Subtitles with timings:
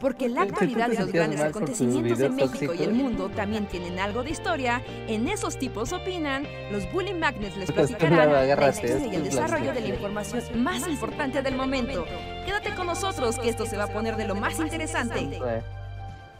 [0.00, 4.22] Porque la actualidad de los grandes acontecimientos de México y el mundo también tienen algo
[4.22, 9.24] de historia, en esos tipos opinan, los Bully Magnets les platicarán la historia y el
[9.24, 12.04] desarrollo de la información más importante del momento.
[12.44, 15.40] Quédate con nosotros que esto se va a poner de lo más interesante.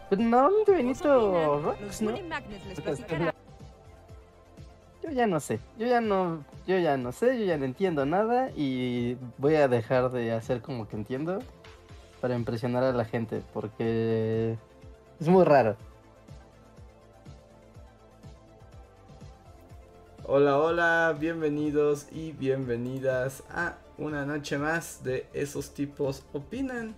[0.09, 3.33] Pues no, Benito Los Bully Magnets les platicarán.
[5.03, 8.05] Yo ya no sé, yo ya no, yo ya no sé, yo ya no entiendo
[8.05, 11.39] nada y voy a dejar de hacer como que entiendo
[12.21, 14.57] para impresionar a la gente, porque
[15.19, 15.75] es muy raro.
[20.29, 26.95] Hola, hola, bienvenidos y bienvenidas a una noche más de Esos tipos opinan,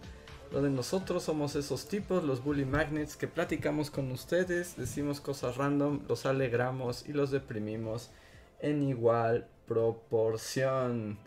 [0.52, 6.00] donde nosotros somos esos tipos, los bully magnets, que platicamos con ustedes, decimos cosas random,
[6.08, 8.10] los alegramos y los deprimimos
[8.62, 11.20] en igual proporción.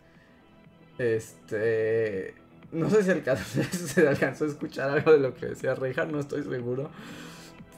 [0.97, 2.35] Este
[2.73, 6.19] no sé si alcanzó, se alcanzó a escuchar algo de lo que decía Reija, no
[6.19, 6.89] estoy seguro.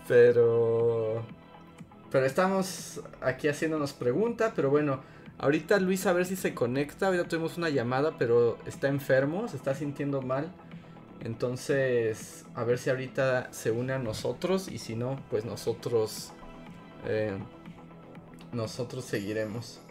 [0.07, 1.23] Pero.
[2.11, 4.53] Pero estamos aquí haciéndonos pregunta.
[4.55, 5.01] Pero bueno,
[5.37, 7.07] ahorita Luis a ver si se conecta.
[7.07, 10.51] Ahorita tuvimos una llamada, pero está enfermo, se está sintiendo mal.
[11.21, 14.69] Entonces, a ver si ahorita se une a nosotros.
[14.69, 16.31] Y si no, pues nosotros.
[17.05, 17.37] Eh,
[18.53, 19.81] nosotros seguiremos.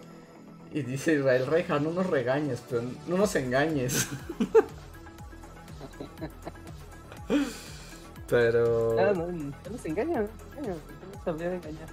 [0.72, 4.08] Y dice Israel Reija, no nos regañes, pero no nos engañes.
[8.28, 8.94] Pero.
[8.96, 10.28] No, no, no se engaña, no
[11.24, 11.88] sabría de engañar.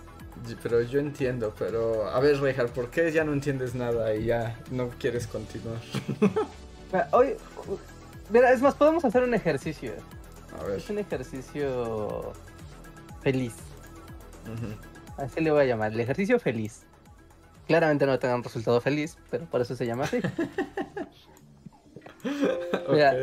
[0.64, 2.10] Pero yo entiendo, pero.
[2.10, 5.80] A ver, Rejar, ¿por qué ya no entiendes nada y ya no quieres continuar?
[7.12, 7.36] Hoy.
[8.30, 9.94] Mira, es más, podemos hacer un ejercicio.
[10.60, 10.78] A ver.
[10.78, 12.34] Es un ejercicio.
[13.22, 13.54] feliz.
[15.18, 16.84] Así le voy a llamar, el ejercicio feliz.
[17.68, 20.20] Claramente no tenga un resultado feliz, pero por eso se llama así.
[22.90, 23.14] Mira,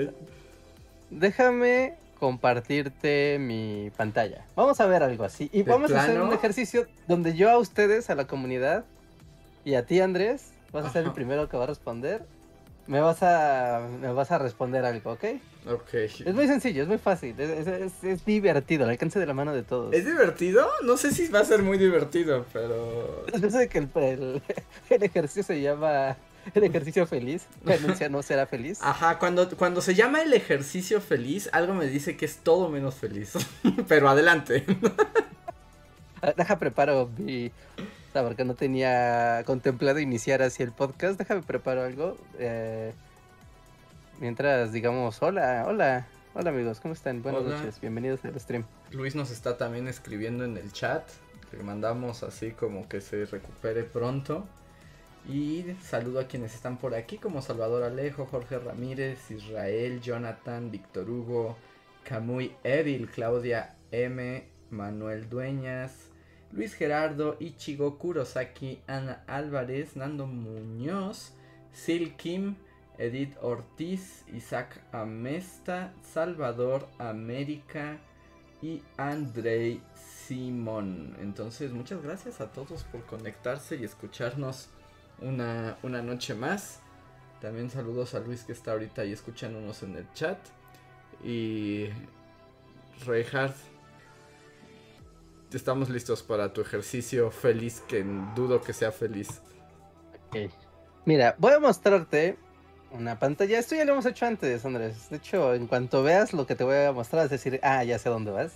[1.10, 4.44] déjame compartirte mi pantalla.
[4.56, 5.48] Vamos a ver algo así.
[5.52, 8.84] Y vamos a hacer un ejercicio donde yo a ustedes, a la comunidad,
[9.64, 12.24] y a ti, Andrés, vas a ser el primero que va a responder.
[12.86, 15.24] Me vas a, me vas a responder algo, ¿ok?
[15.70, 15.94] Ok.
[15.94, 19.92] Es muy sencillo, es muy fácil, es, divertido, al alcance de la mano de todos.
[19.92, 20.66] ¿Es divertido?
[20.84, 23.26] No sé si va a ser muy divertido, pero...
[23.30, 23.78] Es de que
[24.88, 26.16] el ejercicio se llama
[26.54, 27.46] el ejercicio feliz.
[27.64, 28.78] Renuncia no será feliz.
[28.82, 32.94] Ajá, cuando, cuando se llama el ejercicio feliz, algo me dice que es todo menos
[32.94, 33.32] feliz.
[33.88, 34.64] Pero adelante.
[36.20, 37.52] Ah, deja preparo mi.
[38.12, 41.18] porque no tenía contemplado iniciar así el podcast.
[41.18, 42.16] Déjame preparo algo.
[42.38, 42.92] Eh,
[44.20, 46.06] mientras digamos, hola, hola.
[46.34, 47.22] Hola amigos, ¿cómo están?
[47.22, 48.64] Buenas noches, bienvenidos al stream.
[48.92, 51.02] Luis nos está también escribiendo en el chat.
[51.52, 54.46] Le mandamos así como que se recupere pronto.
[55.28, 61.10] Y saludo a quienes están por aquí como Salvador Alejo, Jorge Ramírez, Israel, Jonathan, Víctor
[61.10, 61.54] Hugo,
[62.02, 65.92] Camuy Evil, Claudia M, Manuel Dueñas,
[66.50, 71.34] Luis Gerardo, Ichigo Kurosaki, Ana Álvarez, Nando Muñoz,
[71.76, 72.56] Sil Kim,
[72.96, 77.98] Edith Ortiz, Isaac Amesta, Salvador América
[78.62, 81.18] y Andrei Simón.
[81.20, 84.70] Entonces, muchas gracias a todos por conectarse y escucharnos
[85.22, 86.80] una, una noche más.
[87.40, 90.38] También saludos a Luis que está ahorita ahí escuchándonos en el chat.
[91.22, 91.86] Y
[93.06, 93.56] Reinhardt,
[95.52, 99.40] estamos listos para tu ejercicio feliz, que dudo que sea feliz.
[101.04, 102.36] Mira, voy a mostrarte
[102.90, 103.58] una pantalla.
[103.58, 105.10] Esto ya lo hemos hecho antes, Andrés.
[105.10, 107.98] De hecho, en cuanto veas lo que te voy a mostrar, es decir, ah, ya
[107.98, 108.52] sé dónde vas.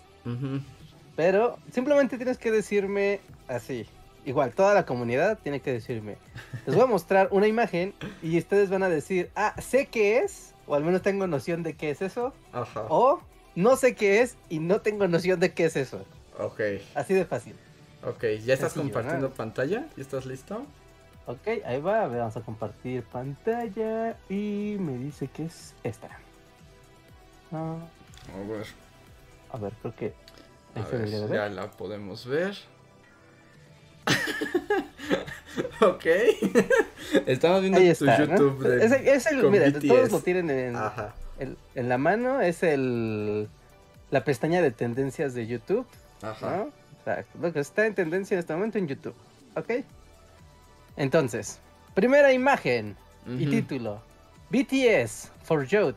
[1.17, 3.87] Pero simplemente tienes que decirme así
[4.25, 6.17] igual, toda la comunidad tiene que decirme.
[6.67, 10.55] Les voy a mostrar una imagen y ustedes van a decir, ah, sé qué es,
[10.67, 12.33] o al menos tengo noción de qué es eso.
[12.53, 12.85] Ajá.
[12.89, 13.21] O
[13.55, 16.05] no sé qué es y no tengo noción de qué es eso.
[16.39, 16.61] Ok.
[16.95, 17.55] Así de fácil.
[18.05, 19.87] Ok, ¿ya estás compartiendo pantalla?
[19.97, 20.67] ¿Ya estás listo?
[21.27, 26.09] Ok, ahí va, vamos a compartir pantalla y me dice que es esta.
[27.53, 27.77] a
[28.49, 28.67] ver.
[29.51, 30.15] A ver, creo que...
[30.75, 32.57] A ver, ya la podemos ver.
[35.81, 36.07] ok.
[37.27, 38.67] Estamos viendo tu YouTube.
[38.81, 40.77] es, el, mira, todos lo tienen en,
[41.75, 42.41] en, la mano.
[42.41, 43.49] Es el
[44.11, 45.87] la pestaña de tendencias de YouTube.
[46.23, 46.67] Ajá.
[47.41, 49.15] Lo que está en tendencia en este momento en YouTube.
[49.57, 49.85] Ok.
[50.97, 51.59] Entonces,
[51.95, 52.97] primera imagen
[53.27, 54.01] y título:
[54.51, 55.97] BTS for Youth.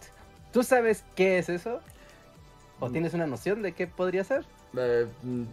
[0.51, 1.81] ¿Tú sabes qué es eso?
[2.80, 2.92] ¿O mm.
[2.92, 4.45] tienes una noción de qué podría ser?
[4.77, 5.07] Eh,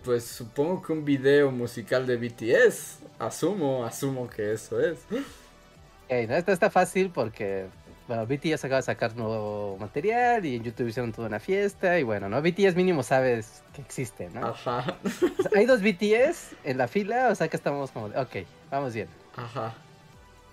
[0.04, 2.98] pues supongo que un video musical de BTS.
[3.18, 4.98] Asumo, asumo que eso es.
[6.08, 7.66] esto está fácil porque
[8.08, 12.02] bueno, BTS acaba de sacar nuevo material y en YouTube hicieron toda una fiesta y
[12.02, 12.42] bueno, ¿no?
[12.42, 14.48] BTS mínimo sabes que existe, ¿no?
[14.48, 14.98] Ajá.
[15.56, 18.36] hay dos BTS en la fila, o sea que estamos como, de, ok,
[18.70, 19.08] vamos bien.
[19.36, 19.74] Ajá.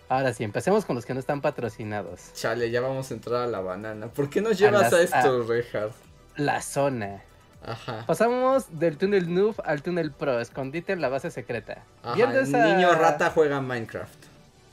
[0.08, 2.34] Ahora sí, empecemos con los que no están patrocinados.
[2.34, 4.08] Chale, ya vamos a entrar a la banana.
[4.08, 5.92] ¿Por qué nos llevas a, esto, Rehard?
[6.36, 7.22] La zona.
[7.66, 8.06] Ajá.
[8.08, 11.84] Pasamos del túnel noob al túnel pro, escondite en la base secreta.
[12.04, 14.26] Ajá, niño rata juega Minecraft.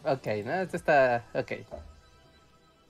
[0.04, 0.54] Ok, ¿no?
[0.54, 1.24] Esto está...
[1.34, 1.52] ok.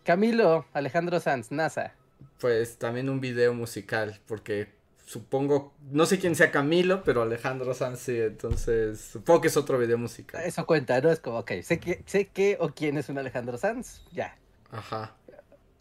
[0.05, 1.93] Camilo Alejandro Sanz, NASA.
[2.39, 4.69] Pues también un video musical, porque
[5.05, 9.79] supongo, no sé quién sea Camilo, pero Alejandro Sanz sí, entonces supongo que es otro
[9.79, 10.45] video musical.
[10.45, 11.11] Eso cuenta, ¿no?
[11.11, 14.37] Es como, ok, sé que, sé qué o quién es un Alejandro Sanz, ya.
[14.71, 15.16] Ajá.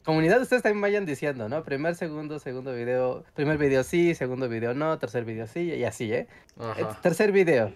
[0.05, 1.63] Comunidad, ustedes también vayan diciendo, ¿no?
[1.63, 6.13] Primer, segundo, segundo video, primer video sí, segundo video no, tercer video sí, y así,
[6.13, 6.27] ¿eh?
[6.59, 6.79] Ajá.
[6.79, 7.73] Eh, tercer video.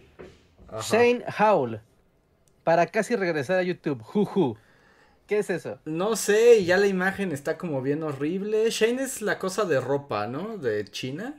[0.81, 1.81] Shane Howell.
[2.64, 4.58] Para casi regresar a YouTube, juju.
[5.26, 5.80] ¿Qué es eso?
[5.86, 8.70] No sé, ya la imagen está como bien horrible.
[8.70, 10.58] Shane es la cosa de ropa, ¿no?
[10.58, 11.36] De China.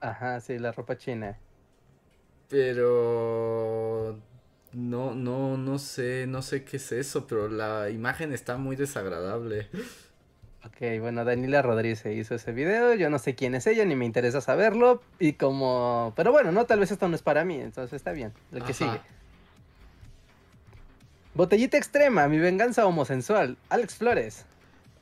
[0.00, 1.38] Ajá, sí, la ropa china.
[2.48, 4.20] Pero
[4.72, 9.68] no, no, no sé, no sé qué es eso, pero la imagen está muy desagradable.
[10.66, 14.06] Ok, bueno, Daniela Rodríguez hizo ese video, yo no sé quién es ella, ni me
[14.06, 17.92] interesa saberlo, y como, pero bueno, no, tal vez esto no es para mí, entonces
[17.92, 19.00] está bien, el que sigue.
[21.34, 23.56] Botellita extrema, mi venganza homosensual.
[23.68, 24.44] Alex Flores.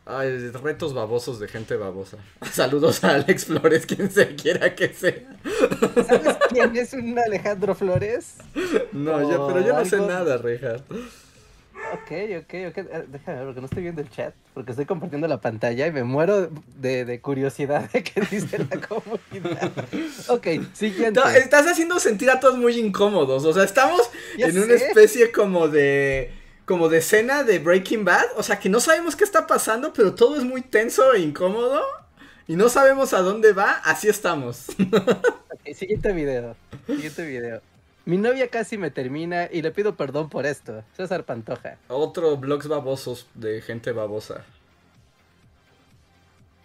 [0.07, 2.17] Ay, retos babosos de gente babosa.
[2.51, 5.37] Saludos a Alex Flores, quien se quiera que sea.
[6.07, 8.39] ¿Sabes quién es un Alejandro Flores?
[8.93, 10.77] No, yo, pero yo no sé nada, Reja.
[11.93, 12.11] Ok,
[12.41, 12.79] ok, ok.
[12.79, 15.93] Eh, déjame ver, porque no estoy viendo el chat, porque estoy compartiendo la pantalla y
[15.93, 19.71] me muero de, curiosidad de qué dice la comunidad.
[20.29, 21.21] Ok, siguiente.
[21.37, 23.45] estás haciendo sentir a todos muy incómodos.
[23.45, 26.33] O sea, estamos en una especie como de
[26.65, 30.15] como de escena de Breaking Bad, o sea que no sabemos qué está pasando, pero
[30.15, 31.83] todo es muy tenso e incómodo
[32.47, 34.69] y no sabemos a dónde va, así estamos.
[34.79, 36.57] ok, siguiente video,
[36.87, 37.72] siguiente video.
[38.05, 40.83] Mi novia casi me termina y le pido perdón por esto.
[40.97, 41.79] César Pantoja.
[41.89, 44.45] Otro blogs babosos de gente babosa.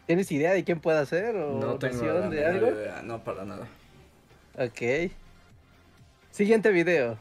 [0.07, 1.35] ¿Tienes idea de quién puede ser?
[1.35, 2.71] ¿O no tengo de algo?
[3.03, 3.67] No, para nada.
[4.57, 5.11] Ok.
[6.31, 7.17] Siguiente video.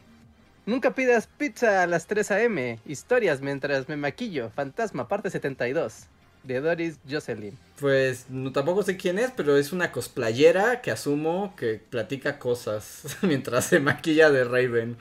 [0.65, 2.79] Nunca pidas pizza a las 3 a.m.
[2.85, 4.49] Historias mientras me maquillo.
[4.49, 6.07] Fantasma, parte 72
[6.43, 7.57] de Doris Jocelyn.
[7.79, 13.03] Pues no, tampoco sé quién es, pero es una cosplayera que asumo que platica cosas
[13.21, 14.97] mientras se maquilla de Raven.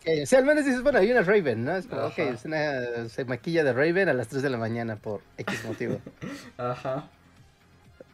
[0.00, 1.76] Okay, o sea, al menos dices, bueno, hay una Raven, ¿no?
[1.76, 4.96] Es como, ok, es una, se maquilla de Raven a las 3 de la mañana
[4.96, 6.00] por X motivo.
[6.58, 7.08] Ajá.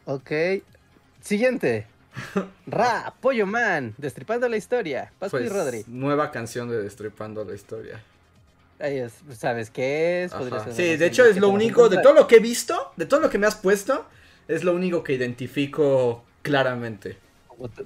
[0.05, 0.31] Ok.
[1.21, 1.87] Siguiente.
[2.67, 5.11] Ra, Pollo Man, Destripando la Historia.
[5.19, 5.83] Pascu y pues, Rodri.
[5.87, 8.01] Nueva canción de Destripando la Historia.
[9.35, 10.33] ¿Sabes qué es?
[10.71, 13.29] Sí, de hecho es lo único, de todo lo que he visto, de todo lo
[13.29, 14.05] que me has puesto,
[14.47, 17.17] es lo único que identifico claramente.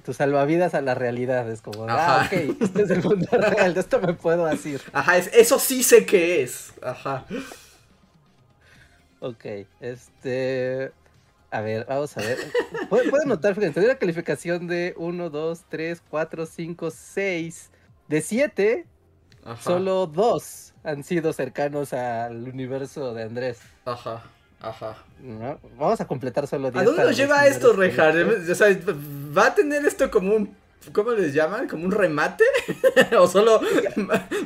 [0.04, 3.80] tu, salvavidas a la realidad, es como, ah, ok, este es el mundo real, de
[3.80, 4.82] esto me puedo decir.
[4.92, 7.24] Ajá, eso sí sé qué es, ajá.
[9.20, 9.44] Ok,
[9.80, 10.92] este...
[11.50, 12.38] A ver, vamos a ver.
[12.88, 17.70] Puedo notar, fíjense, una calificación de 1, 2, 3, 4, 5, 6.
[18.08, 18.86] De 7,
[19.60, 23.60] solo 2 han sido cercanos al universo de Andrés.
[23.84, 24.22] Ajá,
[24.60, 24.96] ajá.
[25.78, 26.82] Vamos a completar solo 10.
[26.82, 28.16] ¿A dónde nos lleva esto, Rejar?
[28.16, 28.68] O sea,
[29.36, 31.68] ¿va a tener esto como un ¿Cómo les llaman?
[31.68, 32.44] ¿Como un remate?
[33.18, 33.60] ¿O solo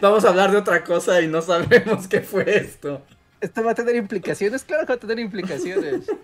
[0.01, 3.01] vamos a hablar de otra cosa y no sabemos qué fue esto?
[3.41, 6.07] Esto va a tener implicaciones, claro que va a tener implicaciones.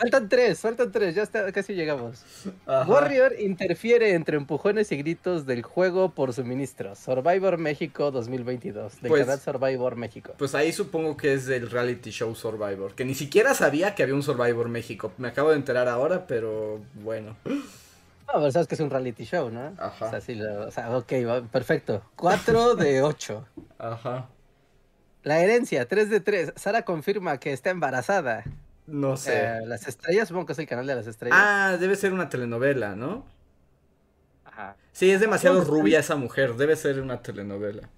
[0.00, 2.24] Faltan tres, faltan tres, ya está, casi llegamos.
[2.66, 6.94] Warrior interfiere entre empujones y gritos del juego por suministro.
[6.96, 10.32] Survivor México 2022, del pues, canal Survivor México.
[10.38, 14.14] Pues ahí supongo que es del reality show Survivor, que ni siquiera sabía que había
[14.14, 15.12] un Survivor México.
[15.18, 17.36] Me acabo de enterar ahora, pero bueno.
[17.44, 19.74] No, pero sabes que es un reality show, ¿no?
[19.76, 20.06] Ajá.
[20.06, 21.12] O sea, sí, o sea ok,
[21.52, 22.02] perfecto.
[22.16, 23.46] Cuatro de ocho.
[23.76, 24.30] Ajá.
[25.24, 26.52] La herencia, 3 de 3.
[26.56, 28.44] Sara confirma que está embarazada.
[28.90, 29.38] No sé.
[29.38, 31.38] Eh, las estrellas, supongo que es el canal de las estrellas.
[31.40, 33.24] Ah, debe ser una telenovela, ¿no?
[34.44, 34.76] Ajá.
[34.92, 37.88] Sí, es demasiado rubia esa mujer, debe ser una telenovela.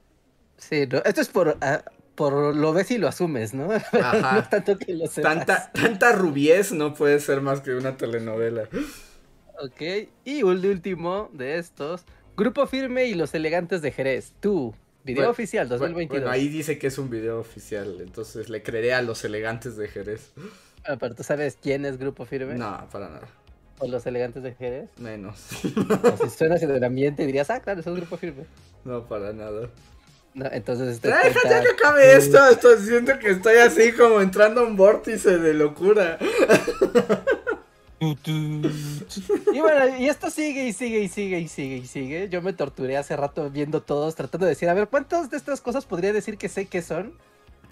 [0.58, 1.82] Sí, esto es por, ah,
[2.14, 3.70] por lo ves y lo asumes, ¿no?
[3.92, 4.34] Ajá.
[4.36, 5.34] no tanto que lo sepas.
[5.34, 8.68] Tanta, tanta rubiez no puede ser más que una telenovela.
[9.60, 9.80] Ok,
[10.24, 12.04] y el último de estos,
[12.36, 16.08] Grupo Firme y los Elegantes de Jerez, tú, Video oficial 2022.
[16.08, 19.88] Bueno, ahí dice que es un video oficial, entonces le creeré a los elegantes de
[19.88, 20.32] Jerez.
[20.84, 22.54] Ah, pero tú sabes quién es Grupo Firme.
[22.54, 23.28] No, para nada.
[23.78, 24.90] ¿O los elegantes de Jerez?
[24.98, 25.38] Menos.
[25.38, 28.44] si suenas en el ambiente dirías, ah, claro, es un Grupo Firme.
[28.84, 29.68] No, para nada.
[30.34, 34.64] No, entonces Deja ya que acabe esto, esto, siento que estoy así como entrando a
[34.64, 36.18] un vórtice de locura.
[38.00, 42.28] y bueno, y esto sigue y sigue y sigue y sigue y sigue.
[42.30, 45.60] Yo me torturé hace rato viendo todos, tratando de decir, a ver, ¿cuántas de estas
[45.60, 47.12] cosas podría decir que sé que son?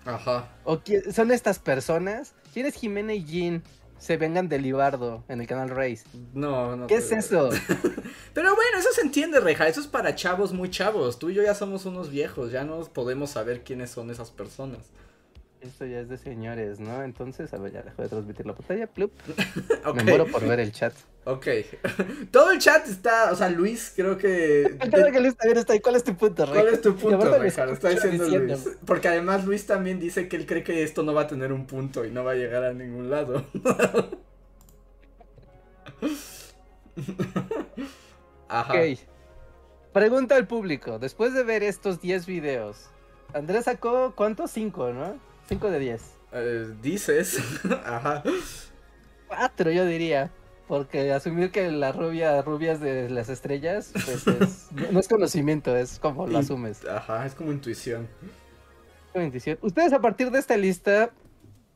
[0.04, 0.48] Ajá.
[0.64, 0.80] ¿O
[1.12, 2.34] son estas personas?
[2.52, 3.62] ¿Quién es Jimena y Jean?
[3.98, 6.04] Se vengan de Libardo en el canal Race.
[6.32, 6.86] No, no.
[6.86, 7.50] ¿Qué es eso?
[8.34, 9.68] pero bueno, eso se entiende, Reja.
[9.68, 11.18] Eso es para chavos muy chavos.
[11.18, 12.50] Tú y yo ya somos unos viejos.
[12.50, 14.86] Ya no podemos saber quiénes son esas personas.
[15.60, 17.02] Esto ya es de señores, ¿no?
[17.02, 18.86] Entonces, a ver, ya dejo de transmitir la pantalla.
[18.86, 19.12] Plup.
[19.94, 20.94] Me muero por ver el chat.
[21.24, 21.46] Ok.
[22.30, 24.78] Todo el chat está, o sea, Luis creo que...
[24.90, 25.80] Claro que Luis también está ahí.
[25.80, 26.54] ¿Cuál es tu punto, Rey?
[26.54, 27.48] ¿Cuál es tu punto, Rey?
[27.48, 28.70] Está diciendo Luis.
[28.86, 31.66] Porque además Luis también dice que él cree que esto no va a tener un
[31.66, 33.44] punto y no va a llegar a ningún lado.
[38.48, 38.72] Ajá.
[38.72, 38.98] Ok.
[39.92, 40.98] Pregunta al público.
[40.98, 42.88] Después de ver estos 10 videos,
[43.34, 44.50] Andrés sacó, ¿cuántos?
[44.52, 45.29] 5, ¿no?
[45.50, 46.02] 5 de 10.
[46.32, 47.40] Eh, dices.
[47.84, 48.22] Ajá.
[49.26, 50.30] 4 yo diría.
[50.68, 55.98] Porque asumir que la rubia, rubias de las estrellas, pues es, no es conocimiento, es
[55.98, 56.86] como lo asumes.
[56.86, 58.06] Ajá, es como intuición.
[59.12, 59.58] Como intuición.
[59.62, 61.10] Ustedes a partir de esta lista,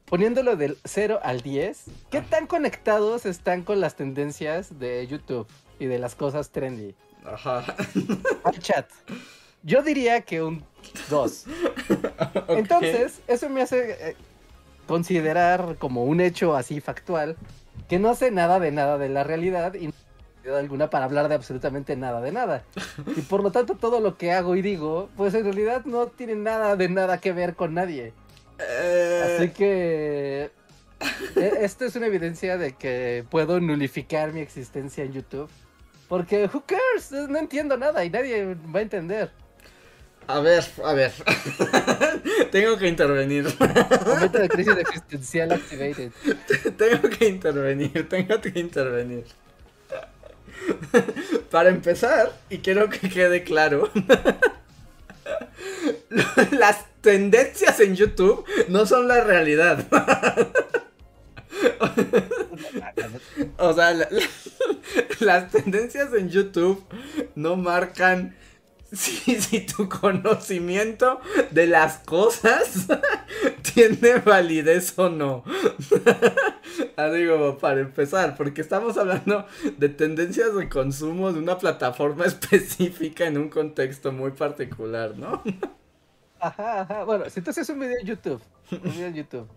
[0.04, 2.26] poniéndolo del 0 al 10, ¿qué ah.
[2.30, 5.48] tan conectados están con las tendencias de YouTube
[5.80, 6.94] y de las cosas trendy?
[7.24, 7.64] Ajá.
[8.44, 8.88] Al chat.
[9.64, 10.64] Yo diría que un
[11.10, 11.44] 2.
[12.48, 14.16] Entonces, eso me hace eh,
[14.86, 17.36] considerar como un hecho así factual
[17.88, 19.94] que no sé nada de nada de la realidad y no
[20.56, 22.64] alguna para hablar de absolutamente nada de nada.
[23.16, 26.34] Y por lo tanto todo lo que hago y digo, pues en realidad no tiene
[26.34, 28.12] nada de nada que ver con nadie.
[28.58, 29.36] Eh.
[29.38, 30.50] Así que
[31.36, 35.50] e, esto es una evidencia de que puedo nulificar mi existencia en YouTube.
[36.08, 37.10] Porque who cares?
[37.28, 39.30] No entiendo nada y nadie va a entender.
[40.26, 41.12] A ver, a ver.
[42.50, 43.44] tengo que intervenir.
[44.06, 46.12] Momento de crisis existencial activated.
[46.76, 49.24] tengo que intervenir, tengo que intervenir.
[51.50, 53.90] Para empezar, y quiero que quede claro,
[56.52, 59.86] las tendencias en YouTube no son la realidad.
[63.58, 64.08] o sea,
[65.20, 66.82] las tendencias en YouTube
[67.34, 68.34] no marcan
[68.96, 71.20] si, tu conocimiento
[71.50, 72.86] de las cosas
[73.74, 75.44] tiene validez o no.
[76.96, 79.46] ah, digo, para empezar, porque estamos hablando
[79.76, 85.42] de tendencias de consumo de una plataforma específica en un contexto muy particular, ¿no?
[86.38, 87.04] ajá, ajá.
[87.04, 89.48] Bueno, si tú haces un video en YouTube, un video en YouTube,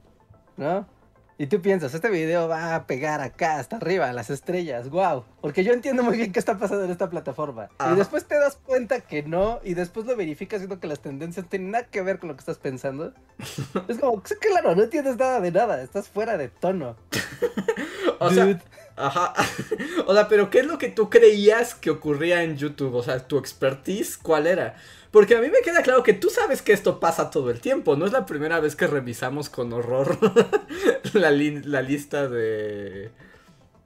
[0.58, 0.97] ¿no?
[1.40, 5.24] Y tú piensas, este video va a pegar acá, hasta arriba, las estrellas, wow.
[5.40, 7.70] Porque yo entiendo muy bien qué está pasando en esta plataforma.
[7.92, 11.48] Y después te das cuenta que no, y después lo verificas viendo que las tendencias
[11.48, 13.14] tienen nada que ver con lo que estás pensando.
[13.88, 16.96] es como, claro, no entiendes nada de nada, estás fuera de tono.
[18.20, 18.60] o sea,
[18.96, 19.34] ajá.
[20.08, 22.96] o sea, pero ¿qué es lo que tú creías que ocurría en YouTube?
[22.96, 24.76] O sea, tu expertise, ¿cuál era?
[25.18, 27.96] Porque a mí me queda claro que tú sabes que esto pasa todo el tiempo.
[27.96, 30.16] No es la primera vez que revisamos con horror
[31.14, 33.10] la, lista de,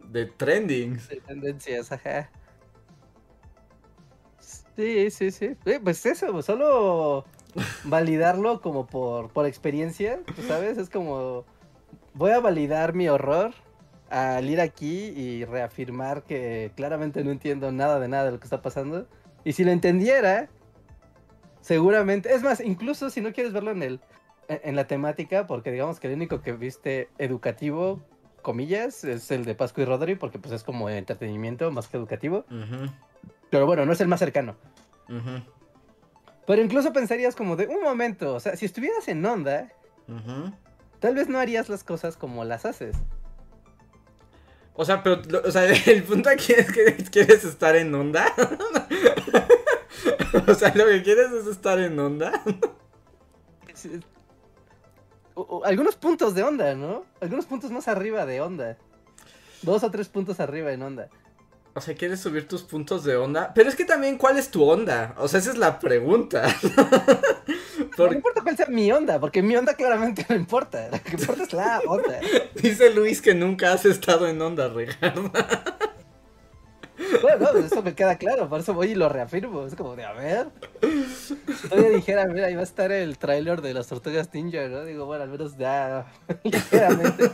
[0.10, 1.08] de trendings.
[1.08, 2.30] De tendencias, ajá.
[4.76, 5.56] Sí, sí, sí.
[5.64, 7.24] Eh, pues eso, solo
[7.86, 10.20] validarlo como por, por experiencia,
[10.50, 10.78] ¿sabes?
[10.78, 11.46] Es como,
[12.14, 13.54] voy a validar mi horror
[14.10, 18.48] al ir aquí y reafirmar que claramente no entiendo nada de nada de lo que
[18.48, 19.08] está pasando.
[19.46, 20.50] Y si lo entendiera,
[21.62, 24.00] seguramente, es más, incluso si no quieres verlo en el
[24.64, 28.02] en la temática, porque digamos que el único que viste educativo,
[28.42, 32.46] comillas, es el de Pascu y Rodri, porque pues es como entretenimiento más que educativo.
[33.50, 34.56] Pero bueno, no es el más cercano.
[36.48, 39.70] Pero incluso pensarías como de un momento, o sea, si estuvieras en onda,
[41.00, 42.96] tal vez no harías las cosas como las haces.
[44.74, 48.26] O sea, pero, o sea, el punto aquí es que quieres estar en onda.
[50.48, 52.42] o sea, lo que quieres es estar en onda.
[55.64, 57.06] algunos puntos de onda, ¿no?
[57.20, 58.78] Algunos puntos más arriba de onda.
[59.62, 61.10] Dos o tres puntos arriba en onda.
[61.74, 63.54] O sea, ¿quieres subir tus puntos de onda?
[63.54, 65.16] Pero es que también, ¿cuál es tu onda?
[65.18, 66.48] O sea, esa es la pregunta.
[67.98, 70.90] No importa cuál sea mi onda, porque mi onda claramente no importa.
[70.92, 72.20] Lo que importa es la onda.
[72.56, 75.32] Dice Luis que nunca has estado en onda, Ricardo.
[77.22, 79.66] Bueno, eso me queda claro, por eso voy y lo reafirmo.
[79.66, 80.48] Es como de, a ver.
[81.70, 84.84] Todavía dijera, mira, ahí va a estar el tráiler de las tortugas ninja, ¿no?
[84.86, 86.06] Digo, bueno, al menos ya,
[86.44, 87.32] ligeramente.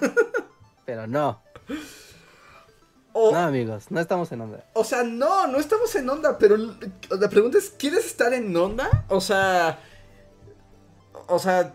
[0.86, 1.42] Pero no.
[3.14, 4.64] no, amigos, no estamos en onda.
[4.74, 9.06] O sea, no, no estamos en onda, pero la pregunta es, ¿quieres estar en onda?
[9.10, 9.80] O sea,
[11.28, 11.74] o sea,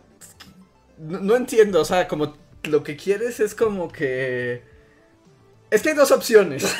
[0.98, 2.34] no, entiendo, o sea, como
[2.64, 4.62] lo que quieres es como que...
[5.70, 6.64] Es que hay dos opciones.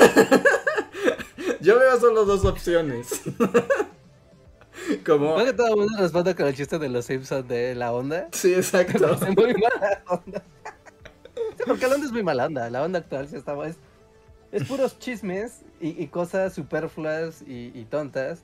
[1.63, 3.23] Yo veo solo dos opciones.
[5.07, 5.39] Como...
[5.39, 8.29] ¿No que todo el mundo responde con el chiste de los Simpsons de la onda?
[8.33, 9.15] Sí, exacto.
[9.15, 10.43] Es muy mala onda.
[11.65, 12.69] porque la onda es muy mala onda.
[12.69, 13.55] La onda actual sí está...
[13.65, 13.77] Es,
[14.51, 18.43] es puros chismes y, cosas superfluas y, tontas.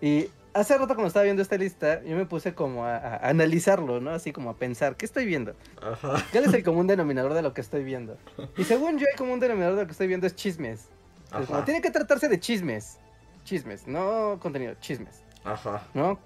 [0.00, 4.10] Y hace rato cuando estaba viendo esta lista, yo me puse como a, analizarlo, ¿no?
[4.10, 5.54] Así como a pensar, ¿qué estoy viendo?
[5.82, 6.24] Ajá.
[6.30, 8.16] ¿Cuál es el común denominador de lo que estoy viendo?
[8.56, 10.88] Y según yo, el común denominador de lo que estoy viendo es chismes.
[11.64, 12.98] Tiene que tratarse de chismes.
[13.44, 15.22] Chismes, no contenido, chismes.
[15.44, 15.86] Ajá.
[15.94, 16.18] ¿No?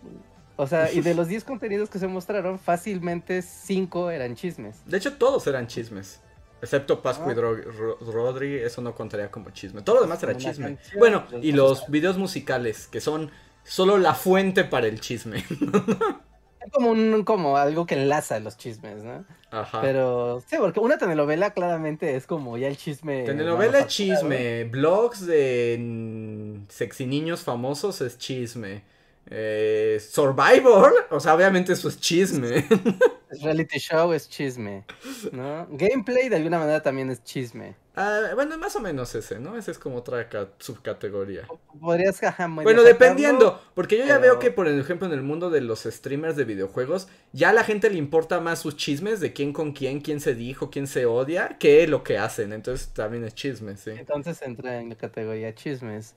[0.56, 4.82] O sea, y de los 10 contenidos que se mostraron, fácilmente 5 eran chismes.
[4.86, 6.20] De hecho, todos eran chismes.
[6.62, 7.96] Excepto Pascu y ah.
[8.00, 9.82] Rodri, eso no contaría como chisme.
[9.82, 10.78] Todo lo demás era chisme.
[10.98, 13.30] Bueno, y los videos musicales, que son
[13.64, 15.44] solo la fuente para el chisme.
[16.72, 19.24] Como un, como algo que enlaza los chismes, ¿no?
[19.50, 19.80] Ajá.
[19.80, 23.24] Pero, sí, porque una telenovela claramente es como ya el chisme.
[23.24, 24.64] Telenovela es chisme.
[24.64, 28.82] Blogs de sexy niños famosos es chisme.
[29.30, 32.66] Eh, Survivor, o sea, obviamente eso es chisme.
[33.42, 34.84] Reality show es chisme,
[35.32, 35.66] ¿no?
[35.70, 37.74] Gameplay de alguna manera también es chisme.
[37.96, 39.56] Ah, bueno, más o menos ese, ¿no?
[39.56, 40.28] Ese es como otra
[40.58, 41.46] subcategoría.
[41.80, 42.20] Podrías,
[42.62, 46.34] Bueno, dependiendo, porque yo ya veo que, por ejemplo, en el mundo de los streamers
[46.34, 50.00] de videojuegos, ya a la gente le importa más sus chismes de quién con quién,
[50.00, 52.52] quién se dijo, quién se odia, que lo que hacen.
[52.52, 53.90] Entonces también es chisme, sí.
[53.90, 56.16] Entonces entra en la categoría chismes.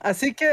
[0.00, 0.50] Así que,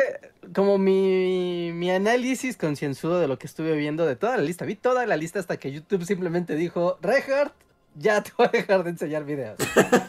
[0.54, 4.76] como mi, mi análisis concienzudo de lo que estuve viendo de toda la lista, vi
[4.76, 7.54] toda la lista hasta que YouTube simplemente dijo, Reinhardt,
[7.96, 9.58] ya te voy a dejar de enseñar videos.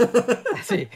[0.61, 0.89] Así.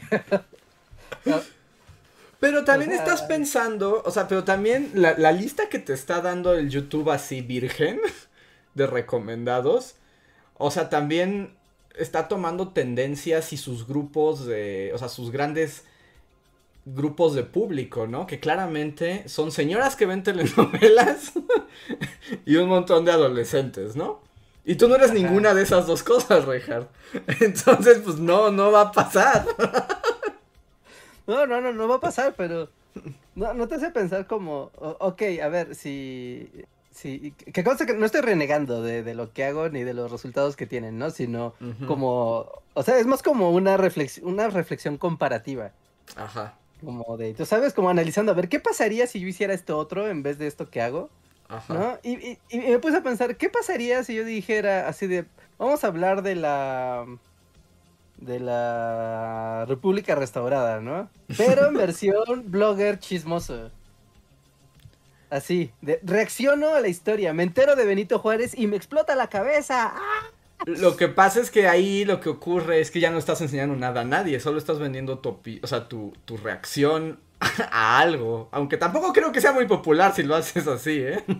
[2.39, 6.53] Pero también estás pensando, o sea, pero también la, la, lista que te está dando
[6.53, 7.99] el YouTube así virgen
[8.75, 9.95] de recomendados,
[10.53, 11.57] o sea, también
[11.97, 15.83] está tomando tendencias y sus grupos de, o sea, sus grandes
[16.95, 18.27] grupos de público, ¿no?
[18.27, 21.33] Que claramente son señoras que ven telenovelas
[22.45, 24.21] y un montón de adolescentes, ¿no?
[24.63, 26.87] Y tú no eres ninguna de esas dos cosas, Richard.
[27.39, 29.45] Entonces, pues no, no va a pasar.
[31.27, 32.69] No, no, no, no va a pasar, pero
[33.35, 36.49] no, no te hace pensar como, ok, a ver, si,
[36.89, 40.55] si, que cosa que no estoy renegando de, lo que hago ni de los resultados
[40.55, 41.09] que tienen, ¿no?
[41.09, 41.53] Sino
[41.85, 45.73] como, o sea, es más como una reflexión, una reflexión comparativa.
[46.15, 46.55] Ajá.
[46.83, 50.07] Como de, tú sabes, como analizando, a ver, ¿qué pasaría si yo hiciera esto otro
[50.07, 51.09] en vez de esto que hago?
[51.47, 51.73] Ajá.
[51.73, 51.99] ¿No?
[52.03, 55.25] Y, me puse a pensar, ¿qué pasaría si yo dijera así de,
[55.57, 57.05] vamos a hablar de la
[58.17, 61.09] de la República Restaurada, ¿no?
[61.37, 63.71] Pero en versión blogger chismoso.
[65.29, 69.27] Así, de, reacciono a la historia, me entero de Benito Juárez y me explota la
[69.27, 69.93] cabeza.
[69.95, 70.31] ¡Ah!
[70.65, 73.75] Lo que pasa es que ahí lo que ocurre es que ya no estás enseñando
[73.75, 77.19] nada a nadie, solo estás vendiendo tu, o sea, tu, reacción
[77.71, 78.49] a algo.
[78.51, 81.23] Aunque tampoco creo que sea muy popular si lo haces así, ¿eh?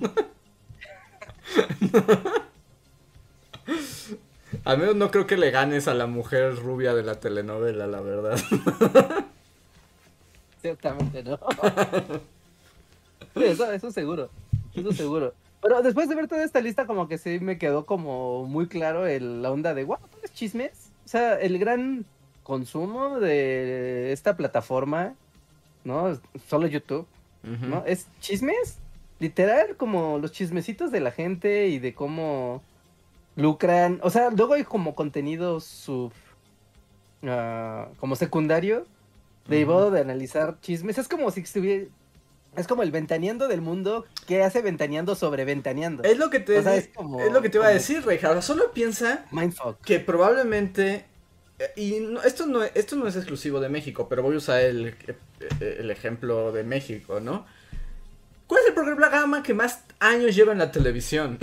[4.64, 8.02] Al menos no creo que le ganes a la mujer rubia de la telenovela, la
[8.02, 8.40] verdad.
[10.62, 11.40] Ciertamente no.
[13.42, 14.30] eso, eso seguro.
[14.76, 15.34] Eso seguro.
[15.68, 19.06] Pero después de ver toda esta lista, como que sí me quedó como muy claro
[19.06, 20.92] el, la onda de, wow, ¿tienes chismes?
[21.04, 22.06] O sea, el gran
[22.44, 25.16] consumo de esta plataforma,
[25.84, 26.18] ¿no?
[26.48, 27.06] Solo YouTube,
[27.44, 27.84] ¿no?
[27.86, 28.78] Es chismes,
[29.20, 32.62] literal, como los chismecitos de la gente y de cómo
[33.36, 34.00] lucran.
[34.04, 36.14] O sea, luego hay como contenido sub.
[37.24, 38.86] Ah, como secundario,
[39.50, 40.98] derivado de analizar chismes.
[40.98, 41.88] Es como si estuviera
[42.58, 46.04] es como el ventaneando del mundo que hace ventaneando sobre ventaneando.
[46.04, 46.90] Es lo que te, es,
[47.32, 48.42] lo que te iba a decir, Reja.
[48.42, 49.26] Solo piensa
[49.86, 51.06] que probablemente.
[51.60, 54.88] Eh, y esto, no, esto no es exclusivo de México, pero voy a usar el,
[55.60, 57.46] eh, el ejemplo de México, ¿no?
[58.48, 61.38] ¿Cuál es el programa que más años lleva en la televisión?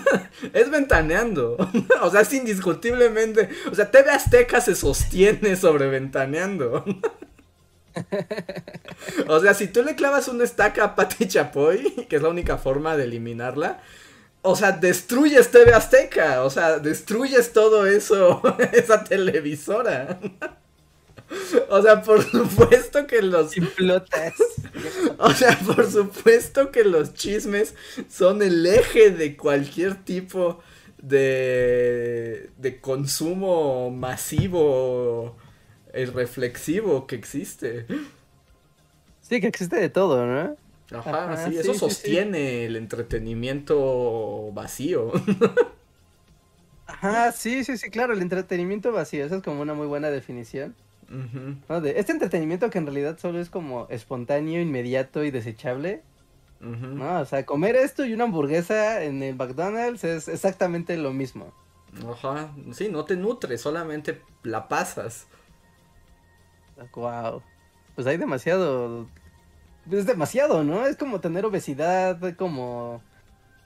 [0.52, 1.56] es Ventaneando.
[2.02, 3.48] o sea, es indiscutiblemente.
[3.70, 6.84] O sea, TV Azteca se sostiene sobre Ventaneando.
[9.28, 12.58] o sea, si tú le clavas una estaca a Pati Chapoy, que es la única
[12.58, 13.80] forma de eliminarla,
[14.42, 20.18] o sea, destruyes TV Azteca, o sea, destruyes todo eso, esa televisora.
[21.68, 23.56] O sea, por supuesto que los...
[23.56, 24.34] Implotas.
[25.18, 27.76] O sea, por supuesto que los chismes
[28.08, 30.60] son el eje de cualquier tipo
[30.98, 35.36] de, de consumo masivo
[35.92, 37.86] el reflexivo que existe.
[39.20, 40.56] Sí, que existe de todo, ¿no?
[40.92, 45.12] Ajá, sí, eso sostiene el entretenimiento vacío.
[46.86, 50.74] Ajá, sí, sí, sí, claro, el entretenimiento vacío, esa es como una muy buena definición.
[51.94, 56.02] este entretenimiento que en realidad solo es como espontáneo, inmediato y desechable.
[56.60, 57.20] ¿no?
[57.20, 61.52] O sea, comer esto y una hamburguesa en el McDonald's es exactamente lo mismo.
[62.08, 65.26] Ajá, sí, no te nutres, solamente la pasas.
[66.94, 67.42] Wow.
[67.94, 69.06] Pues hay demasiado.
[69.90, 70.86] Es demasiado, ¿no?
[70.86, 73.02] Es como tener obesidad, como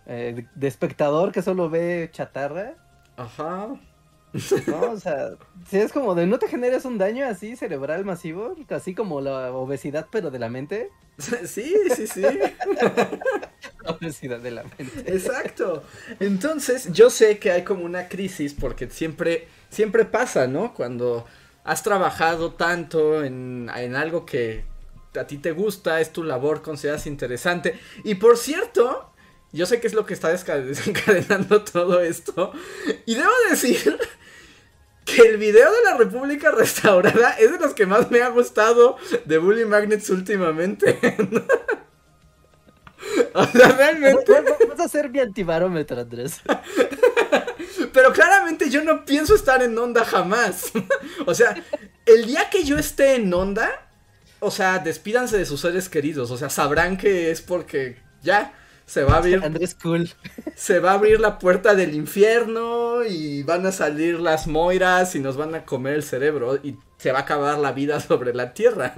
[0.07, 2.75] eh, de espectador que solo ve chatarra.
[3.17, 3.79] Ajá.
[4.67, 5.31] No, o sea,
[5.69, 9.53] si es como de no te generas un daño así cerebral masivo, así como la
[9.53, 10.91] obesidad pero de la mente.
[11.47, 12.25] Sí, sí, sí.
[13.87, 15.15] obesidad de la mente.
[15.15, 15.85] Exacto.
[16.19, 20.75] Entonces, yo sé que hay como una crisis porque siempre, siempre pasa, ¿no?
[20.75, 21.25] Cuando
[21.65, 24.65] has trabajado tanto en, en algo que
[25.19, 27.79] a ti te gusta, es tu labor, consideras interesante.
[28.05, 29.13] Y por cierto,
[29.53, 30.29] yo sé que es lo que está
[30.61, 32.53] desencadenando todo esto.
[33.07, 33.99] Y debo decir
[35.05, 38.97] que el video de la República Restaurada es de los que más me ha gustado
[39.25, 40.99] de Bully Magnets últimamente.
[43.35, 44.33] o sea, realmente.
[44.69, 46.41] Vas a ser mi antibarómetro, Andrés.
[47.95, 50.73] Pero claramente yo no pienso estar en onda jamás.
[51.27, 51.55] o sea,
[52.05, 53.71] el día que yo esté en onda,
[54.41, 56.33] o sea, despídanse de sus seres queridos.
[56.33, 58.53] O sea, sabrán que es porque ya
[58.85, 59.41] se va a abrir.
[59.45, 60.11] Andrés Cool.
[60.57, 65.21] Se va a abrir la puerta del infierno y van a salir las moiras y
[65.21, 68.55] nos van a comer el cerebro y se va a acabar la vida sobre la
[68.55, 68.93] tierra.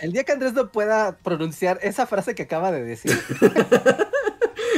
[0.00, 3.18] El día que Andrés no pueda pronunciar esa frase que acaba de decir.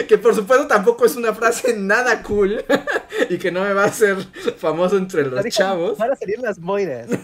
[0.09, 2.65] que por supuesto tampoco es una frase nada cool
[3.31, 4.17] y que no me va a hacer
[4.59, 5.99] famoso entre los chavos.
[5.99, 7.09] Van a salir las moiras.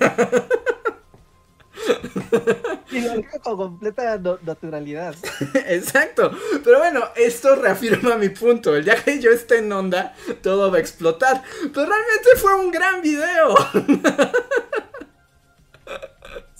[2.90, 5.14] y lo digo con completa naturalidad.
[5.66, 6.30] Exacto.
[6.62, 8.76] Pero bueno, esto reafirma mi punto.
[8.76, 11.42] El día que yo esté en onda, todo va a explotar.
[11.60, 13.54] Pero realmente fue un gran video.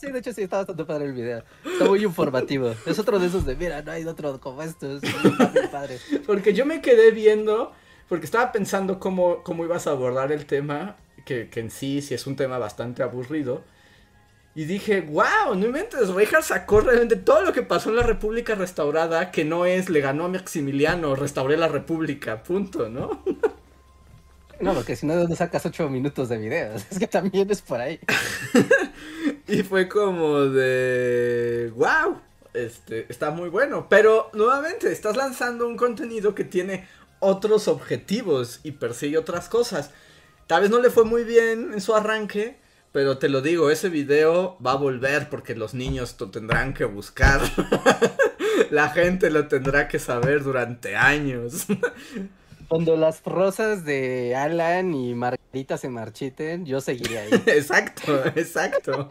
[0.00, 1.44] Sí, de hecho sí, está bastante padre el video.
[1.62, 2.74] Está muy informativo.
[2.86, 4.96] Es otro de esos de, mira, no hay otro como esto.
[4.96, 5.98] Es muy padre.
[6.26, 7.72] Porque yo me quedé viendo,
[8.08, 12.14] porque estaba pensando cómo, cómo ibas a abordar el tema, que, que en sí, sí
[12.14, 13.62] es un tema bastante aburrido.
[14.54, 18.54] Y dije, wow, no inventes, Reinhardt sacó realmente todo lo que pasó en la República
[18.54, 23.22] restaurada, que no es, le ganó a Maximiliano, restauré la República, punto, ¿no?
[24.60, 26.84] No, porque si no, ¿de dónde sacas ocho minutos de videos?
[26.90, 27.98] Es que también es por ahí.
[29.50, 32.20] y fue como de, wow,
[32.54, 33.86] este, está muy bueno.
[33.88, 39.90] Pero nuevamente, estás lanzando un contenido que tiene otros objetivos y persigue otras cosas.
[40.46, 42.58] Tal vez no le fue muy bien en su arranque,
[42.92, 46.84] pero te lo digo, ese video va a volver porque los niños lo tendrán que
[46.84, 47.40] buscar.
[48.70, 51.66] La gente lo tendrá que saber durante años.
[52.70, 57.30] Cuando las rosas de Alan y Margarita se marchiten, yo seguiré ahí.
[57.46, 59.08] exacto, exacto.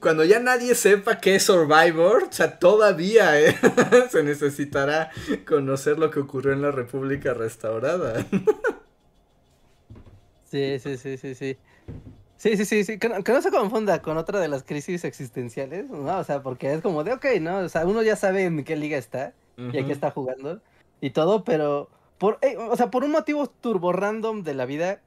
[0.00, 3.56] Cuando ya nadie sepa qué es Survivor, o sea, todavía ¿eh?
[4.10, 5.12] se necesitará
[5.46, 8.26] conocer lo que ocurrió en la República Restaurada.
[10.50, 11.58] sí, sí, sí, sí, sí.
[12.38, 16.18] Sí, sí, sí, sí, que no, se confunda con otra de las crisis existenciales, ¿no?
[16.18, 17.58] O sea, porque es como de, ok, ¿no?
[17.58, 20.60] O sea, uno ya sabe en qué liga está y a qué está jugando
[21.00, 25.00] y todo, pero, por, eh, o sea, por un motivo turbo random de la vida,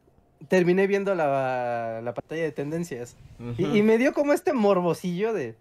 [0.47, 3.15] terminé viendo la, la pantalla de tendencias
[3.57, 5.55] y, me dio como este morbosillo de,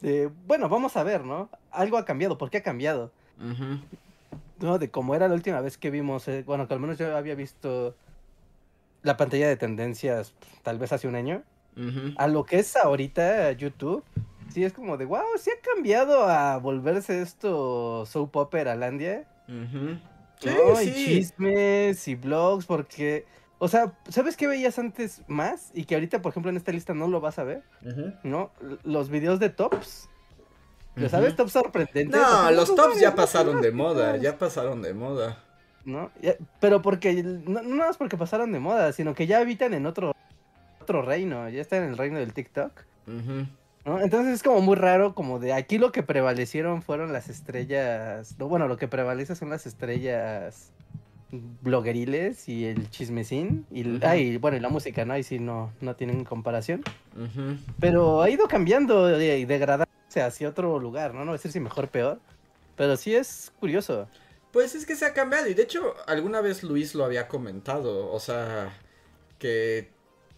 [0.00, 1.48] de, bueno, vamos a ver, ¿no?
[1.70, 3.10] Algo ha cambiado, ¿por qué ha cambiado?
[4.60, 4.78] ¿No?
[4.78, 7.34] De cómo era la última vez que vimos, eh, bueno, que al menos yo había
[7.34, 7.94] visto
[9.02, 11.42] la pantalla de tendencias tal vez hace un año,
[12.16, 14.04] a lo que es ahorita YouTube,
[14.50, 19.26] sí es como de, wow, sí ha cambiado a volverse esto soap opera Landia.
[19.48, 23.26] Y chismes y blogs, porque,
[23.58, 25.70] o sea, ¿sabes qué veías antes más?
[25.74, 27.62] Y que ahorita, por ejemplo, en esta lista no lo vas a ver,
[28.22, 28.50] ¿no?
[28.84, 30.08] Los videos de tops.
[30.94, 31.36] ¿Lo sabes?
[31.36, 32.20] Tops sorprendentes.
[32.20, 35.38] No, los tops ya pasaron de moda, ya pasaron de moda.
[35.84, 36.10] ¿no?
[36.60, 40.14] pero porque, no, no más porque pasaron de moda, sino que ya habitan en otro,
[40.80, 42.72] otro reino, ya están en el reino del TikTok.
[43.84, 44.00] ¿No?
[44.00, 48.68] Entonces es como muy raro, como de aquí lo que prevalecieron fueron las estrellas, bueno,
[48.68, 50.72] lo que prevalece son las estrellas
[51.62, 53.82] blogueriles y el chismecín y,
[54.36, 55.14] bueno, y la música, ¿no?
[55.14, 56.82] Ahí sí no, no tienen comparación.
[57.80, 61.20] Pero ha ido cambiando y degradándose hacia otro lugar, ¿no?
[61.20, 62.20] No voy a decir si mejor o peor,
[62.76, 64.08] pero sí es curioso.
[64.52, 68.12] Pues es que se ha cambiado y de hecho alguna vez Luis lo había comentado,
[68.12, 68.74] o sea,
[69.38, 69.88] que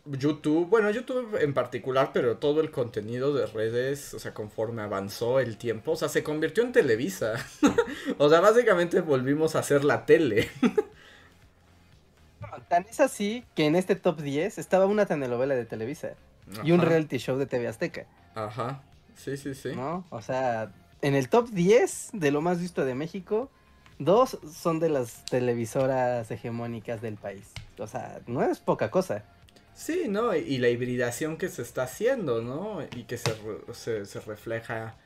[0.06, 5.40] YouTube, bueno, YouTube en particular, pero todo el contenido de redes, o sea, conforme avanzó
[5.40, 7.34] el tiempo, o sea, se convirtió en Televisa.
[8.18, 10.50] o sea, básicamente volvimos a hacer la tele.
[12.68, 16.14] Tan es así que en este top 10 estaba una telenovela de Televisa
[16.62, 18.06] y un reality show de TV Azteca.
[18.34, 18.82] Ajá,
[19.16, 19.72] sí, sí, sí.
[19.74, 20.04] ¿No?
[20.10, 23.50] O sea, en el top 10 de lo más visto de México,
[23.98, 27.52] dos son de las televisoras hegemónicas del país.
[27.78, 29.24] O sea, no es poca cosa.
[29.74, 30.34] Sí, ¿no?
[30.34, 32.86] Y la hibridación que se está haciendo, ¿no?
[32.96, 34.96] Y que se, se, refleja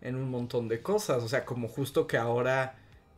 [0.00, 1.22] en un montón de cosas.
[1.22, 2.76] O sea, como justo que ahora,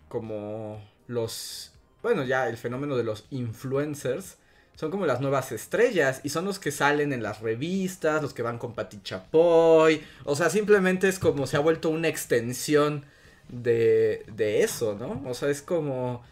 [0.08, 1.72] como los
[2.06, 4.36] bueno, ya el fenómeno de los influencers,
[4.76, 8.42] son como las nuevas estrellas y son los que salen en las revistas, los que
[8.42, 13.06] van con Pati Chapoy, o sea, simplemente es como se ha vuelto una extensión
[13.48, 15.20] de, de eso, ¿no?
[15.28, 16.22] O sea, es como...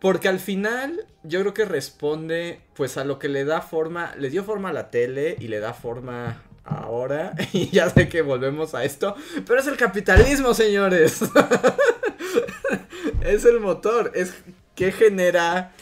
[0.00, 4.30] Porque al final yo creo que responde pues a lo que le da forma, le
[4.30, 8.74] dio forma a la tele y le da forma ahora y ya sé que volvemos
[8.74, 9.14] a esto,
[9.46, 11.20] pero es el capitalismo, señores.
[13.20, 14.34] es el motor, es
[14.74, 15.72] ¿qué genera,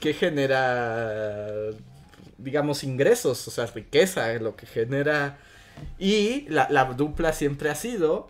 [0.00, 1.70] qué genera,
[2.38, 3.46] digamos, ingresos?
[3.46, 5.38] O sea, riqueza, lo que genera...
[5.98, 8.28] Y la, dupla siempre ha sido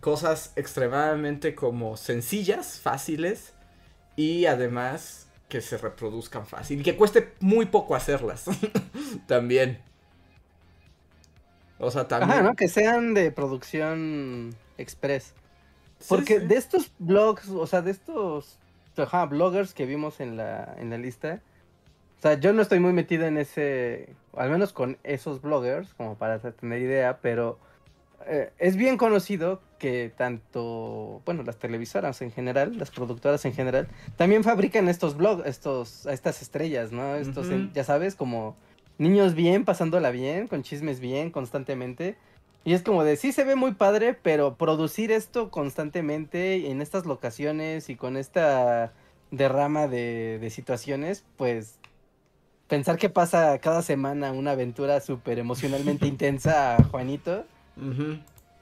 [0.00, 3.52] cosas extremadamente como sencillas, fáciles
[4.18, 8.46] y además que se reproduzcan fácil y que cueste muy poco hacerlas
[9.28, 9.78] también.
[11.78, 12.32] O sea, también.
[12.32, 12.56] Ajá, ¿no?
[12.56, 15.34] Que sean de producción express.
[16.08, 18.58] Porque de estos blogs, o sea, de estos
[18.96, 21.40] ajá, bloggers que vimos en la, en la lista.
[22.18, 26.16] O sea, yo no estoy muy metido en ese, al menos con esos bloggers, como
[26.16, 27.60] para tener idea, pero
[28.26, 33.88] eh, es bien conocido que tanto, bueno, las televisoras en general, las productoras en general,
[34.16, 37.14] también fabrican estos blogs, estos, estas estrellas, ¿no?
[37.14, 38.56] Estos, ya sabes, como
[38.98, 42.16] niños bien, pasándola bien, con chismes bien, constantemente.
[42.64, 47.06] Y es como de, sí se ve muy padre, pero producir esto constantemente en estas
[47.06, 48.92] locaciones y con esta
[49.30, 51.78] derrama de, situaciones, pues
[52.66, 57.44] pensar que pasa cada semana una aventura súper emocionalmente intensa a Juanito,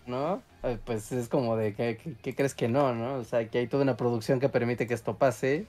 [0.06, 0.42] ¿no?
[0.62, 3.14] Eh, pues es como de, ¿qué, crees que no, no?
[3.16, 5.66] O sea, que hay toda una producción que permite que esto pase.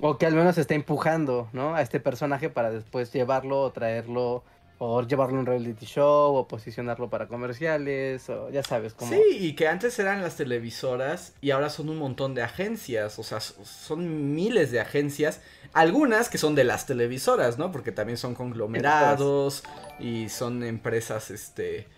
[0.00, 1.74] O que al menos está empujando, ¿no?
[1.74, 4.44] A este personaje para después llevarlo o traerlo
[4.78, 9.10] o llevarlo a un reality show, o posicionarlo para comerciales, o ya sabes cómo.
[9.10, 13.24] Sí, y que antes eran las televisoras y ahora son un montón de agencias, o
[13.24, 15.40] sea, son miles de agencias,
[15.72, 17.72] algunas que son de las televisoras, ¿no?
[17.72, 19.64] Porque también son conglomerados
[19.98, 21.88] y son empresas, este,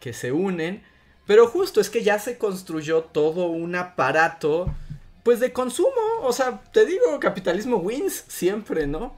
[0.00, 0.82] que se unen.
[1.26, 4.74] Pero justo es que ya se construyó todo un aparato,
[5.22, 5.90] pues de consumo,
[6.22, 9.14] o sea, te digo, capitalismo wins siempre, ¿no?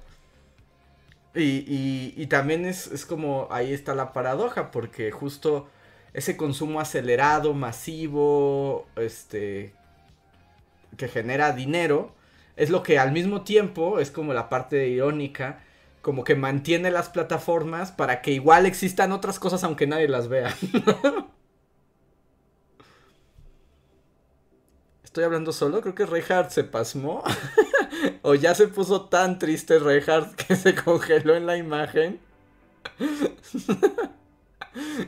[1.35, 5.69] Y, y, también es, es, como, ahí está la paradoja, porque justo
[6.12, 9.73] ese consumo acelerado, masivo, este,
[10.97, 12.12] que genera dinero,
[12.57, 15.62] es lo que al mismo tiempo, es como la parte irónica,
[16.03, 20.55] como que mantiene las plataformas para que igual existan otras cosas aunque nadie las vea.
[25.05, 27.25] Estoy hablando solo, creo que Reinhardt se pasmó.
[28.23, 32.21] o ya se puso tan triste Reinhardt que se congeló en la imagen.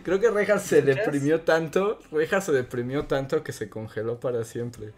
[0.02, 2.00] Creo que Reinhardt se deprimió tanto.
[2.10, 4.92] Reinhardt se deprimió tanto que se congeló para siempre.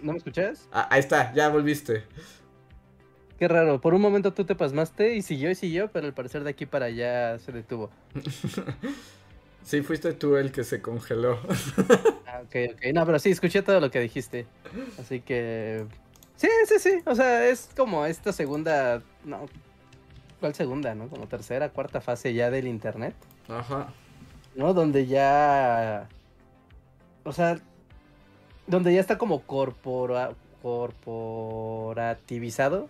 [0.00, 0.68] ¿No me escuchas?
[0.70, 2.04] Ah, ahí está, ya volviste.
[3.38, 6.44] Qué raro, por un momento tú te pasmaste y siguió y siguió, pero al parecer
[6.44, 7.90] de aquí para allá se detuvo.
[9.62, 11.38] sí, fuiste tú el que se congeló.
[12.26, 12.82] ah, ok, ok.
[12.92, 14.46] No, pero sí, escuché todo lo que dijiste.
[14.98, 15.86] Así que
[16.38, 17.02] Sí, sí, sí.
[17.04, 19.02] O sea, es como esta segunda.
[19.24, 19.46] No.
[20.38, 21.08] ¿Cuál segunda, no?
[21.08, 23.16] Como tercera, cuarta fase ya del internet.
[23.48, 23.92] Ajá.
[24.54, 24.72] ¿No?
[24.72, 26.08] Donde ya.
[27.24, 27.58] O sea.
[28.68, 30.34] Donde ya está como corpora...
[30.62, 32.88] corporativizado.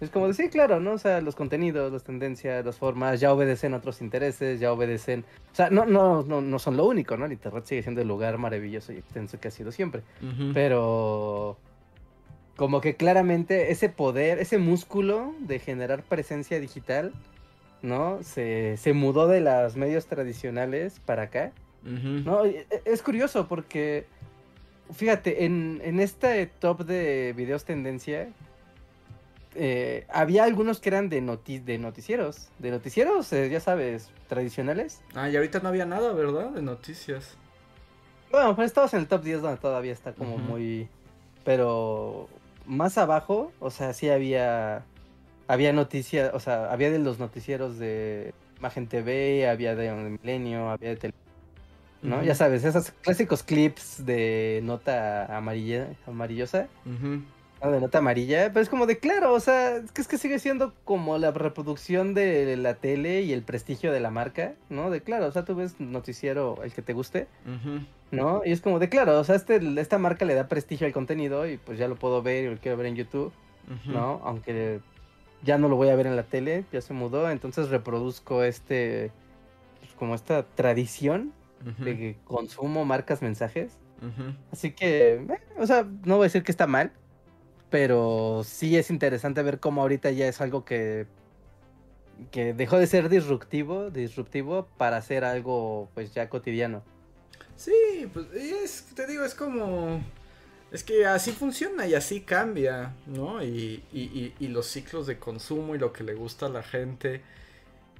[0.00, 0.92] Es como decir, claro, ¿no?
[0.92, 5.24] O sea, los contenidos, las tendencias, las formas, ya obedecen a otros intereses, ya obedecen.
[5.52, 7.26] O sea, no, no, no, no son lo único, ¿no?
[7.26, 10.02] El internet sigue siendo el lugar maravilloso y extenso que ha sido siempre.
[10.52, 11.56] Pero
[12.56, 17.12] como que claramente ese poder, ese músculo de generar presencia digital,
[17.82, 18.22] ¿no?
[18.22, 21.52] Se, se mudó de los medios tradicionales para acá.
[21.82, 22.44] ¿no?
[22.46, 24.06] E, es curioso porque,
[24.92, 28.28] fíjate, en, en este top de videos tendencia,
[29.54, 35.00] eh, había algunos que eran de, de noticieros, de noticieros, eh, ya sabes, tradicionales.
[35.14, 36.50] Ah, y ahorita no había nada, ¿verdad?
[36.50, 37.36] De noticias.
[38.30, 40.88] Bueno, pues estabas en el top 10 donde todavía está como muy...
[41.44, 42.28] Pero
[42.66, 44.84] más abajo, o sea, sí había
[45.46, 50.90] había noticias, o sea, había de los noticieros de Imagen TV, había de Milenio, había
[50.90, 51.14] de Tele
[52.02, 52.22] ¿no?
[52.22, 56.68] Ya sabes, esos clásicos clips de nota amarilla, amarillosa,
[57.70, 60.38] de nota amarilla, pero es como de claro, o sea, es que, es que sigue
[60.38, 64.90] siendo como la reproducción de la tele y el prestigio de la marca, ¿no?
[64.90, 67.26] De claro, o sea, tú ves noticiero el que te guste,
[68.10, 68.42] ¿no?
[68.44, 71.48] Y es como de claro, o sea, este, esta marca le da prestigio al contenido
[71.48, 73.32] y pues ya lo puedo ver y lo quiero ver en YouTube,
[73.86, 74.20] ¿no?
[74.24, 74.80] Aunque
[75.42, 79.10] ya no lo voy a ver en la tele, ya se mudó, entonces reproduzco este,
[79.80, 81.32] pues, como esta tradición
[81.78, 83.78] de que consumo marcas mensajes.
[84.52, 86.92] Así que, eh, o sea, no voy a decir que está mal,
[87.74, 91.08] pero sí es interesante ver cómo ahorita ya es algo que
[92.30, 96.84] que dejó de ser disruptivo, disruptivo para ser algo pues ya cotidiano.
[97.56, 100.00] Sí, pues es, te digo, es como
[100.70, 103.42] es que así funciona y así cambia, ¿no?
[103.42, 107.22] Y, y, y, los ciclos de consumo y lo que le gusta a la gente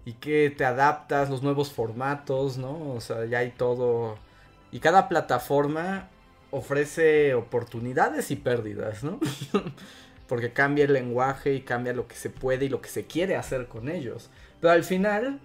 [0.04, 2.92] y que te adaptas, los nuevos formatos, ¿no?
[2.92, 4.18] O sea, ya hay todo.
[4.70, 6.10] Y cada plataforma
[6.56, 9.18] ofrece oportunidades y pérdidas, ¿no?
[10.28, 13.36] Porque cambia el lenguaje y cambia lo que se puede y lo que se quiere
[13.36, 14.30] hacer con ellos.
[14.60, 15.40] Pero al final,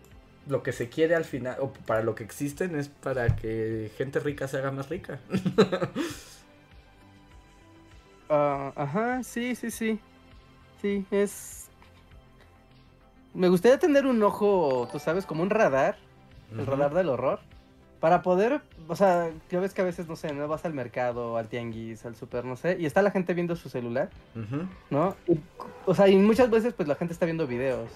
[0.48, 4.20] lo que se quiere al final, o para lo que existen, es para que gente
[4.20, 5.20] rica se haga más rica.
[8.32, 10.00] Ah, ajá, sí, sí, sí.
[10.80, 11.60] Sí, es
[13.34, 15.98] me gustaría tener un ojo, tú sabes, como un radar,
[16.52, 17.40] el radar del horror,
[18.00, 21.38] para poder, o sea, ya ves que a veces, no sé, no vas al mercado,
[21.38, 24.10] al tianguis, al super, no sé, y está la gente viendo su celular,
[24.90, 25.16] ¿no?
[25.86, 27.90] o sea, y muchas veces pues la gente está viendo videos,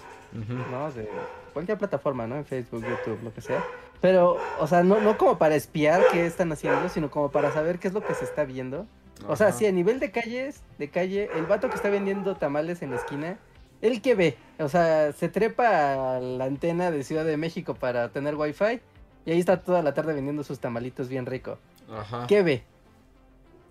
[0.72, 0.92] ¿no?
[0.92, 1.08] De
[1.54, 2.36] cualquier plataforma, ¿no?
[2.36, 3.64] En Facebook, YouTube, lo que sea.
[4.02, 7.80] Pero, o sea, no, no como para espiar qué están haciendo, sino como para saber
[7.80, 8.86] qué es lo que se está viendo.
[9.28, 12.82] O sea, sí, a nivel de calles, de calle, el vato que está vendiendo tamales
[12.82, 13.38] en la esquina,
[13.84, 14.38] ¿El qué ve?
[14.60, 18.80] O sea, se trepa a la antena de Ciudad de México para tener wifi
[19.26, 21.58] y ahí está toda la tarde vendiendo sus tamalitos bien rico.
[21.90, 22.28] Ajá.
[22.28, 22.64] ¿Qué ve?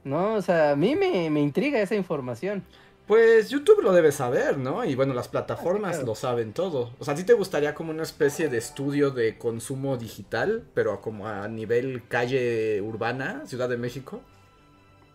[0.05, 2.65] No, o sea, a mí me, intriga esa información.
[3.07, 4.85] Pues YouTube lo debe saber, ¿no?
[4.85, 6.93] Y bueno, las plataformas ah, lo saben todo.
[6.99, 11.01] O sea, ¿a ti te gustaría como una especie de estudio de consumo digital, pero
[11.01, 14.21] como a nivel calle urbana, Ciudad de México?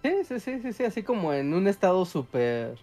[0.04, 2.78] Sí, sí, sí, sí, sí, así como en un estado súper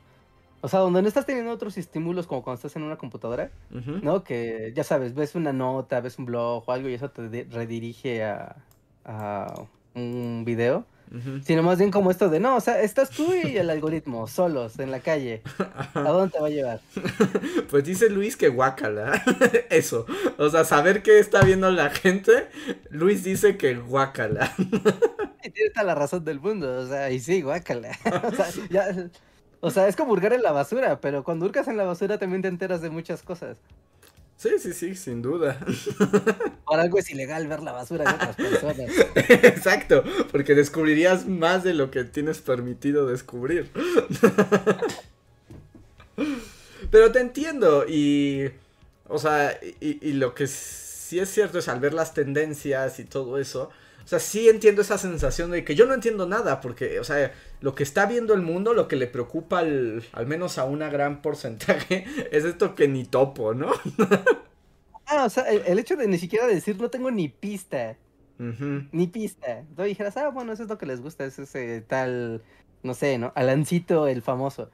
[0.65, 4.25] o sea, donde no estás teniendo otros estímulos como cuando estás en una computadora, ¿no?
[4.25, 8.25] Que ya sabes, ves una nota, ves un blog o algo y eso te redirige
[8.25, 8.57] a,
[9.95, 10.87] un video.
[11.45, 14.79] Sino más bien como esto de, no, o sea, estás tú y el algoritmo solos
[14.79, 15.43] en la calle.
[15.93, 16.81] ¿A dónde te va a llevar?
[17.71, 19.23] Pues dice Luis que guácala.
[19.69, 20.07] Eso.
[20.39, 22.49] O sea, saber qué está viendo la gente,
[22.89, 24.51] Luis dice que guácala.
[25.43, 27.91] Y tiene toda la razón del mundo, o sea, y sí, guácala.
[28.25, 29.11] O sea, ya
[29.65, 32.43] o sea, es como hurgar en la basura, pero cuando hurgas en la basura también
[32.43, 33.57] te enteras de muchas cosas.
[34.37, 35.59] Sí, sí, sí, sin duda.
[36.67, 38.91] Por algo es ilegal ver la basura de otras personas.
[39.17, 43.71] Exacto, porque descubrirías más de lo que tienes permitido descubrir.
[46.91, 48.51] Pero te entiendo y...
[49.09, 50.47] O sea, y, y lo que
[51.15, 53.71] sí es cierto es al ver las tendencias y todo eso,
[54.05, 57.33] o sea, sí entiendo esa sensación de que yo no entiendo nada, porque, o sea,
[57.61, 60.91] lo que está viendo el mundo, lo que le preocupa al, al menos a una
[60.91, 63.71] gran porcentaje, es esto que ni topo, ¿no?
[65.07, 67.97] ah, o sea, el, hecho de ni siquiera decir no tengo ni pista.
[68.37, 69.63] Ni pista.
[69.77, 72.43] Tú dijeras, ah, bueno, eso es lo que les gusta, es ese tal,
[72.83, 73.33] no sé, ¿no?
[73.37, 74.69] Alancito el famoso.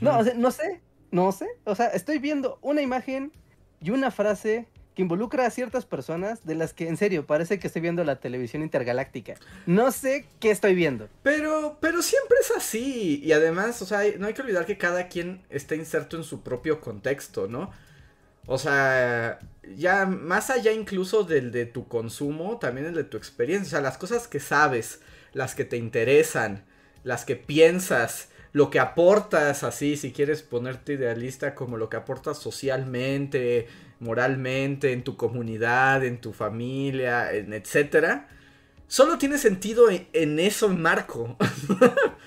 [0.00, 1.48] No, o sea, no sé, no sé.
[1.64, 3.32] O sea, estoy viendo una imagen
[3.80, 7.66] y una frase que involucra a ciertas personas de las que en serio parece que
[7.66, 9.34] estoy viendo la televisión intergaláctica.
[9.66, 11.08] No sé qué estoy viendo.
[11.22, 13.20] Pero, pero siempre es así.
[13.22, 16.42] Y además, o sea, no hay que olvidar que cada quien está inserto en su
[16.42, 17.70] propio contexto, ¿no?
[18.46, 19.38] O sea,
[19.76, 23.66] ya más allá incluso del de tu consumo, también el de tu experiencia.
[23.66, 25.00] O sea, las cosas que sabes,
[25.32, 26.64] las que te interesan,
[27.04, 32.38] las que piensas, lo que aportas así, si quieres ponerte idealista, como lo que aportas
[32.38, 33.68] socialmente,
[34.00, 38.28] moralmente, en tu comunidad, en tu familia, en etcétera,
[38.88, 41.36] solo tiene sentido en, ese marco.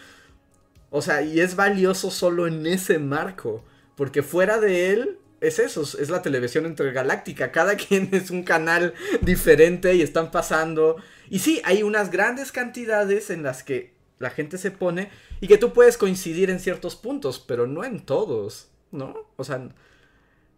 [0.90, 3.64] o sea, y es valioso solo en ese marco.
[3.96, 7.52] Porque fuera de él, es eso, es la televisión intergaláctica.
[7.52, 10.98] Cada quien es un canal diferente y están pasando.
[11.30, 15.10] Y sí, hay unas grandes cantidades en las que la gente se pone
[15.42, 19.16] y que tú puedes coincidir en ciertos puntos, pero no en todos, ¿no?
[19.36, 19.70] O sea,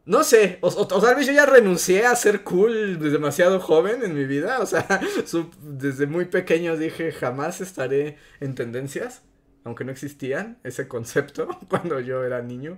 [0.05, 4.25] no sé, o, tal vez yo ya renuncié a ser cool demasiado joven en mi
[4.25, 4.59] vida.
[4.59, 4.87] O sea,
[5.61, 9.23] desde muy pequeño dije jamás estaré en tendencias,
[9.63, 12.77] aunque no existían ese concepto cuando yo era niño.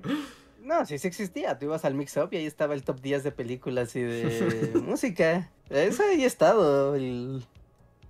[0.61, 1.57] No, sí, sí existía.
[1.57, 4.71] Tú ibas al Mix Up y ahí estaba el top 10 de películas y de
[4.81, 5.51] música.
[5.69, 6.95] Eso ahí ha estado.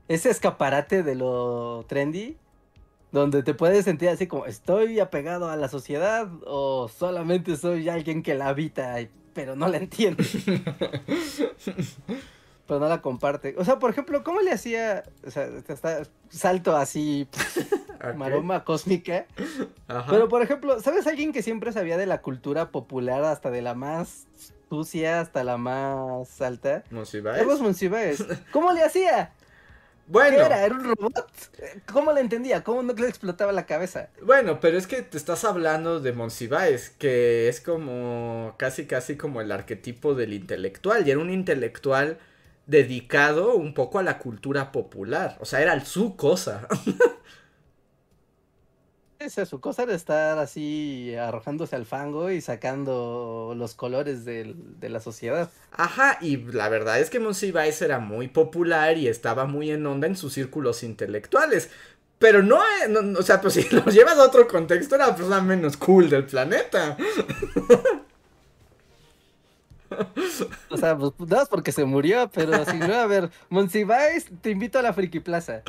[0.07, 2.38] Ese escaparate de lo trendy.
[3.12, 8.22] Donde te puedes sentir así como, ¿estoy apegado a la sociedad o solamente soy alguien
[8.22, 8.97] que la habita,
[9.34, 10.26] pero no la entiende?
[12.68, 13.55] pero no la comparte.
[13.58, 17.28] O sea, por ejemplo, ¿cómo le hacía, o sea, está salto así,
[18.16, 19.26] maroma cósmica?
[20.10, 23.74] Pero, por ejemplo, ¿sabes alguien que siempre sabía de la cultura popular hasta de la
[23.74, 24.28] más
[24.70, 26.84] sucia hasta la más alta?
[27.41, 28.26] Monsiváis.
[28.51, 29.32] ¿Cómo le hacía?
[30.08, 30.38] Bueno.
[30.38, 30.66] ¿Qué era?
[30.66, 31.30] ¿Era un robot?
[31.91, 32.64] ¿Cómo le entendía?
[32.64, 34.10] ¿Cómo no le explotaba la cabeza?
[34.22, 39.41] Bueno, pero es que te estás hablando de Monsiváis, que es como casi casi como
[39.41, 42.20] el arquetipo del intelectual, y era un intelectual
[42.66, 45.38] dedicado un poco a la cultura popular.
[45.39, 46.68] O sea, era su cosa.
[49.20, 54.99] Esa su cosa era estar así arrojándose al fango y sacando los colores de, la
[54.99, 55.49] sociedad.
[55.72, 60.05] Ajá, y la verdad es que Monsiváis era muy popular y estaba muy en onda
[60.05, 61.70] en sus círculos intelectuales.
[62.20, 65.41] Pero no, eh, o sea, pues si lo llevas a otro contexto, era la persona
[65.41, 66.95] menos cool del planeta.
[70.70, 74.52] O sea, pues nada más porque se murió, pero si no, a ver, Monsiváis, te
[74.52, 75.64] invito a la Friki Plaza.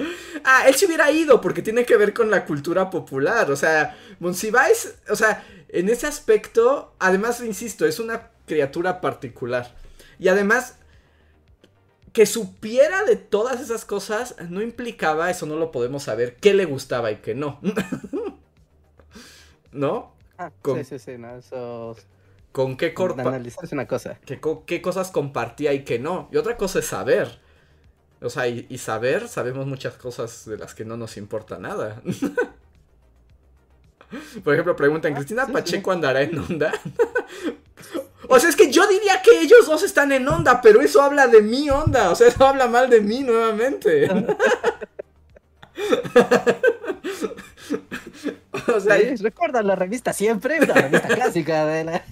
[0.45, 3.51] Ah, él se hubiera ido porque tiene que ver con la cultura popular.
[3.51, 9.75] O sea, Monsiváis, o sea, en ese aspecto, además, insisto, es una criatura particular.
[10.19, 10.77] Y además,
[12.13, 16.65] que supiera de todas esas cosas no implicaba, eso no lo podemos saber, qué le
[16.65, 17.61] gustaba y qué no.
[19.73, 20.15] ¿No?
[20.39, 21.97] Ah, sí, sí, sí, no, eso
[22.53, 24.19] con qué Analizar una cosa.
[24.25, 26.29] Qué, cosas compartía y qué no.
[26.33, 27.41] Y otra cosa es saber.
[28.21, 32.03] O sea, y, saber, sabemos muchas cosas de las que no nos importa nada.
[34.43, 36.73] Por ejemplo, preguntan, ah, ¿Cristina Pacheco andará en onda?
[38.29, 41.29] o sea, es que yo diría que ellos dos están en onda, pero eso habla
[41.29, 42.11] de mi onda.
[42.11, 44.11] O sea, eso habla mal de mí nuevamente.
[48.75, 52.05] o sea, recuerda la revista siempre, una revista clásica de la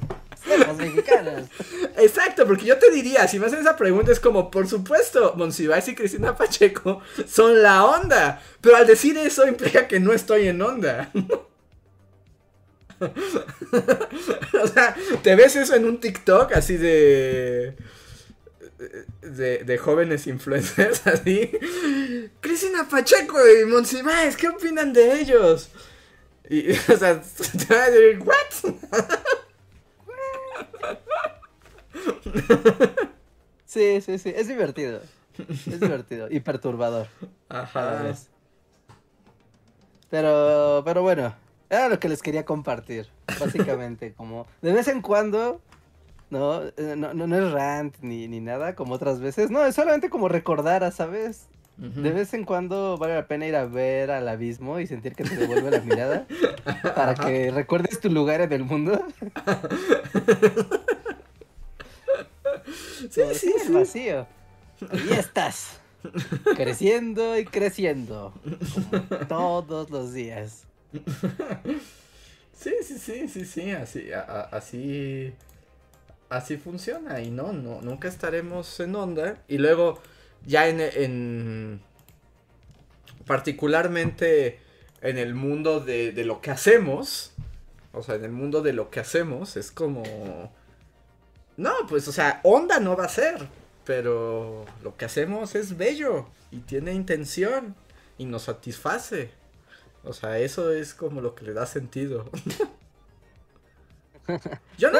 [0.46, 1.48] las mexicanas.
[1.96, 5.88] Exacto, porque yo te diría, si me hacen esa pregunta es como, por supuesto, Monsiváis
[5.88, 10.62] y Cristina Pacheco son la onda, pero al decir eso implica que no estoy en
[10.62, 11.10] onda.
[13.00, 17.76] o sea, te ves eso en un TikTok así de...
[19.22, 21.50] De, jóvenes influencers así.
[22.40, 25.70] Cristina Pacheco y Monsiváis, ¿qué opinan de ellos?
[26.48, 28.74] Y, o sea, te ¿what?
[33.66, 35.00] Sí, sí, sí, es divertido.
[35.38, 37.08] Es divertido y perturbador.
[37.48, 38.14] Ajá.
[40.08, 41.34] Pero, pero bueno,
[41.68, 43.08] era lo que les quería compartir,
[43.40, 45.60] básicamente, como de vez en cuando,
[46.30, 50.10] no, eh, no, no, es rant ni, ni nada como otras veces, no, es solamente
[50.10, 51.48] como recordar, ¿sabes?
[51.76, 55.24] De vez en cuando vale la pena ir a ver al abismo y sentir que
[55.24, 56.26] te devuelve la mirada
[56.94, 59.04] para que recuerdes tu lugar en el mundo.
[63.10, 64.26] sí, sí, es vacío.
[64.80, 65.80] Y estás.
[66.56, 68.32] Creciendo y creciendo.
[69.28, 70.64] todos los días.
[72.58, 73.70] Sí, sí, sí, sí, sí.
[73.72, 74.06] Así,
[74.50, 75.34] así.
[76.28, 77.20] Así funciona.
[77.20, 79.36] Y no, no, nunca estaremos en onda.
[79.46, 80.00] Y luego,
[80.46, 81.80] ya en, en
[83.26, 84.60] particularmente
[85.02, 87.32] en el mundo de, de lo que hacemos.
[87.92, 90.02] O sea, en el mundo de lo que hacemos es como
[91.56, 93.48] no, pues, o sea, onda no va a ser.
[93.84, 97.76] Pero lo que hacemos es bello y tiene intención
[98.18, 99.30] y nos satisface.
[100.04, 102.30] O sea, eso es como lo que le da sentido.
[104.78, 104.98] Yo no,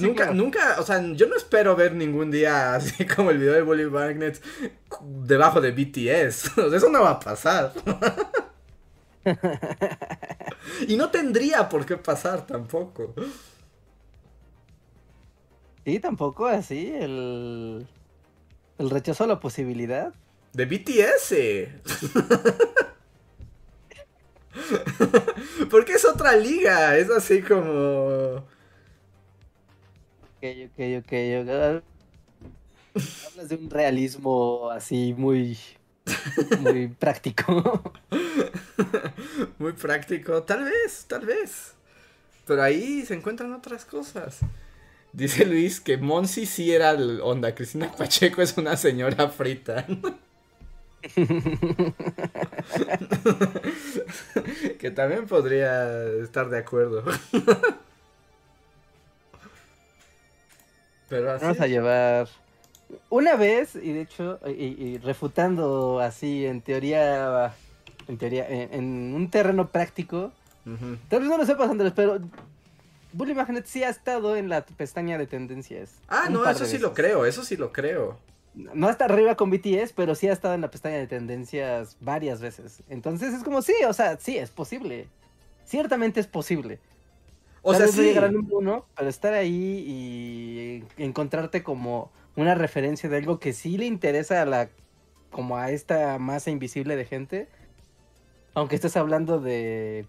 [0.00, 3.62] nunca, nunca, o sea, yo no espero ver ningún día así como el video de
[3.62, 4.40] Bully Magnets
[5.00, 6.58] debajo de BTS.
[6.74, 7.72] eso no va a pasar.
[10.86, 13.14] y no tendría por qué pasar tampoco.
[15.84, 17.86] Sí, tampoco así, el,
[18.78, 20.12] el rechazo a la posibilidad.
[20.52, 21.34] De BTS.
[25.70, 28.44] Porque es otra liga, es así como...
[30.38, 31.12] Ok, ok, ok.
[33.26, 35.58] Hablas de un realismo así muy...
[36.60, 37.92] Muy práctico.
[39.58, 41.74] muy práctico, tal vez, tal vez.
[42.46, 44.38] Pero ahí se encuentran otras cosas.
[45.12, 47.56] Dice Luis que Monsi sí era onda.
[47.56, 49.84] Cristina Pacheco es una señora frita.
[54.78, 57.02] que también podría estar de acuerdo.
[61.08, 61.44] Pero así...
[61.44, 62.28] Vamos a llevar
[63.10, 67.54] una vez, y de hecho, y, refutando así en teoría,
[68.06, 70.32] en teoría, en, un terreno práctico,
[71.08, 72.18] tal vez no lo sepas Andrés, pero
[73.12, 75.94] Bully Magnet sí ha estado en la pestaña de tendencias.
[76.08, 78.18] Ah, no, eso sí lo creo, eso sí lo creo.
[78.54, 82.40] No hasta arriba con BTS, pero sí ha estado en la pestaña de tendencias varias
[82.40, 82.82] veces.
[82.88, 85.08] Entonces es como, sí, o sea, sí, es posible.
[85.64, 86.80] Ciertamente es posible.
[87.68, 88.02] O sea, sí.
[88.02, 93.52] llegar al número uno, pero estar ahí y encontrarte como una referencia de algo que
[93.52, 94.68] sí le interesa a la
[95.30, 97.48] como a esta masa invisible de gente.
[98.54, 100.06] Aunque estés hablando de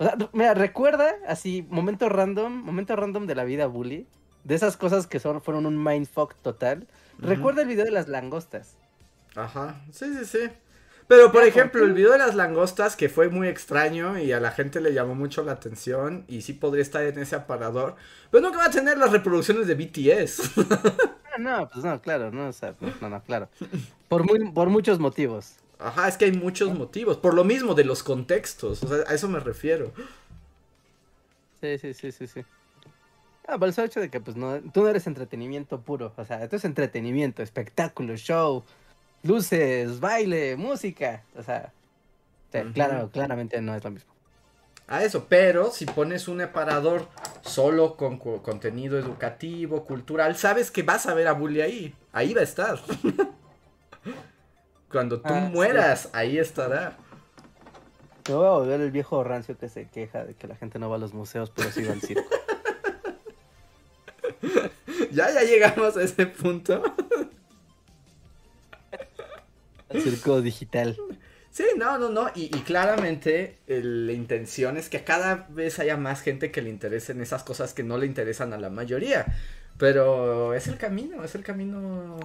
[0.00, 4.06] o sea, mira, recuerda así momento random, momento random de la vida bully,
[4.44, 6.88] de esas cosas que son fueron un mindfuck total.
[7.18, 8.78] Recuerda el video de las langostas.
[9.36, 9.82] Ajá.
[9.92, 10.50] Sí, sí, sí.
[11.10, 14.52] Pero, por ejemplo, el video de las langostas, que fue muy extraño y a la
[14.52, 17.96] gente le llamó mucho la atención, y sí podría estar en ese aparador,
[18.30, 20.52] pero nunca va a tener las reproducciones de BTS.
[21.32, 23.48] Ah, no, pues no, claro, no, o sea, no, no, claro.
[24.08, 25.54] Por, muy, por muchos motivos.
[25.78, 29.14] Ajá, es que hay muchos motivos, por lo mismo de los contextos, o sea, a
[29.14, 29.92] eso me refiero.
[31.60, 32.44] Sí, sí, sí, sí, sí.
[33.46, 36.42] Ah, por el hecho de que, pues, no, tú no eres entretenimiento puro, o sea,
[36.42, 38.64] esto es entretenimiento, espectáculo, show,
[39.22, 41.22] luces, baile, música.
[41.36, 41.72] O sea,
[42.74, 44.10] claro, claramente no es lo mismo.
[44.88, 47.06] A eso, pero si pones un aparador
[47.42, 51.94] solo con contenido educativo, cultural, sabes que vas a ver a Bully ahí.
[52.12, 52.80] Ahí va a estar.
[54.90, 56.96] Cuando tú ah, mueras, ahí estará.
[58.28, 60.90] Me voy a volver el viejo rancio que se queja de que la gente no
[60.90, 62.28] va a los museos, pero sí va al circo.
[65.12, 66.82] ya, ya llegamos a ese punto.
[69.92, 70.96] Circo digital.
[71.50, 72.30] Sí, no, no, no.
[72.34, 77.42] Y, claramente la intención es que cada vez haya más gente que le interesen esas
[77.42, 79.26] cosas que no le interesan a la mayoría.
[79.76, 82.20] Pero es el camino, es el camino.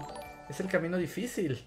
[0.49, 1.65] Es el camino difícil.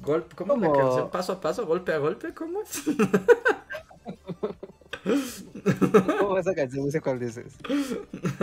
[0.00, 0.72] Golpe, ¿Cómo, ¿Cómo?
[0.72, 1.10] la canción?
[1.10, 2.82] Paso a paso, golpe a golpe, ¿cómo es?
[6.18, 6.86] ¿Cómo esa canción?
[6.86, 7.56] No sé cuál dices.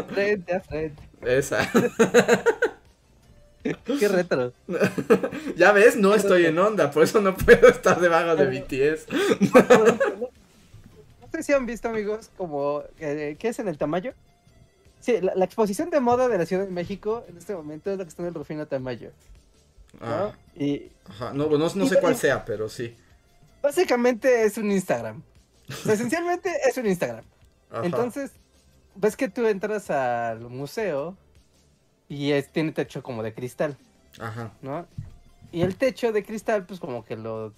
[0.09, 1.01] Frente a frente.
[1.21, 1.69] Esa.
[3.99, 4.53] Qué retro.
[5.55, 9.07] ya ves, no estoy en onda, por eso no puedo estar debajo de BTS.
[11.21, 12.83] no sé si han visto, amigos, como.
[12.99, 14.13] Eh, ¿Qué es en el Tamayo?
[14.99, 18.03] Sí, la, exposición de moda de la Ciudad de México en este momento es la
[18.03, 19.11] que está en el Rufino Tamayo.
[20.01, 20.31] Ah.
[20.55, 22.95] Y, Ajá, no, no, sé cuál sea, pero sí.
[23.61, 25.23] Básicamente es un Instagram.
[25.67, 27.23] esencialmente es un Instagram.
[27.83, 28.31] Entonces,
[28.95, 31.17] ves que tú entras al museo
[32.07, 33.77] y es, tiene techo como de cristal.
[34.19, 34.51] Ajá.
[34.61, 34.85] ¿No?
[35.51, 37.53] Y el techo de cristal, pues como que lo,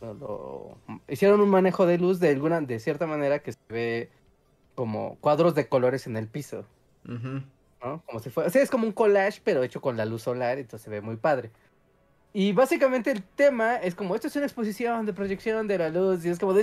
[0.00, 0.76] lo,
[1.08, 4.10] hicieron un manejo de luz de alguna, de cierta manera que se ve
[4.74, 6.64] como cuadros de colores en el piso.
[7.04, 8.02] ¿No?
[8.06, 10.58] Como si fuera, o sea, es como un collage, pero hecho con la luz solar,
[10.58, 11.50] entonces se ve muy padre.
[12.32, 16.24] Y básicamente el tema es como, esto es una exposición de proyección de la luz,
[16.24, 16.62] y es como de,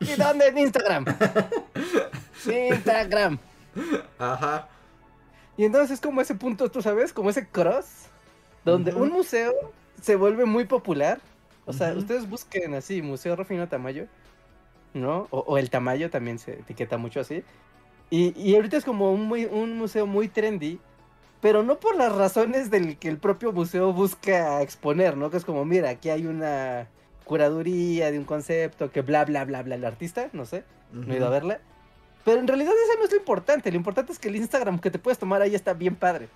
[0.00, 0.48] ¿y dónde?
[0.48, 1.04] En Instagram.
[2.46, 3.38] Instagram.
[4.18, 4.68] Ajá.
[5.56, 8.06] Y entonces es como ese punto, tú sabes, como ese cross,
[8.64, 9.52] donde un museo
[10.00, 11.20] se vuelve muy popular.
[11.64, 14.06] O sea, ustedes busquen así, Museo Rufino Tamayo,
[14.94, 15.28] ¿no?
[15.30, 17.44] O, el Tamayo también se etiqueta mucho así.
[18.10, 20.80] Y, y ahorita es como un, muy, un museo muy trendy,
[21.40, 25.30] pero no por las razones del que el propio museo busca exponer, ¿no?
[25.30, 26.88] Que es como, mira, aquí hay una
[27.24, 31.16] curaduría de un concepto que bla, bla, bla, bla, el artista, no sé, no he
[31.16, 31.60] ido a verla.
[32.24, 33.70] Pero en realidad eso no es lo importante.
[33.70, 36.28] Lo importante es que el Instagram que te puedes tomar ahí está bien padre.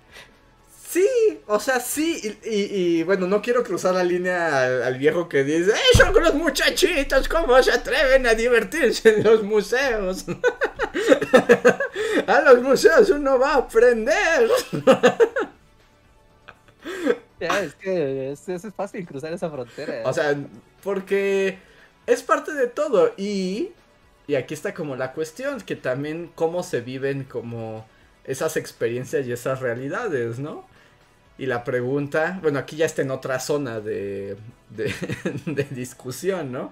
[0.89, 1.07] Sí,
[1.47, 2.39] o sea, sí.
[2.45, 7.27] Y, bueno, no quiero cruzar la línea al, viejo que dice: ¡Eh, son los muchachitos!
[7.27, 10.25] ¿Cómo se atreven a divertirse en los museos?
[12.27, 14.49] a los museos uno va a aprender.
[17.41, 20.03] ya, es que es, es fácil cruzar esa frontera.
[20.05, 20.37] O sea,
[20.83, 21.59] porque
[22.05, 23.13] es parte de todo.
[23.17, 23.71] Y
[24.27, 27.85] y aquí está como la cuestión, que también cómo se viven como
[28.25, 30.65] esas experiencias y esas realidades, ¿no?
[31.37, 34.35] Y la pregunta, bueno, aquí ya está en otra zona de,
[34.69, 36.71] de, discusión, ¿no?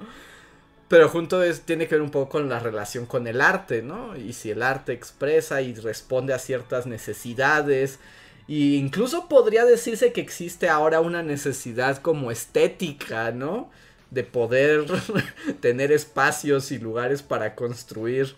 [0.90, 4.18] Pero junto es, tiene que ver un poco con la relación con el arte, ¿no?
[4.18, 8.00] Y si el arte expresa y responde a ciertas necesidades.
[8.48, 13.70] E incluso podría decirse que existe ahora una necesidad como estética, ¿no?
[14.12, 14.86] De poder
[15.60, 18.36] tener espacios y lugares para construir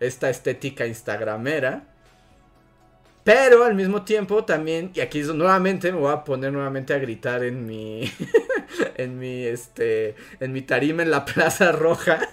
[0.00, 1.84] esta estética instagramera.
[3.24, 7.42] Pero al mismo tiempo también, y aquí nuevamente me voy a poner nuevamente a gritar
[7.42, 8.12] en mi,
[8.96, 12.28] en mi, este, en mi tarima en la Plaza Roja.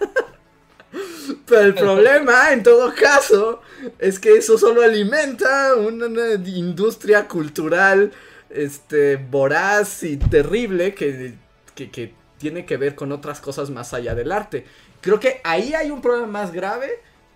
[1.46, 3.62] Pero el problema, en todo caso,
[4.00, 8.12] es que eso solo alimenta una, industria cultural
[8.50, 11.36] este, voraz y terrible que,
[11.74, 14.66] que, tiene que ver con otras cosas más allá del arte.
[15.00, 16.89] Creo que ahí hay un problema más grave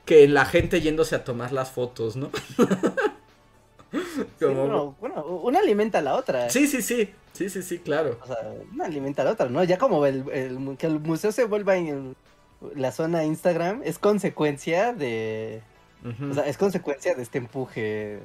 [0.03, 2.31] que la gente yéndose a tomar las fotos, ¿no?
[4.39, 4.95] bueno,
[5.43, 6.49] una alimenta a la otra.
[6.49, 7.13] Sí, sí, sí.
[7.33, 8.17] Sí, sí, sí, claro.
[8.23, 8.37] O sea,
[8.73, 9.63] una alimenta a la otra, ¿no?
[9.63, 10.23] Ya como el,
[10.77, 12.15] que el museo se vuelva en
[12.75, 15.61] la zona Instagram es consecuencia de.
[16.29, 18.19] O sea, es consecuencia de este empuje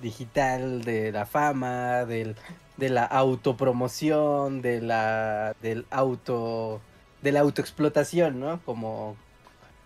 [0.00, 2.36] digital, de la fama, del,
[2.78, 5.54] de la autopromoción, de la.
[5.60, 6.80] del auto.
[7.22, 8.60] de la autoexplotación, ¿no?
[8.64, 9.16] Como.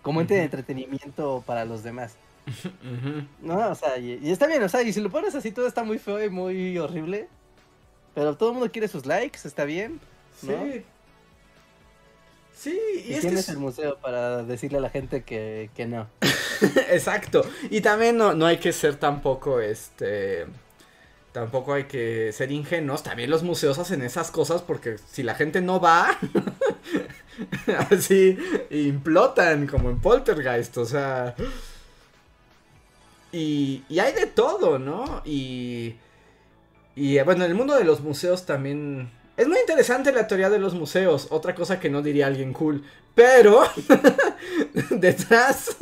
[0.01, 2.15] como ente de entretenimiento para los demás.
[3.41, 5.83] No, o sea, y, está bien, o sea, y si lo pones así todo está
[5.83, 7.27] muy feo y muy horrible.
[8.15, 9.99] Pero todo el mundo quiere sus likes, está bien.
[10.39, 10.83] Sí.
[12.55, 16.07] Sí, y, tienes el museo para decirle a la gente que, que no.
[16.89, 17.43] Exacto.
[17.71, 20.45] Y también no, no hay que ser tampoco este.
[21.33, 23.03] Tampoco hay que ser ingenuos.
[23.03, 26.17] También los museos hacen esas cosas porque si la gente no va,
[27.91, 28.37] así
[28.69, 30.77] implotan como en Poltergeist.
[30.77, 31.35] O sea,
[33.31, 35.23] y, y hay de todo, ¿no?
[35.25, 35.95] Y,
[36.95, 39.09] y bueno, en el mundo de los museos también...
[39.35, 42.83] Es muy interesante la teoría de los museos, otra cosa que no diría alguien cool,
[43.15, 43.63] pero
[44.91, 45.75] detrás,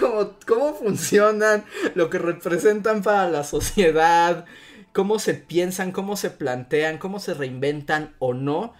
[0.00, 1.62] cómo, cómo funcionan,
[1.94, 4.46] lo que representan para la sociedad,
[4.92, 8.74] cómo se piensan, cómo se plantean, cómo se reinventan o no,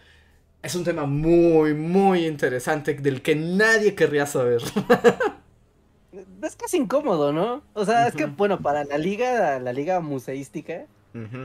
[0.62, 4.62] es un tema muy, muy interesante del que nadie querría saber.
[6.42, 7.62] es casi incómodo, ¿no?
[7.72, 10.86] O sea, es que, bueno, para la liga, la liga museística,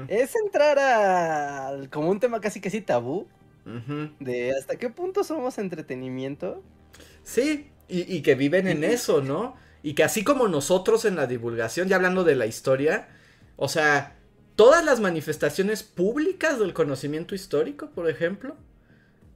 [0.07, 3.27] es entrar a como un tema casi casi tabú.
[4.19, 6.61] De hasta qué punto somos entretenimiento.
[7.23, 9.55] Sí, y, que viven en eso, ¿no?
[9.81, 13.07] Y que así como nosotros en la divulgación, ya hablando de la historia,
[13.55, 14.14] o sea,
[14.55, 18.55] todas las manifestaciones públicas del conocimiento histórico, por ejemplo,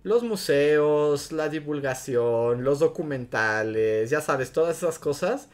[0.03, 5.49] los museos, la divulgación, los documentales, ya sabes, todas esas cosas,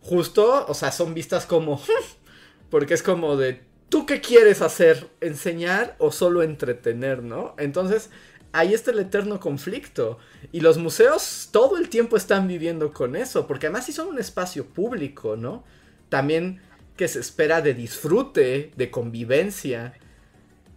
[0.00, 1.80] justo, o sea, son vistas como...
[2.70, 5.08] porque es como de, ¿tú qué quieres hacer?
[5.20, 7.54] ¿Enseñar o solo entretener, no?
[7.58, 8.10] Entonces,
[8.52, 10.18] ahí está el eterno conflicto.
[10.52, 14.18] Y los museos todo el tiempo están viviendo con eso, porque además sí son un
[14.18, 15.64] espacio público, ¿no?
[16.08, 16.60] También
[17.00, 19.94] que se espera de disfrute, de convivencia.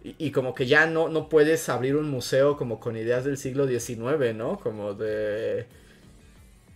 [0.02, 3.68] Y, como que ya no, no puedes abrir un museo como con ideas del siglo
[3.68, 4.58] XIX, ¿no?
[4.58, 5.66] Como de...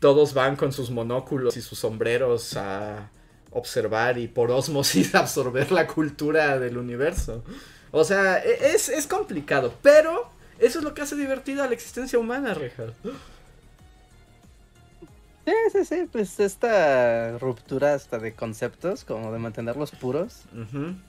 [0.00, 3.10] Todos van con sus monóculos y sus sombreros a
[3.50, 7.42] observar y por osmosis absorber la cultura del universo.
[7.90, 12.18] O sea, e, es, es complicado, pero eso es lo que hace divertida la existencia
[12.18, 12.84] humana, Reja.
[15.48, 20.42] Sí, sí, sí, pues esta ruptura hasta de conceptos, como de mantenerlos puros,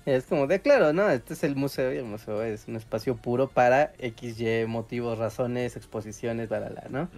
[0.06, 1.10] es como de, claro, ¿no?
[1.10, 5.18] Este es el museo y el museo es un espacio puro para X, Y motivos,
[5.18, 7.10] razones, exposiciones, bla, bla, ¿no?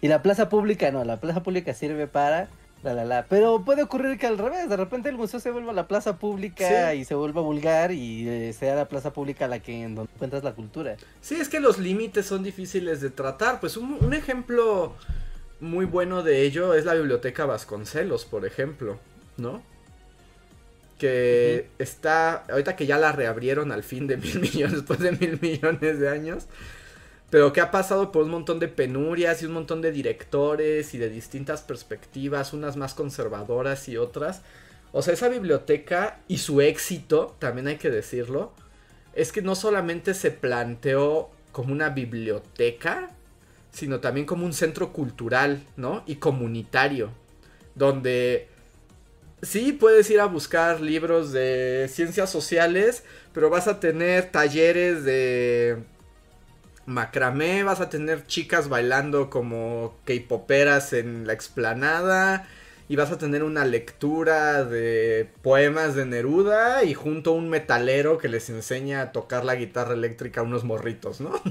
[0.00, 2.48] Y la plaza pública, no, la plaza pública sirve para,
[2.82, 5.74] la, la, la, pero puede ocurrir que al revés, de repente el museo se vuelva
[5.74, 9.82] la plaza pública y se vuelva vulgar y eh, sea la plaza pública la que
[9.82, 10.96] en donde encuentras la cultura.
[11.20, 14.94] Sí, es que los límites son difíciles de tratar, pues un ejemplo
[15.62, 18.98] muy bueno de ello es la biblioteca Vasconcelos, por ejemplo,
[19.36, 19.62] ¿no?
[20.98, 25.38] Que está, ahorita que ya la reabrieron al fin de mil millones, después de mil
[25.40, 26.46] millones de años,
[27.30, 30.98] pero que ha pasado por un montón de penurias y un montón de directores y
[30.98, 34.42] de distintas perspectivas, unas más conservadoras y otras.
[34.90, 38.52] O sea, esa biblioteca y su éxito, también hay que decirlo,
[39.14, 43.10] es que no solamente se planteó como una biblioteca,
[43.72, 46.04] sino también como un centro cultural, ¿no?
[46.06, 47.10] Y comunitario,
[47.74, 48.48] donde
[49.42, 55.78] sí puedes ir a buscar libros de ciencias sociales, pero vas a tener talleres de
[56.86, 62.48] macramé, vas a tener chicas bailando como k-poperas en la explanada
[62.88, 68.18] y vas a tener una lectura de poemas de Neruda y junto a un metalero
[68.18, 71.32] que les enseña a tocar la guitarra eléctrica a unos morritos, ¿no?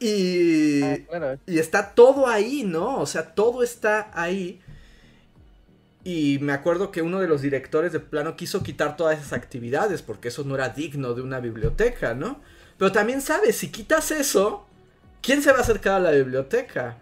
[0.00, 2.98] Y, ah, y está todo ahí, ¿no?
[3.00, 4.60] O sea, todo está ahí.
[6.02, 10.00] Y me acuerdo que uno de los directores de plano quiso quitar todas esas actividades
[10.00, 12.40] porque eso no era digno de una biblioteca, ¿no?
[12.78, 14.66] Pero también sabes, si quitas eso,
[15.20, 16.96] ¿quién se va a acercar a la biblioteca?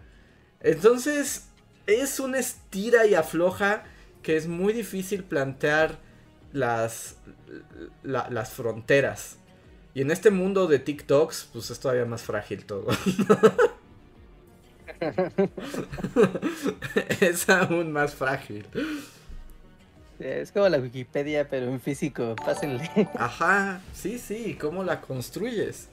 [0.59, 1.45] Entonces,
[1.87, 3.83] es una estira y afloja
[4.21, 5.97] que es muy difícil plantear
[6.51, 7.15] las,
[8.03, 9.38] las fronteras.
[9.93, 12.87] Y en este mundo de TikToks, pues es todavía más frágil todo.
[17.21, 18.65] es aún más frágil.
[20.19, 22.89] Es como la Wikipedia, pero en físico, pásenle.
[23.15, 25.87] Ajá, sí, sí, ¿cómo la construyes?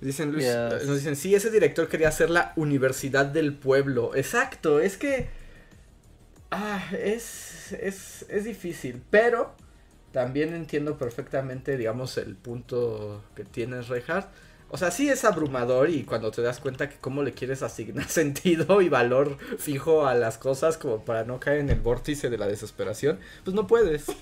[0.00, 4.16] Dicen Luis, nos dicen, sí, ese director quería hacer la Universidad del Pueblo.
[4.16, 5.28] Exacto, es que.
[6.50, 9.54] Ah, es, es, es difícil, pero
[10.12, 14.28] también entiendo perfectamente, digamos, el punto que tienes, Reinhardt.
[14.72, 18.04] O sea, sí es abrumador y cuando te das cuenta que cómo le quieres asignar
[18.08, 22.38] sentido y valor fijo a las cosas como para no caer en el vórtice de
[22.38, 24.06] la desesperación, pues no puedes.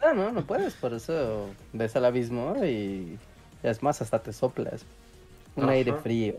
[0.00, 3.18] No, no, no puedes, por eso ves al abismo y
[3.64, 4.84] es más, hasta te soplas.
[5.56, 6.36] Un aire frío,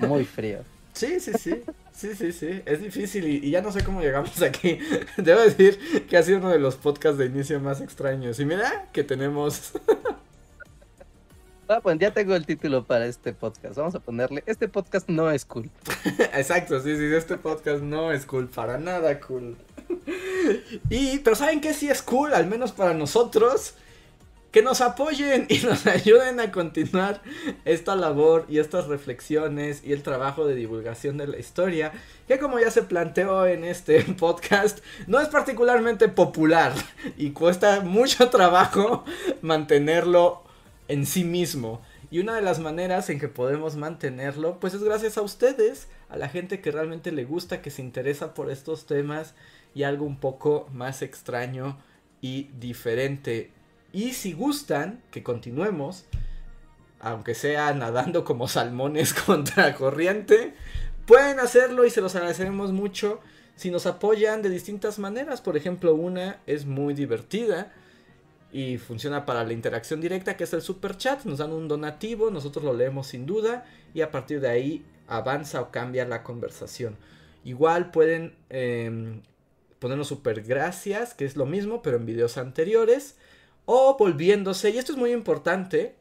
[0.00, 0.58] muy frío.
[0.92, 1.62] Sí, sí, sí.
[1.92, 2.62] Sí, sí, sí.
[2.64, 4.78] Es difícil y, ya no sé cómo llegamos aquí.
[5.16, 8.38] Debo decir que ha sido uno de los podcasts de inicio más extraños.
[8.40, 9.72] Y mira que tenemos.
[11.68, 13.76] Ah, pues ya tengo el título para este podcast.
[13.76, 15.70] Vamos a ponerle: Este podcast no es cool.
[16.34, 17.04] Exacto, sí, sí.
[17.04, 18.48] Este podcast no es cool.
[18.48, 19.56] Para nada cool.
[20.90, 22.34] y, pero ¿saben qué sí es cool?
[22.34, 23.74] Al menos para nosotros
[24.52, 27.22] que nos apoyen y nos ayuden a continuar
[27.64, 31.92] esta labor y estas reflexiones y el trabajo de divulgación de la historia,
[32.28, 36.74] que como ya se planteó en este podcast, no es particularmente popular
[37.16, 39.04] y cuesta mucho trabajo
[39.42, 40.44] mantenerlo
[40.86, 41.80] en sí mismo.
[42.10, 46.18] Y una de las maneras en que podemos mantenerlo, pues es gracias a ustedes, a
[46.18, 49.34] la gente que realmente le gusta, que se interesa por estos temas
[49.74, 51.78] y algo un poco más extraño
[52.20, 53.50] y diferente.
[53.92, 56.06] Y si gustan que continuemos,
[57.00, 60.54] aunque sea nadando como salmones contra corriente,
[61.06, 63.20] pueden hacerlo y se los agradeceremos mucho
[63.54, 65.42] si nos apoyan de distintas maneras.
[65.42, 67.72] Por ejemplo, una es muy divertida
[68.50, 71.24] y funciona para la interacción directa, que es el super chat.
[71.24, 75.60] Nos dan un donativo, nosotros lo leemos sin duda y a partir de ahí avanza
[75.60, 76.96] o cambia la conversación.
[77.44, 79.20] Igual pueden eh,
[79.80, 83.16] ponernos super gracias, que es lo mismo, pero en videos anteriores
[83.64, 85.94] o volviéndose, y esto es muy importante,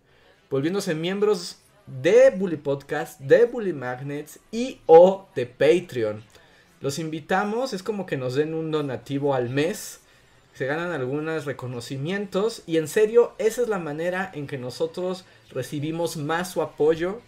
[0.50, 1.58] volviéndose miembros
[1.88, 6.24] de Bully Podcast, de Bully Magnets y o de Patreon.
[6.80, 10.00] Los invitamos, es como que nos den un donativo al mes,
[10.54, 16.18] se ganan algunos reconocimientos y en serio esa es la manera en que nosotros recibimos
[16.18, 17.22] más su apoyo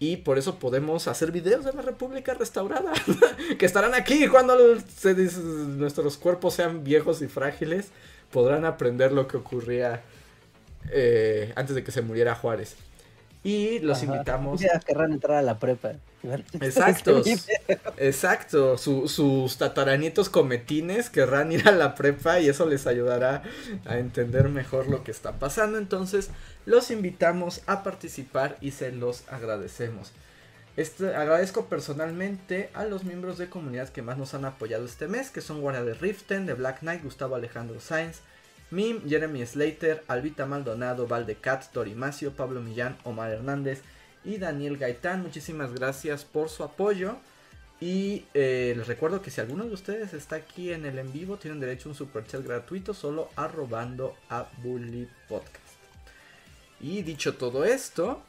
[0.00, 2.92] y por eso podemos hacer videos de la República Restaurada
[3.58, 7.88] que estarán aquí cuando nuestros cuerpos sean viejos y frágiles
[8.30, 10.02] podrán aprender lo que ocurría
[10.90, 12.76] eh, antes de que se muriera Juárez.
[13.44, 14.60] Y los invitamos.
[14.60, 15.92] Ya querrán entrar a la prepa.
[16.60, 17.22] Exacto.
[17.96, 18.76] exacto.
[18.76, 23.44] sus tataranietos cometines querrán ir a la prepa y eso les ayudará
[23.86, 25.78] a entender mejor lo que está pasando.
[25.78, 26.30] Entonces,
[26.66, 30.12] los invitamos a participar y se los agradecemos.
[30.78, 35.28] Este, agradezco personalmente a los miembros de comunidad que más nos han apoyado este mes,
[35.28, 38.20] que son Guardia de Riften, de Black Knight, Gustavo Alejandro Sainz,
[38.70, 43.80] Mim, Jeremy Slater, Albita Maldonado, Valdecat, Torimacio, Pablo Millán, Omar Hernández
[44.24, 45.20] y Daniel Gaitán.
[45.20, 47.16] Muchísimas gracias por su apoyo.
[47.80, 51.38] Y eh, les recuerdo que si alguno de ustedes está aquí en el en vivo,
[51.38, 55.58] tienen derecho a un super chat gratuito solo arrobando a Bully Podcast.
[56.80, 58.22] Y dicho todo esto,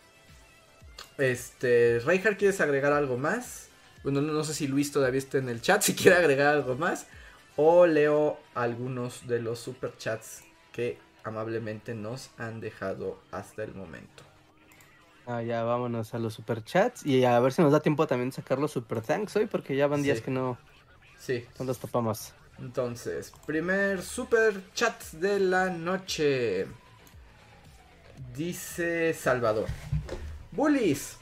[1.18, 3.70] este, Reinhardt, ¿quieres agregar algo más?
[4.04, 7.08] Bueno, no, sé si Luis todavía está en el chat, si quiere agregar algo más.
[7.56, 14.24] O leo algunos de los superchats que amablemente nos han dejado hasta el momento.
[15.26, 18.58] Ah, ya vámonos a los superchats y a ver si nos da tiempo también sacar
[18.58, 20.58] los super thanks hoy porque ya van días que no,
[21.20, 21.46] sí.
[21.60, 22.34] no los topamos.
[22.58, 26.68] Entonces, primer super chat de la noche.
[28.36, 29.68] Dice Salvador.
[30.60, 31.16] Bullies,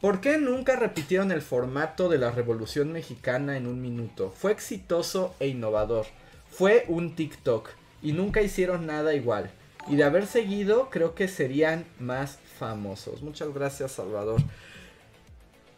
[0.00, 4.34] ¿por qué nunca repitieron el formato de la Revolución Mexicana en un minuto?
[4.36, 6.06] Fue exitoso e innovador.
[6.50, 7.70] Fue un TikTok
[8.02, 9.52] y nunca hicieron nada igual.
[9.86, 13.22] Y de haber seguido, creo que serían más famosos.
[13.22, 14.40] Muchas gracias, Salvador.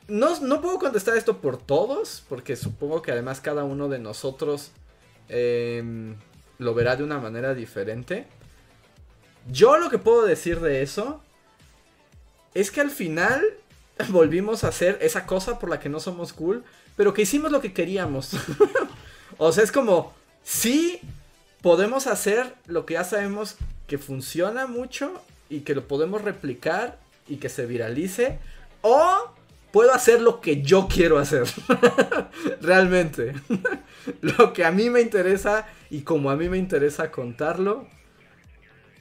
[0.09, 4.70] No, no puedo contestar esto por todos, porque supongo que además cada uno de nosotros
[5.28, 6.16] em,
[6.57, 8.26] lo verá de una manera diferente.
[9.53, 11.20] Yo lo que puedo decir de eso
[12.57, 13.42] es que al final
[14.09, 16.64] volvimos a hacer esa cosa por la que no somos cool,
[16.96, 18.30] pero que hicimos lo que queríamos.
[19.38, 21.00] o sea, es como, sí,
[21.61, 26.98] podemos hacer lo que ya sabemos que funciona mucho y que lo podemos replicar
[27.28, 28.38] y que se viralice,
[28.80, 29.30] o
[29.70, 31.46] puedo hacer lo que yo quiero hacer.
[32.62, 33.34] Realmente.
[34.22, 37.86] lo que a mí me interesa y como a mí me interesa contarlo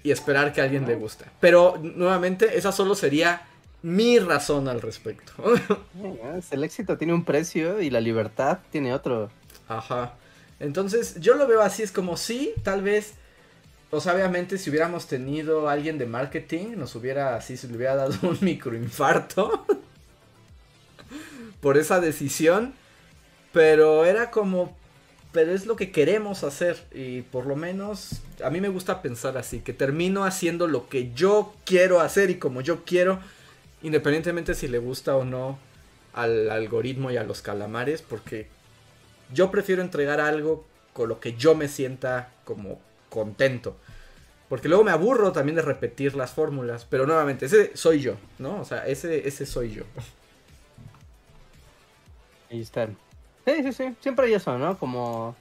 [0.06, 1.26] y esperar que a alguien le guste.
[1.40, 3.42] Pero nuevamente, esa solo sería
[3.82, 5.34] mi razón al respecto.
[6.52, 9.32] el éxito tiene un precio y la libertad tiene otro.
[9.68, 10.14] Ajá.
[10.60, 13.16] Entonces, yo lo veo así, es como si tal vez,
[13.90, 17.96] o sea, obviamente si hubiéramos tenido alguien de marketing, nos hubiera así, se le hubiera
[18.08, 19.66] dado un microinfarto
[21.62, 22.76] por esa decisión,
[23.52, 24.78] pero era como,
[25.32, 29.38] pero es lo que queremos hacer y por lo menos a mí me gusta pensar
[29.38, 33.20] así, que termino haciendo lo que yo quiero hacer y como yo quiero,
[33.82, 35.58] independientemente si le gusta o no
[36.14, 38.48] al algoritmo y a los calamares, porque
[39.34, 42.80] yo prefiero entregar algo con lo que yo me sienta como
[43.10, 43.76] contento.
[44.48, 46.86] Porque luego me aburro también de repetir las fórmulas.
[46.86, 48.62] Pero nuevamente, ese soy yo, ¿no?
[48.62, 49.84] O sea, ese, ese soy yo.
[52.52, 52.88] Ahí está.
[53.46, 53.96] Sí, sí, sí.
[54.02, 54.78] Siempre hay eso, ¿no?
[54.78, 55.36] Como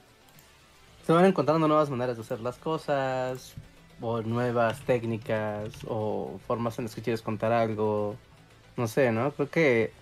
[1.05, 3.55] se van encontrando nuevas maneras de hacer las cosas.
[4.01, 5.71] O nuevas técnicas.
[5.87, 8.15] O formas en las que quieres contar algo.
[8.77, 9.31] No sé, ¿no?
[9.31, 9.93] Creo que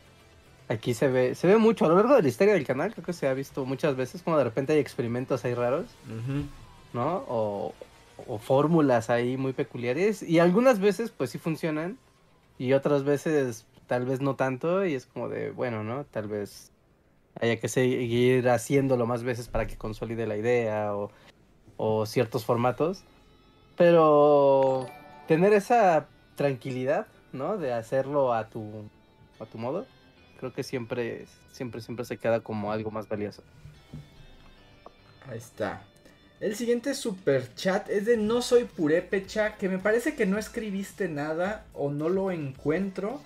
[0.69, 3.05] Aquí se ve, se ve mucho a lo largo de la historia del canal, creo
[3.05, 5.85] que se ha visto muchas veces como de repente hay experimentos ahí raros,
[6.93, 7.25] ¿no?
[7.27, 7.73] O,
[8.39, 11.97] fórmulas ahí muy peculiares y algunas veces pues sí funcionan
[12.57, 16.05] y otras veces tal vez no tanto y es como de, bueno, ¿no?
[16.05, 16.71] Tal vez
[17.39, 23.03] haya que seguir haciéndolo más veces para que consolide la idea o, ciertos formatos,
[23.75, 24.87] pero
[25.27, 27.57] tener esa tranquilidad, ¿no?
[27.57, 28.85] De hacerlo a tu,
[29.39, 29.85] a tu modo
[30.43, 33.41] creo que siempre, siempre, siempre se queda como algo más valioso.
[35.29, 35.83] Ahí está.
[36.41, 41.07] El siguiente super chat es de No Soy Purépecha, que me parece que no escribiste
[41.07, 43.21] nada o no lo encuentro.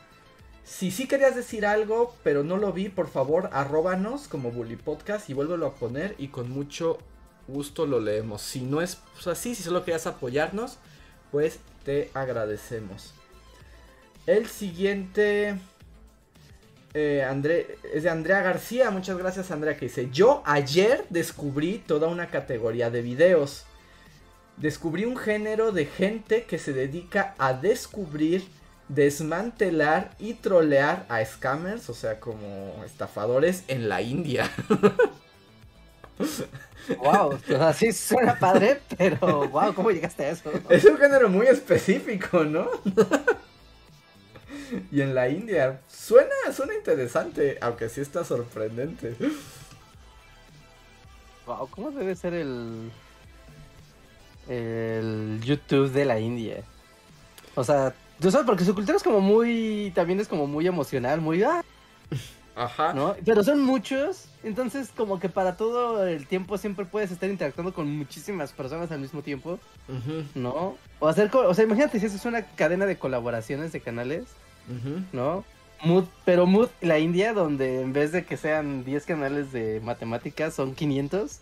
[0.67, 5.29] Si sí querías decir algo, pero no lo vi, por favor, arróbanos como Bully Podcast
[5.29, 6.97] y vuélvelo a poner y con mucho
[7.47, 8.41] gusto lo leemos.
[8.41, 10.77] Si no es así, si solo querías apoyarnos,
[11.31, 13.13] pues te agradecemos.
[14.25, 15.57] El siguiente
[16.93, 18.91] eh, es de Andrea García.
[18.91, 23.63] Muchas gracias, Andrea, que dice: Yo ayer descubrí toda una categoría de videos.
[24.57, 28.45] Descubrí un género de gente que se dedica a descubrir,
[28.89, 34.49] desmantelar y trolear a scammers, o sea, como estafadores en la India.
[36.97, 40.49] Wow, así suena padre, pero wow, ¿cómo llegaste a eso?
[40.69, 42.69] Es un género muy específico, ¿no?
[44.91, 45.81] y en la India.
[45.89, 49.15] Suena, suena interesante, aunque sí está sorprendente.
[51.45, 52.91] Wow, ¿cómo debe ser el.
[54.47, 56.63] el YouTube de la India?
[57.55, 59.91] O sea, tú sabes, porque su cultura es como muy.
[59.95, 61.43] también es como muy emocional, muy.
[61.43, 61.63] ¡ah!
[62.55, 62.93] Ajá.
[62.93, 63.15] ¿No?
[63.23, 67.95] Pero son muchos, entonces como que para todo el tiempo siempre puedes estar interactuando con
[67.95, 69.59] muchísimas personas al mismo tiempo,
[70.33, 70.75] ¿no?
[70.99, 74.23] O hacer, o sea, imagínate si es una cadena de colaboraciones de canales
[75.11, 75.43] ¿no?
[75.83, 80.53] Mood, pero Mood la India, donde en vez de que sean 10 canales de matemáticas,
[80.53, 81.39] son 500.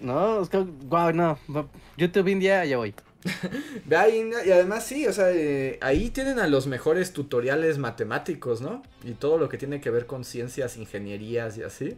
[0.00, 0.42] No,
[0.88, 1.38] wow, no.
[1.96, 2.94] YouTube India, ya voy.
[3.86, 3.96] Ve
[4.46, 8.82] y además sí, o sea, eh, ahí tienen a los mejores tutoriales matemáticos, ¿no?
[9.02, 11.96] Y todo lo que tiene que ver con ciencias, ingenierías y así.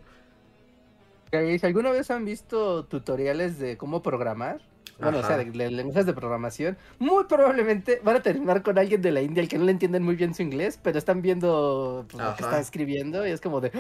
[1.33, 4.61] Alguna vez han visto tutoriales de cómo programar,
[4.99, 9.13] bueno, o sea, de, lenguajes de programación, muy probablemente van a terminar con alguien de
[9.13, 12.25] la India al que no le entienden muy bien su inglés, pero están viendo pues,
[12.25, 13.71] lo que está escribiendo y es como de,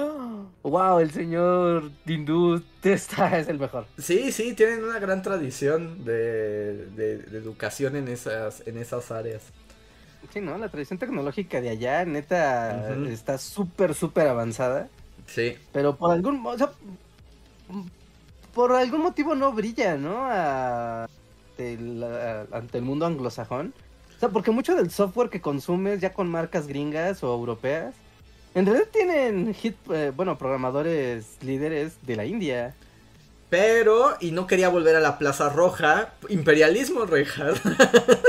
[0.62, 3.08] wow, el señor hindú es
[3.48, 3.86] el mejor.
[3.98, 6.88] Sí, sí, tienen una gran tradición de,
[7.32, 9.42] educación en esas, en esas áreas.
[10.32, 10.58] Sí, ¿no?
[10.58, 14.88] La tradición tecnológica de allá, neta, está súper, súper avanzada.
[15.26, 15.56] Sí.
[15.72, 16.44] Pero por algún...
[16.44, 16.72] O sea,
[18.56, 20.24] por algún motivo no brilla, ¿no?
[21.60, 21.74] ante
[22.78, 23.74] el mundo anglosajón.
[24.16, 27.94] O sea, porque mucho del software que consumes ya con marcas gringas o europeas,
[28.54, 32.74] en realidad tienen hit, eh, bueno, programadores líderes de la India.
[33.50, 37.60] Pero, y no quería volver a la Plaza Roja, imperialismo, Rejas.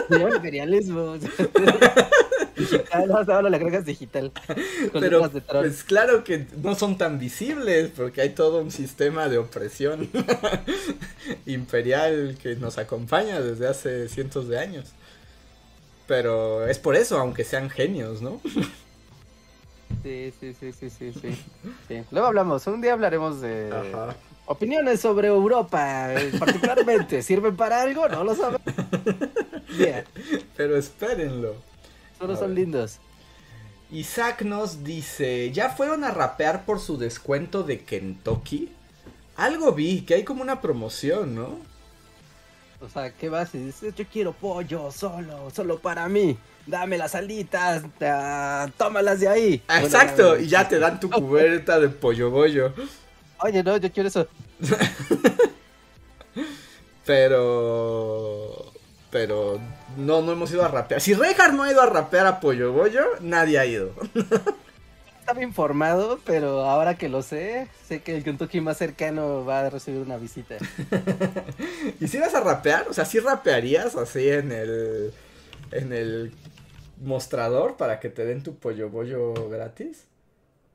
[0.09, 1.15] imperialismo.
[2.58, 4.32] digital, ahora le agregas digital.
[4.93, 10.10] Pero, pues claro que no son tan visibles, porque hay todo un sistema de opresión
[11.45, 14.93] imperial que nos acompaña desde hace cientos de años.
[16.08, 18.41] Pero es por eso, aunque sean genios, ¿no?
[20.03, 21.12] Sí, sí, sí, sí, sí,
[21.88, 22.03] sí.
[22.12, 23.70] Luego hablamos, un día hablaremos de
[24.45, 27.22] opiniones sobre Europa, particularmente.
[27.22, 28.08] ¿Sirven para algo?
[28.08, 28.62] No lo sabemos.
[30.58, 31.55] Pero espérenlo.
[32.18, 32.99] Solo son lindos.
[33.91, 38.72] Isaac nos dice, ¿ya fueron a rapear por su descuento de Kentucky?
[39.38, 41.59] Algo vi, que hay como una promoción, ¿no?
[42.80, 43.95] O sea, ¿qué vas y dices?
[43.95, 46.38] Yo quiero pollo solo, solo para mí.
[46.65, 47.84] Dame las alitas,
[48.78, 49.61] tómalas de ahí.
[49.70, 52.74] Exacto, y ya te dan tu cubierta de pollo bollo.
[53.39, 54.28] Oye, no, yo quiero eso.
[57.05, 58.74] pero.
[59.10, 59.60] Pero
[59.95, 60.99] no, no hemos ido a rapear.
[61.01, 62.74] Si Reinhardt no ha ido a rapear a Pollo
[63.22, 63.91] nadie ha ido.
[65.20, 69.70] Estaba informado, pero ahora que lo sé, sé que el Kentucky más cercano va a
[69.70, 70.55] recibir una visita.
[71.99, 72.88] ¿Y si vas a rapear?
[72.89, 75.14] O sea, ¿sí rapearías así en el.
[75.72, 76.32] en el
[77.01, 80.05] mostrador para que te den tu pollo bollo gratis?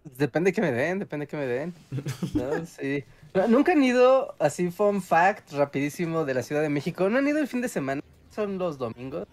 [0.05, 1.74] Depende que me den, depende que me den.
[2.66, 3.05] Sí.
[3.49, 7.09] Nunca han ido, así fun fact, rapidísimo, de la Ciudad de México.
[7.09, 8.03] No han ido el fin de semana,
[8.33, 9.26] son los domingos.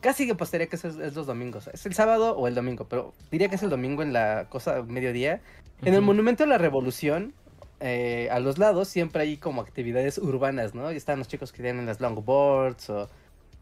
[0.00, 1.68] Casi que postearía que es, es, los domingos.
[1.68, 4.82] Es el sábado o el domingo, pero diría que es el domingo en la cosa
[4.82, 5.40] mediodía.
[5.82, 7.34] En el Monumento a la Revolución,
[7.80, 10.92] eh, a los lados siempre hay como actividades urbanas, ¿no?
[10.92, 13.08] Y están los chicos que tienen las longboards o,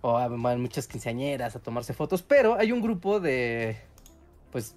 [0.02, 3.76] o van muchas quinceañeras a tomarse fotos, pero hay un grupo de,
[4.52, 4.76] pues,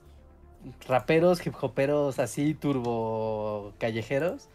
[0.88, 4.48] raperos, hip hoperos así, turbo callejeros,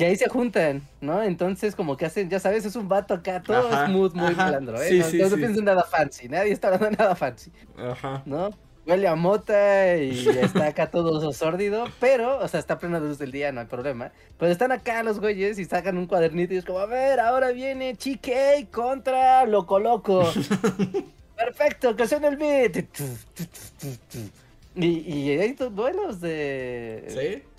[0.00, 1.22] que ahí se juntan, ¿no?
[1.22, 5.04] Entonces, como que hacen, ya sabes, es un vato acá, todo smooth, muy blandro, ¿eh?
[5.12, 8.22] no, no, piensen nada fancy, nadie está hablando de nada fancy, Ajá.
[8.24, 8.48] ¿no?
[8.86, 13.30] Huele a mota y está acá todo sórdido, pero, o sea, está plena luz del
[13.30, 14.10] día, no hay problema.
[14.38, 17.50] Pero están acá los güeyes y sacan un cuadernito y es como, a ver, ahora
[17.50, 20.32] viene Chique contra Loco Loco.
[21.36, 22.86] Perfecto, que suena el beat.
[24.76, 27.04] Y, y hay duelos de.
[27.08, 27.49] ¿Sí?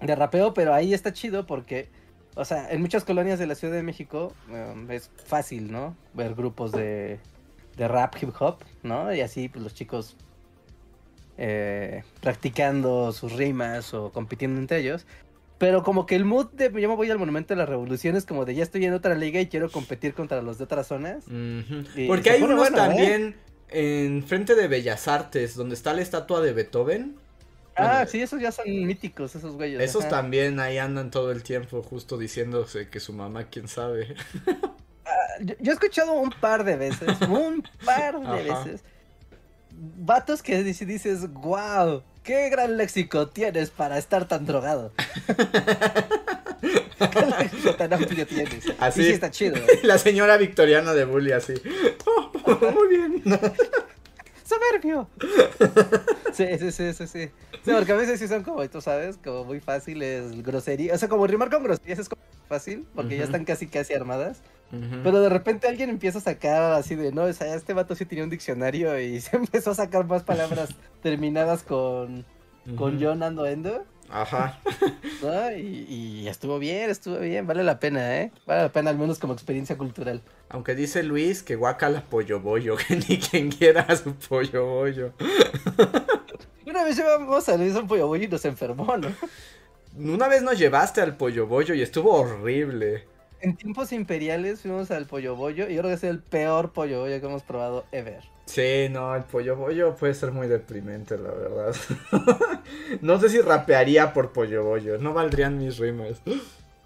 [0.00, 1.88] De rapeo, pero ahí está chido porque.
[2.36, 5.96] O sea, en muchas colonias de la Ciudad de México um, es fácil, ¿no?
[6.14, 7.18] Ver grupos de,
[7.76, 9.12] de rap, hip hop, ¿no?
[9.12, 10.16] Y así, pues los chicos
[11.42, 15.06] eh, practicando sus rimas o compitiendo entre ellos.
[15.56, 18.26] Pero como que el mood de yo me voy al Monumento de la Revolución es
[18.26, 21.24] como de ya estoy en otra liga y quiero competir contra los de otras zonas.
[22.06, 22.72] Porque hay unos ¿eh?
[22.74, 23.36] también
[23.70, 27.16] en frente de Bellas Artes, donde está la estatua de Beethoven.
[27.80, 29.80] Ah, sí, esos ya son míticos, esos güeyes.
[29.80, 34.14] Esos también ahí andan todo el tiempo justo diciéndose que su mamá, quién sabe.
[35.02, 38.84] Ah, yo, he escuchado un par de veces, un par de veces,
[39.72, 44.92] vatos que dices, wow, qué gran léxico tienes para estar tan drogado.
[46.60, 48.64] qué léxico tan amplio tienes.
[48.78, 49.04] Así.
[49.04, 49.56] sí está chido.
[49.82, 51.54] La señora victoriana de Bully así.
[52.74, 53.22] muy bien.
[54.50, 55.08] ¡Soberbio!
[56.32, 57.30] Sí, sí, sí, sí, sí.
[57.64, 60.96] Sí, porque a veces sí son como, tú sabes, como muy fáciles, groserías.
[60.96, 64.40] O sea, como rimar con groserías es como fácil, porque ya están casi, casi armadas.
[65.02, 68.06] Pero de repente alguien empieza a sacar así de, no, o sea, este vato sí
[68.06, 70.70] tenía un diccionario y se empezó a sacar más palabras
[71.02, 72.24] terminadas con,
[72.76, 73.84] con John Ando Endo.
[74.10, 74.60] Ajá.
[75.56, 78.32] Y, estuvo bien, estuvo bien, vale la pena, ¿eh?
[78.46, 80.22] Vale la pena al menos como experiencia cultural.
[80.48, 85.12] Aunque dice Luis que guacala pollo bollo, que ni quien quiera su pollo bollo.
[86.66, 89.08] Una vez llevamos a Luis un pollo bollo y nos enfermó, ¿no?
[89.96, 93.04] Una vez nos llevaste al pollo bollo y estuvo horrible.
[93.40, 97.00] En tiempos imperiales fuimos al pollo bollo y yo creo que es el peor pollo
[97.00, 98.22] bollo que hemos probado ever.
[98.50, 101.76] Sí, no, el pollo bollo puede ser muy deprimente, la verdad.
[103.00, 106.20] no sé si rapearía por pollo bollo, no valdrían mis rimas.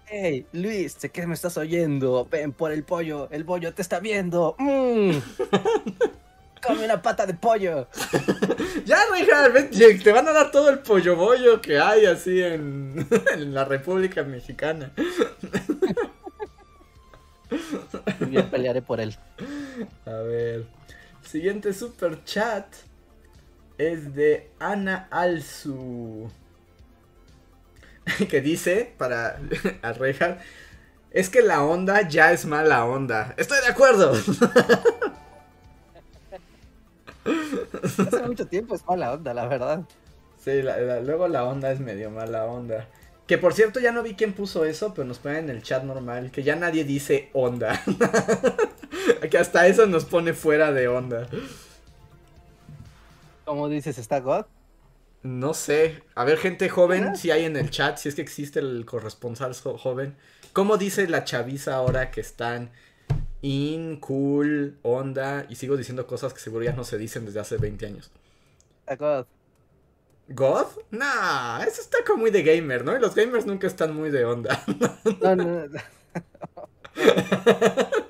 [0.05, 2.27] Hey, Luis, sé que me estás oyendo.
[2.29, 4.55] Ven por el pollo, el bollo te está viendo.
[4.59, 5.13] Mm.
[6.61, 7.87] Come una pata de pollo.
[8.85, 13.53] ya, Richard, te van a dar todo el pollo bollo que hay así en, en
[13.55, 14.91] la República Mexicana.
[18.19, 19.15] Bien, pelearé por él.
[20.05, 20.84] A ver.
[21.25, 22.65] Siguiente super chat
[23.77, 26.29] es de Ana Alzu.
[28.29, 29.39] que dice, para
[29.81, 30.39] Arrejar,
[31.11, 33.33] es que la onda ya es mala onda.
[33.37, 34.11] Estoy de acuerdo.
[37.73, 39.81] Hace mucho tiempo es mala onda, la verdad.
[40.43, 42.87] Sí, luego la onda es medio mala onda.
[43.27, 45.83] Que por cierto, ya no vi quién puso eso, pero nos ponen en el chat
[45.83, 47.81] normal que ya nadie dice onda.
[49.29, 51.27] que hasta eso nos pone fuera de onda.
[53.45, 54.45] ¿Cómo dices, está God?
[55.23, 56.03] No sé.
[56.13, 59.55] A ver, gente joven, si hay en el chat, si es que existe el corresponsal
[59.55, 60.15] joven.
[60.53, 62.69] ¿Cómo dice la chaviza ahora que están
[63.41, 65.47] in, cool, onda?
[65.49, 68.11] Y sigo diciendo cosas que seguro ya no se dicen desde hace 20 años.
[68.85, 69.25] A God.
[70.27, 70.67] ¿God?
[70.91, 72.95] Nah, eso está como muy de gamer, ¿no?
[72.95, 74.63] Y los gamers nunca están muy de onda.
[75.21, 75.79] No, no, no.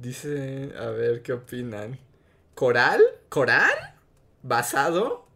[0.00, 1.98] Dice, a ver qué opinan.
[2.54, 3.00] ¿Coral?
[3.28, 3.70] ¿Coral?
[4.42, 5.28] ¿Basado?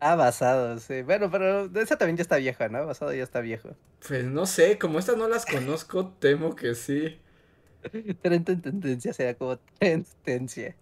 [0.00, 1.02] Ah, basado, sí.
[1.02, 2.86] Bueno, pero esa también ya está vieja, ¿no?
[2.86, 3.70] Basado ya está viejo.
[4.06, 7.20] Pues no sé, como estas no las conozco, temo que sí.
[8.22, 10.76] Tren tendencia sería como tendencia.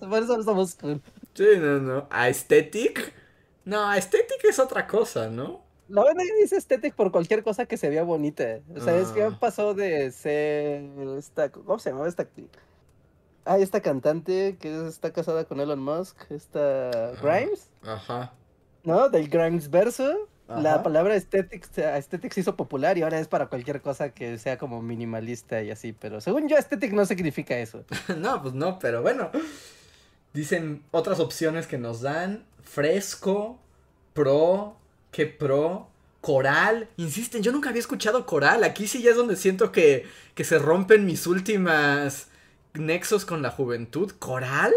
[0.00, 1.00] Por eso somos cool.
[1.34, 2.08] Sí, no, no.
[2.10, 3.14] ¿Aesthetic?
[3.64, 5.62] No, aesthetic es otra cosa, ¿no?
[5.88, 8.60] La verdad dice aesthetic por cualquier cosa que se vea bonita.
[8.74, 9.36] O sea, es que ah.
[9.38, 10.84] pasó de ser
[11.18, 11.50] esta.
[11.50, 12.26] ¿Cómo se llamaba esta?
[13.44, 17.68] Ah, esta cantante que está casada con Elon Musk, esta ah, Grimes.
[17.82, 18.32] Ajá.
[18.84, 19.08] ¿No?
[19.08, 20.28] Del Grimes verso.
[20.48, 24.82] La palabra aesthetic se hizo popular y ahora es para cualquier cosa que sea como
[24.82, 27.84] minimalista y así, pero según yo aesthetic no significa eso.
[28.18, 29.30] no, pues no, pero bueno.
[30.32, 32.44] Dicen otras opciones que nos dan.
[32.62, 33.58] Fresco,
[34.14, 34.76] Pro,
[35.10, 35.88] que Pro,
[36.20, 36.88] Coral.
[36.96, 38.64] Insisten, yo nunca había escuchado Coral.
[38.64, 42.28] Aquí sí ya es donde siento que, que se rompen mis últimas
[42.74, 44.12] nexos con la juventud.
[44.18, 44.72] ¿Coral?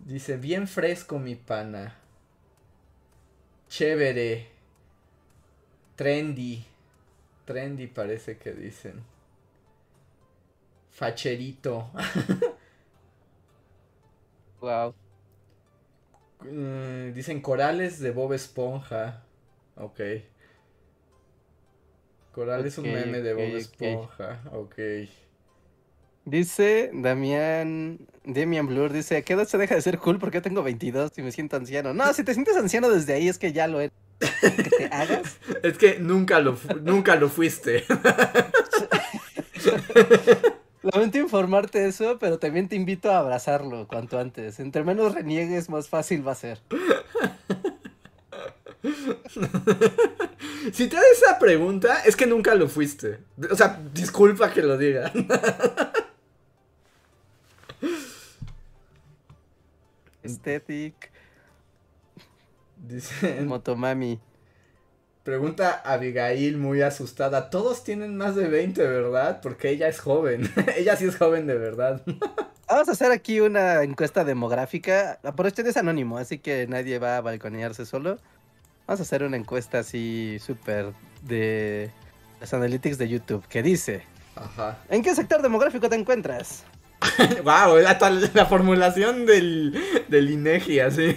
[0.00, 1.96] Dice, bien fresco mi pana.
[3.76, 4.46] Chévere.
[5.96, 6.64] Trendy.
[7.44, 9.04] Trendy parece que dicen.
[10.90, 11.90] Facherito.
[14.62, 14.94] wow.
[16.40, 19.22] Mm, dicen corales de Bob Esponja.
[19.74, 20.00] Ok.
[22.32, 24.40] Coral es un meme de Bob Esponja.
[24.52, 24.78] Ok.
[26.26, 30.18] Dice Damián, Damian Blur, dice, ¿a qué edad se deja de ser cool?
[30.18, 31.94] Porque yo tengo 22 y me siento anciano.
[31.94, 33.92] No, si te sientes anciano desde ahí es que ya lo eres.
[34.18, 35.38] Que te hagas.
[35.62, 37.84] es que nunca lo, nunca lo fuiste.
[40.82, 44.58] Lamento informarte eso, pero también te invito a abrazarlo cuanto antes.
[44.58, 46.60] Entre menos reniegues, más fácil va a ser.
[50.72, 53.20] si te haces esa pregunta, es que nunca lo fuiste.
[53.48, 55.12] O sea, disculpa que lo diga.
[60.26, 61.10] Aesthetic.
[62.76, 63.40] Dice.
[63.46, 64.20] Motomami.
[65.26, 67.50] Pregunta Abigail muy asustada.
[67.50, 69.40] Todos tienen más de 20, ¿verdad?
[69.42, 70.48] Porque ella es joven.
[70.76, 72.02] ella sí es joven de verdad.
[72.68, 75.18] Vamos a hacer aquí una encuesta demográfica.
[75.34, 78.18] Por este es anónimo, así que nadie va a balconearse solo.
[78.86, 81.90] Vamos a hacer una encuesta así súper de
[82.40, 84.02] las analytics de YouTube que dice:
[84.36, 84.78] Ajá.
[84.88, 86.64] ¿En qué sector demográfico te encuentras?
[87.44, 87.98] wow, la,
[88.34, 89.78] la, formulación del,
[90.08, 91.16] del INEGI, así.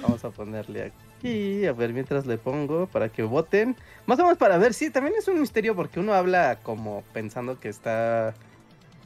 [0.00, 3.76] Vamos a ponerle aquí, a ver, mientras le pongo para que voten.
[4.06, 7.60] Más o menos para ver, sí, también es un misterio porque uno habla como pensando
[7.60, 8.34] que está,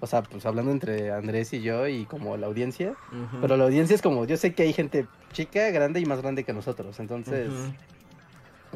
[0.00, 2.94] o sea, pues hablando entre Andrés y yo y como la audiencia.
[3.40, 6.44] Pero la audiencia es como, yo sé que hay gente chica, grande y más grande
[6.44, 7.50] que nosotros, entonces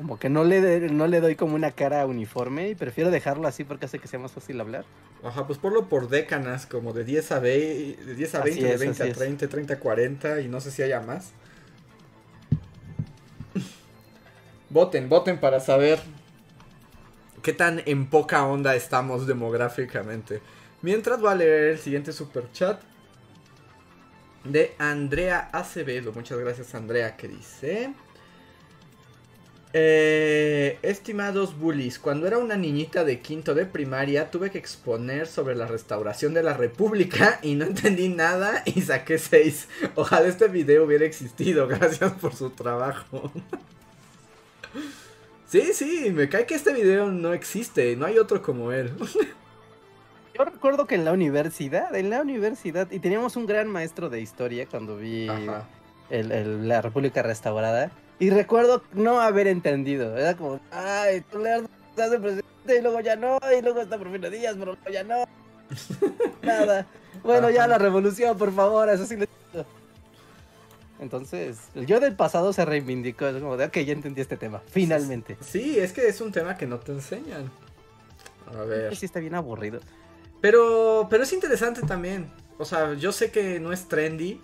[0.01, 3.65] como que no le, no le doy como una cara uniforme y prefiero dejarlo así
[3.65, 4.87] porque hace que sea más fácil hablar.
[5.23, 9.03] Ajá, pues ponlo por décanas, como de 10 a, de 10 a 20, de 20
[9.03, 11.33] a 30, 30 a 40 y no sé si haya más.
[14.71, 16.01] voten, voten para saber
[17.43, 20.41] qué tan en poca onda estamos demográficamente.
[20.81, 22.81] Mientras voy a leer el siguiente super chat
[24.45, 26.13] de Andrea Acevedo.
[26.13, 27.93] Muchas gracias Andrea que dice...
[29.73, 35.55] Eh, estimados bullies, cuando era una niñita de quinto de primaria tuve que exponer sobre
[35.55, 40.85] la restauración de la república y no entendí nada y saqué seis Ojalá este video
[40.85, 43.31] hubiera existido, gracias por su trabajo.
[45.47, 48.91] sí, sí, me cae que este video no existe, no hay otro como él.
[50.35, 54.21] Yo recuerdo que en la universidad, en la universidad, y teníamos un gran maestro de
[54.21, 55.29] historia cuando vi
[56.09, 57.93] la república restaurada.
[58.21, 60.17] Y recuerdo no haber entendido.
[60.17, 61.65] Era como, ay, tú le
[61.97, 65.03] das de presidente y luego ya no, y luego está Porfirio Díaz, pero luego ya
[65.03, 65.25] no.
[66.43, 66.87] Nada.
[67.25, 69.27] Bueno, ya la revolución, por favor, eso sí le
[71.01, 73.27] entonces, el yo del pasado se reivindicó.
[73.27, 74.63] Es como de, ok, ya entendí este tema.
[74.67, 75.39] Finalmente.
[75.41, 77.51] Sí, es que es un tema que no te enseñan.
[78.55, 78.95] A ver.
[78.95, 79.81] Sí, está bien aburrido.
[80.43, 82.31] Pero, pero es interesante también.
[82.59, 84.43] O sea, yo sé que no es trendy,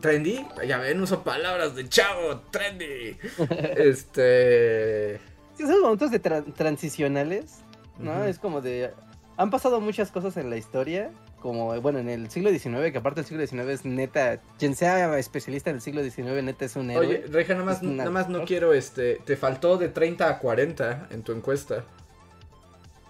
[0.00, 3.16] trendy, ya ven, uso palabras de chavo, trendy.
[3.76, 5.20] este.
[5.56, 7.60] Sí, son momentos de transicionales,
[7.98, 8.24] ¿no?
[8.24, 8.90] Es como de.
[9.36, 11.10] Han pasado muchas cosas en la historia,
[11.40, 15.18] como, bueno, en el siglo XIX, que aparte del siglo XIX es neta, quien sea
[15.18, 17.06] especialista en el siglo XIX, neta es un héroe.
[17.06, 21.08] Oye, Reja, nada más, nada más no quiero, este, te faltó de 30 a 40
[21.10, 21.84] en tu encuesta.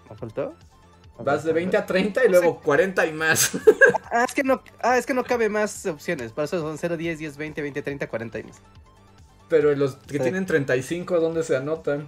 [0.09, 0.55] ¿Me faltó?
[1.17, 3.51] Vas de 20 a 30 y luego 40 y más.
[4.11, 6.31] Ah, es que no, ah, es que no cabe más opciones.
[6.31, 8.61] Por eso son 0, 10, 10, 20, 20, 30, 40 y más.
[9.49, 12.07] Pero los que tienen 35, ¿dónde se anotan?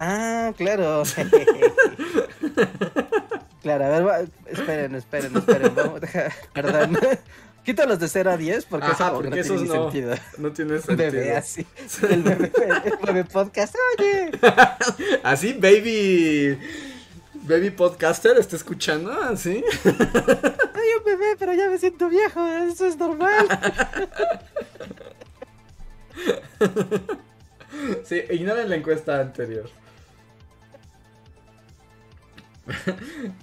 [0.00, 1.02] Ah, claro.
[3.62, 5.74] claro, a ver, esperen, esperen, esperen.
[5.74, 6.98] Vamos, deja, perdón.
[7.64, 10.14] Quito los de 0 a 10 porque, Ajá, porque no tiene no, sentido.
[10.38, 10.96] No tiene sentido.
[10.96, 11.66] Bebé así.
[12.10, 12.52] El bebé,
[12.84, 13.74] el bebé podcast.
[13.98, 14.30] Oye.
[15.22, 16.58] Así, baby.
[17.42, 19.10] Baby podcaster, ¿está escuchando?
[19.12, 19.64] ¿Así?
[19.82, 19.92] Soy
[20.98, 22.46] un bebé, pero ya me siento viejo.
[22.46, 23.48] Eso es normal.
[28.04, 29.70] Sí, ignoren la encuesta anterior.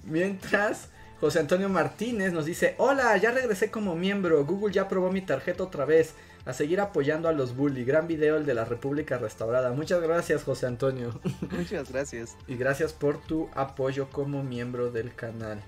[0.04, 0.90] Mientras,
[1.20, 5.64] José Antonio Martínez nos dice, hola, ya regresé como miembro, Google ya probó mi tarjeta
[5.64, 6.14] otra vez,
[6.46, 9.72] a seguir apoyando a los bully, gran video el de la República Restaurada.
[9.74, 11.20] Muchas gracias José Antonio.
[11.52, 12.38] Muchas gracias.
[12.48, 15.60] y gracias por tu apoyo como miembro del canal.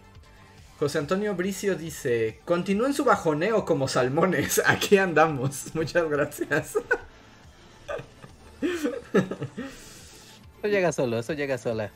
[0.78, 5.74] José Antonio Bricio dice, continúen su bajoneo como salmones, aquí andamos.
[5.74, 6.76] Muchas gracias.
[10.60, 11.92] Eso llega solo, eso llega sola.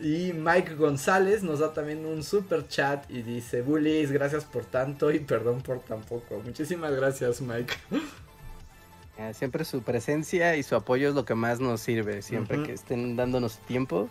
[0.00, 5.10] Y Mike González nos da también un super chat y dice, Bullies, gracias por tanto
[5.10, 6.40] y perdón por tan poco.
[6.44, 7.74] Muchísimas gracias, Mike.
[9.32, 12.20] Siempre su presencia y su apoyo es lo que más nos sirve.
[12.22, 14.08] Siempre que estén dándonos tiempo,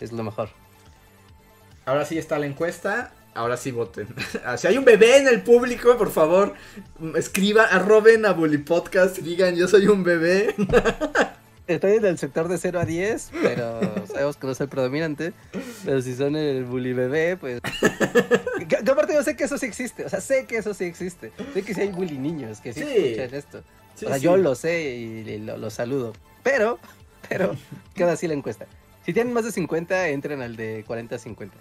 [0.00, 0.48] es lo mejor.
[1.84, 3.12] Ahora sí está la encuesta.
[3.34, 4.06] Ahora sí voten.
[4.56, 6.54] Si hay un bebé en el público, por favor,
[7.16, 10.54] escriba, arroben a Bully Podcast y digan yo soy un bebé.
[11.66, 15.32] Estoy en el sector de 0 a 10, pero sabemos que no es el predominante.
[15.84, 17.60] Pero si son el bully bebé, pues.
[18.68, 20.04] que, aparte, yo sé que eso sí existe.
[20.04, 21.32] O sea, sé que eso sí existe.
[21.54, 23.62] Sé que sí hay bully niños que sí, escuchan esto.
[23.94, 26.12] o sea, yo lo sé y, lo, saludo.
[26.42, 26.78] Pero,
[27.30, 27.56] pero,
[27.94, 28.66] queda así la encuesta.
[29.06, 31.56] Si tienen más de 50, entren al de 40 a 50.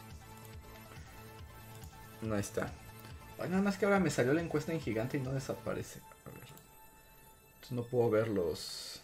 [2.23, 2.73] No está.
[3.37, 5.99] nada más que ahora me salió la encuesta en gigante y no desaparece.
[6.25, 6.49] A ver.
[7.55, 9.02] Entonces no puedo ver los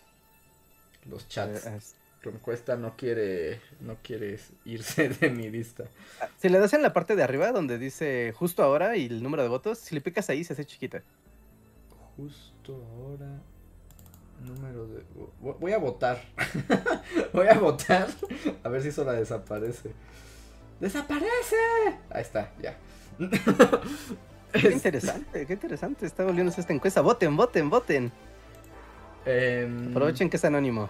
[1.06, 1.66] los chats.
[1.66, 1.80] Eh,
[2.22, 5.86] tu encuesta no quiere, no quiere irse de mi vista.
[6.22, 9.24] Ah, si le das en la parte de arriba donde dice justo ahora y el
[9.24, 11.02] número de votos, si le picas ahí se hace chiquita.
[12.18, 13.40] Justo ahora.
[14.46, 15.04] Número de.
[15.40, 16.22] Voy a votar.
[17.34, 18.08] Voy a votar.
[18.64, 19.92] A ver si eso la desaparece.
[20.80, 21.58] ¡Desaparece!
[22.10, 22.78] Ahí está, ya.
[24.54, 26.06] Qué interesante, qué interesante.
[26.06, 27.02] Está volviéndose esta encuesta.
[27.02, 28.12] Voten, voten, voten.
[29.30, 30.90] Em, Aprovechen que es anónimo.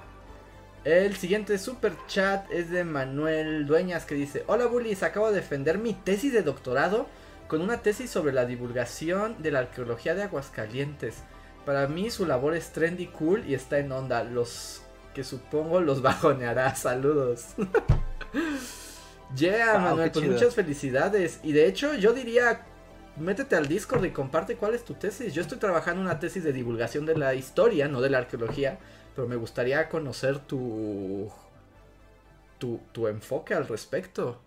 [0.85, 5.77] El siguiente super chat es de Manuel Dueñas que dice: Hola Bullies, acabo de defender
[5.77, 7.07] mi tesis de doctorado
[7.49, 11.23] con una tesis sobre la divulgación de la arqueología de Aguascalientes.
[11.65, 14.23] Para mí su labor es trendy, cool y está en onda.
[14.23, 14.83] Los
[15.13, 16.75] que supongo los bajoneará.
[16.75, 17.47] Saludos.
[19.35, 21.41] yeah, Manuel, pues muchas felicidades.
[21.43, 22.61] Y de hecho, yo diría
[23.19, 25.33] métete al Discord y comparte cuál es tu tesis.
[25.33, 28.79] Yo estoy trabajando una tesis de divulgación de la historia, no de la arqueología,
[29.15, 31.29] pero me gustaría conocer tu,
[32.57, 34.41] tu, tu enfoque al respecto.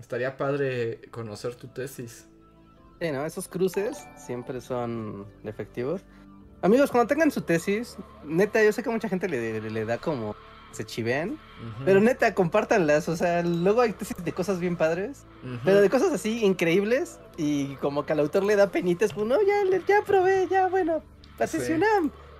[0.00, 2.26] Estaría padre conocer tu tesis.
[3.00, 3.06] Sí.
[3.06, 6.02] Esos cruces siempre son efectivos.
[6.62, 10.34] Amigos, cuando tengan su tesis, neta, yo sé que mucha gente le da como
[10.76, 11.38] se chivean.
[11.84, 13.08] Pero neta, compártanlas.
[13.08, 15.24] O sea, luego hay tesis de cosas bien padres.
[15.64, 17.18] Pero de cosas así increíbles.
[17.36, 21.02] Y como que al autor le da penitas, pues no, ya, ya probé, ya, bueno,
[21.38, 21.44] a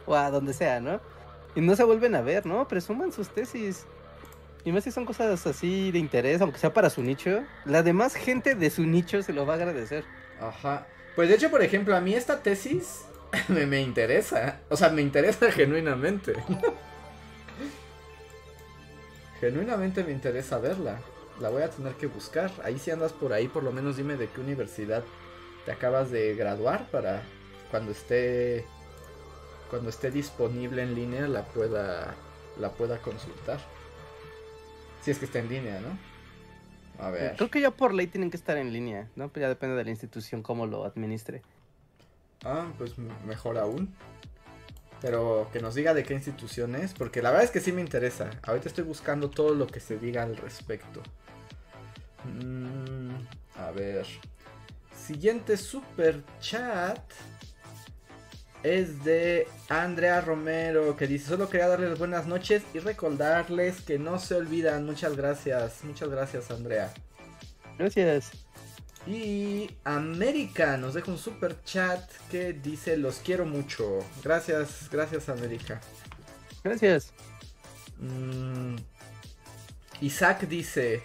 [0.07, 1.01] O a donde sea, ¿no?
[1.55, 2.69] Y no se vuelven a ver, ¿no?
[2.69, 3.87] Presuman sus tesis.
[4.65, 7.43] Y más si son cosas así de interés, aunque sea para su nicho.
[7.65, 10.05] La demás gente de su nicho se lo va a agradecer.
[10.41, 10.87] Ajá.
[11.15, 13.05] Pues de hecho, por ejemplo, a mí esta tesis
[13.49, 14.61] me, me interesa.
[14.69, 16.35] O sea, me interesa genuinamente.
[19.41, 20.99] Genuinamente me interesa verla.
[21.41, 22.51] La voy a tener que buscar.
[22.65, 25.05] Ahí si andas por ahí, por lo menos dime de qué universidad
[25.65, 27.23] te acabas de graduar para
[27.71, 28.65] cuando esté
[29.69, 32.15] cuando esté disponible en línea la pueda
[32.59, 33.59] la pueda consultar.
[35.03, 37.05] Si es que está en línea, ¿no?
[37.05, 37.37] A ver.
[37.37, 39.29] Creo que ya por ley tienen que estar en línea, ¿no?
[39.29, 41.43] Pero ya depende de la institución cómo lo administre.
[42.45, 42.95] Ah, pues
[43.27, 43.95] mejor aún.
[45.01, 47.81] Pero que nos diga de qué institución es, porque la verdad es que sí me
[47.81, 48.31] interesa.
[48.43, 51.03] Ahorita estoy buscando todo lo que se diga al respecto.
[52.25, 53.15] Mm,
[53.59, 54.07] a ver.
[54.97, 57.01] Siguiente super chat
[58.63, 64.19] es de Andrea Romero que dice, solo quería darles buenas noches y recordarles que no
[64.19, 64.85] se olvidan.
[64.85, 66.93] Muchas gracias, muchas gracias Andrea.
[67.79, 68.46] Gracias.
[69.07, 74.01] Y América nos deja un super chat que dice los quiero mucho.
[74.25, 75.81] Gracias, gracias América.
[76.65, 77.13] Gracias.
[77.99, 78.77] Mm,
[80.01, 81.03] Isaac dice,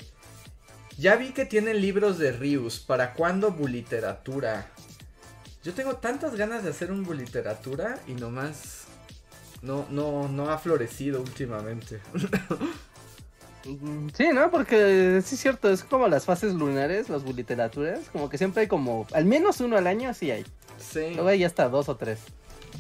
[0.98, 4.72] ya vi que tienen libros de Rius, ¿para cuándo buliteratura?
[5.64, 8.86] Yo tengo tantas ganas de hacer un buliteratura y nomás
[9.62, 12.02] no, no, no ha florecido últimamente.
[13.64, 14.50] Sí, ¿no?
[14.52, 18.68] Porque sí es cierto, es como las fases lunares, las buliteraturas, como que siempre hay
[18.68, 20.46] como, al menos uno al año sí hay.
[20.80, 21.12] Sí.
[21.14, 22.20] Luego hay hasta dos o tres.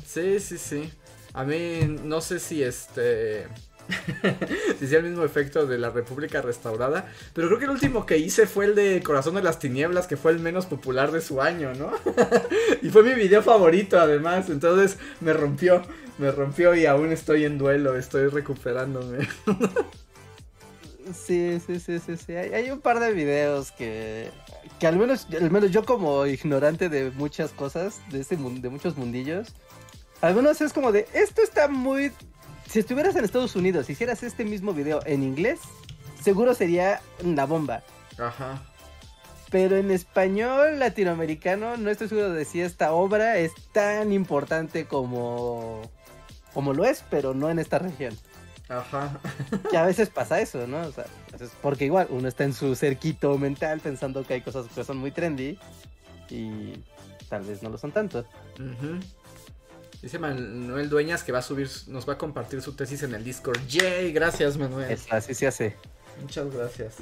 [0.05, 0.91] Sí, sí, sí.
[1.33, 3.47] A mí no sé si este
[4.79, 7.11] si sea el mismo efecto de la República Restaurada.
[7.33, 10.17] Pero creo que el último que hice fue el de Corazón de las Tinieblas, que
[10.17, 11.91] fue el menos popular de su año, ¿no?
[12.81, 14.49] y fue mi video favorito además.
[14.49, 15.81] Entonces me rompió,
[16.17, 19.27] me rompió y aún estoy en duelo, estoy recuperándome.
[21.13, 22.35] sí, sí, sí, sí, sí.
[22.35, 24.29] Hay, un par de videos que,
[24.79, 28.97] que al menos, al menos yo como ignorante de muchas cosas, de, este, de muchos
[28.97, 29.53] mundillos,
[30.21, 32.11] al menos es como de, esto está muy
[32.71, 35.59] si estuvieras en Estados Unidos, y hicieras este mismo video en inglés,
[36.23, 37.83] seguro sería una bomba.
[38.17, 38.63] Ajá.
[39.49, 45.81] Pero en español latinoamericano no estoy seguro de si esta obra es tan importante como
[46.53, 48.17] como lo es, pero no en esta región.
[48.71, 49.19] Ajá.
[49.69, 50.81] que a veces pasa eso, ¿no?
[50.81, 51.05] O sea,
[51.61, 55.11] porque igual uno está en su cerquito mental pensando que hay cosas que son muy
[55.11, 55.59] trendy
[56.29, 56.73] y
[57.27, 58.25] tal vez no lo son tanto.
[60.01, 63.23] Dice Manuel Dueñas que va a subir, nos va a compartir su tesis en el
[63.23, 63.59] Discord.
[63.67, 64.13] ¡Yay!
[64.13, 64.97] Gracias, Manuel.
[65.09, 65.75] así se hace.
[66.21, 66.95] Muchas gracias.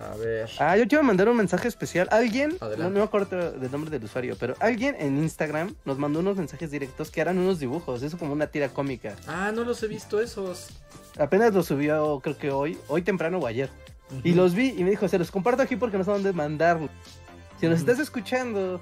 [0.00, 0.48] A ver.
[0.58, 2.08] Ah, yo quiero mandar un mensaje especial.
[2.10, 6.36] Alguien, no, me acuerdo del nombre del usuario, pero alguien en Instagram nos mandó unos
[6.36, 9.16] mensajes directos que eran unos dibujos, eso como una tira cómica.
[9.26, 10.68] Ah, no los he visto esos.
[11.18, 13.70] Apenas los subió, creo que hoy, hoy temprano o ayer.
[14.24, 16.90] Y los vi y me dijo, se los comparto aquí porque no sé dónde mandarlos.
[17.60, 18.80] Si nos estás escuchando,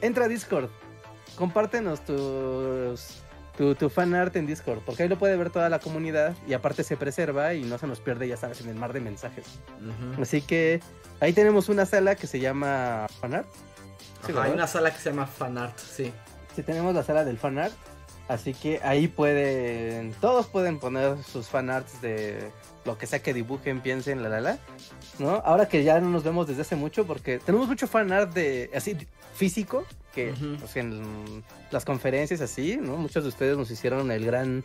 [0.00, 0.70] entra a Discord
[1.36, 3.22] compártenos tus,
[3.56, 6.52] tu, tu fan art en Discord, porque ahí lo puede ver toda la comunidad y
[6.52, 9.46] aparte se preserva y no se nos pierde, ya sabes, en el mar de mensajes.
[10.20, 10.80] Así que
[11.20, 13.48] ahí tenemos una sala que se llama fan art.
[14.38, 16.12] hay una sala que se llama fan art, sí.
[16.54, 17.74] Sí, tenemos la sala del fan art.
[18.28, 22.50] Así que ahí pueden, todos pueden poner sus fan arts de
[22.84, 24.58] lo que sea que dibujen, piensen, la la la.
[25.18, 25.36] ¿No?
[25.44, 28.70] Ahora que ya no nos vemos desde hace mucho, porque tenemos mucho fan art de
[28.74, 28.96] así
[29.34, 29.84] físico,
[30.14, 32.96] que pues, en las conferencias así, ¿no?
[32.96, 34.64] Muchos de ustedes nos hicieron el gran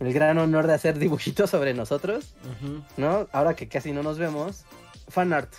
[0.00, 2.34] el gran honor de hacer dibujitos sobre nosotros,
[2.96, 3.28] ¿no?
[3.32, 4.64] Ahora que casi no nos vemos,
[5.08, 5.52] fan art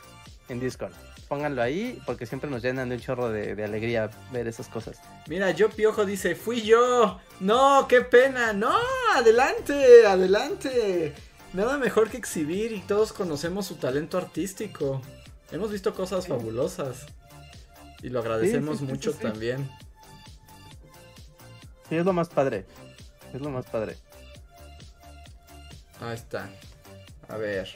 [0.50, 0.94] en Discord.
[1.28, 5.00] Pónganlo ahí porque siempre nos llenan de un chorro de, alegría ver esas cosas.
[5.28, 7.20] Mira, yo Piojo dice, fui yo.
[7.40, 8.54] No, qué pena.
[8.54, 8.76] No,
[9.16, 11.14] adelante, adelante.
[11.54, 15.02] Nada mejor que exhibir y todos conocemos su talento artístico.
[15.52, 17.06] Hemos visto cosas fabulosas.
[18.04, 19.70] Y lo agradecemos mucho también.
[21.90, 22.66] Sí, es lo más padre.
[23.34, 23.96] Es lo más padre.
[26.02, 26.50] Ahí está.
[27.28, 27.70] A ver.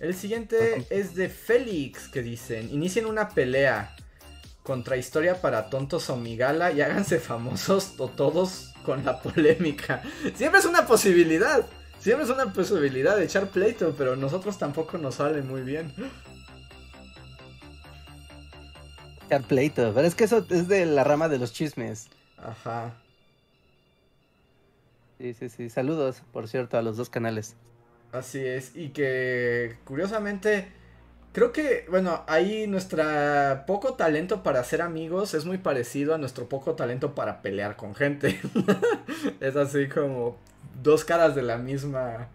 [0.00, 3.94] El siguiente es de Félix, que dicen, inicien una pelea
[4.62, 10.02] contra Historia para Tontos o Migala y háganse famosos o todos con la polémica.
[10.34, 11.66] Siempre es una posibilidad.
[11.98, 15.92] Siempre es una posibilidad de echar pleito, pero nosotros tampoco nos sale muy bien.
[19.46, 22.08] pleito, pero es que eso es de la rama de los chismes.
[22.38, 22.94] Ajá.
[25.18, 25.68] Sí, sí, sí.
[25.68, 27.54] Saludos, por cierto, a los dos canales.
[28.12, 30.68] Así es, y que curiosamente,
[31.32, 36.48] creo que, bueno, ahí nuestra poco talento para ser amigos es muy parecido a nuestro
[36.48, 38.40] poco talento para pelear con gente.
[39.40, 40.36] es así como
[40.82, 42.28] dos caras de la misma...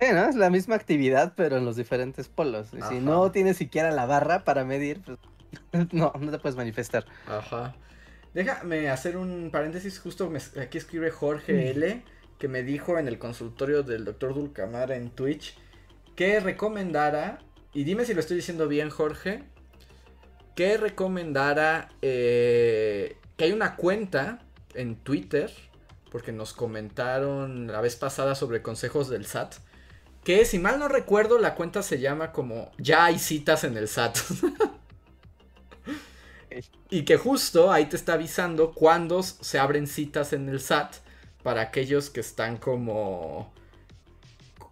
[0.00, 0.28] Sí, ¿no?
[0.28, 2.68] Es la misma actividad, pero en los diferentes polos.
[2.74, 5.18] Y si no tienes siquiera la barra para medir, pues
[5.92, 7.06] no, no te puedes manifestar.
[7.26, 7.74] Ajá.
[8.34, 9.98] Déjame hacer un paréntesis.
[9.98, 10.30] Justo
[10.60, 11.76] aquí escribe Jorge mm.
[11.78, 12.02] L.
[12.38, 15.56] Que me dijo en el consultorio del doctor Dulcamara en Twitch.
[16.14, 17.38] Que recomendara.
[17.72, 19.44] Y dime si lo estoy diciendo bien, Jorge.
[20.54, 21.90] Que recomendara.
[22.02, 24.40] Eh, que hay una cuenta
[24.74, 25.52] en Twitter.
[26.10, 29.54] Porque nos comentaron la vez pasada sobre consejos del SAT.
[30.24, 33.88] Que si mal no recuerdo, la cuenta se llama como Ya hay citas en el
[33.88, 34.18] SAT.
[36.88, 40.96] Y que justo ahí te está avisando cuando se abren citas en el SAT
[41.46, 43.52] para aquellos que están como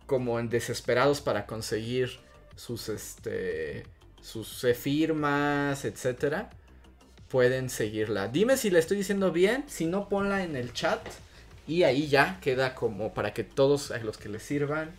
[0.07, 2.19] como en desesperados para conseguir
[2.57, 3.85] sus este
[4.21, 6.51] sus firmas, etcétera,
[7.29, 8.27] pueden seguirla.
[8.27, 10.99] Dime si la estoy diciendo bien, si no ponla en el chat
[11.69, 14.91] y ahí ya queda como para que todos los que les sirvan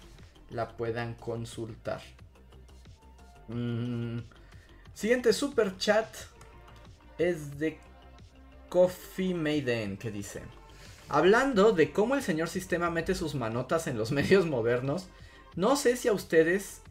[0.52, 2.02] la puedan consultar.
[3.49, 4.19] Mm.
[4.93, 6.07] Siguiente super chat
[7.18, 7.77] es de
[8.69, 10.41] Coffee Maiden que dice,
[11.10, 15.07] hablando de cómo el señor sistema mete sus manotas en los medios modernos,
[15.56, 16.82] no sé si a ustedes,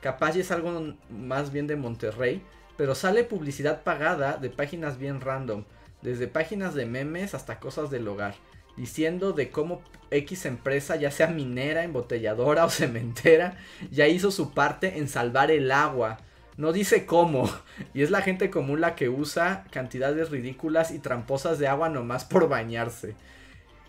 [0.00, 2.42] capaz es algo más bien de Monterrey,
[2.76, 5.64] pero sale publicidad pagada de páginas bien random,
[6.02, 8.34] desde páginas de memes hasta cosas del hogar.
[8.74, 13.58] diciendo de cómo X empresa, ya sea minera, embotelladora o cementera,
[13.90, 16.18] ya hizo su parte en salvar el agua.
[16.56, 17.50] No dice cómo,
[17.94, 22.24] y es la gente común la que usa cantidades ridículas y tramposas de agua nomás
[22.24, 23.14] por bañarse.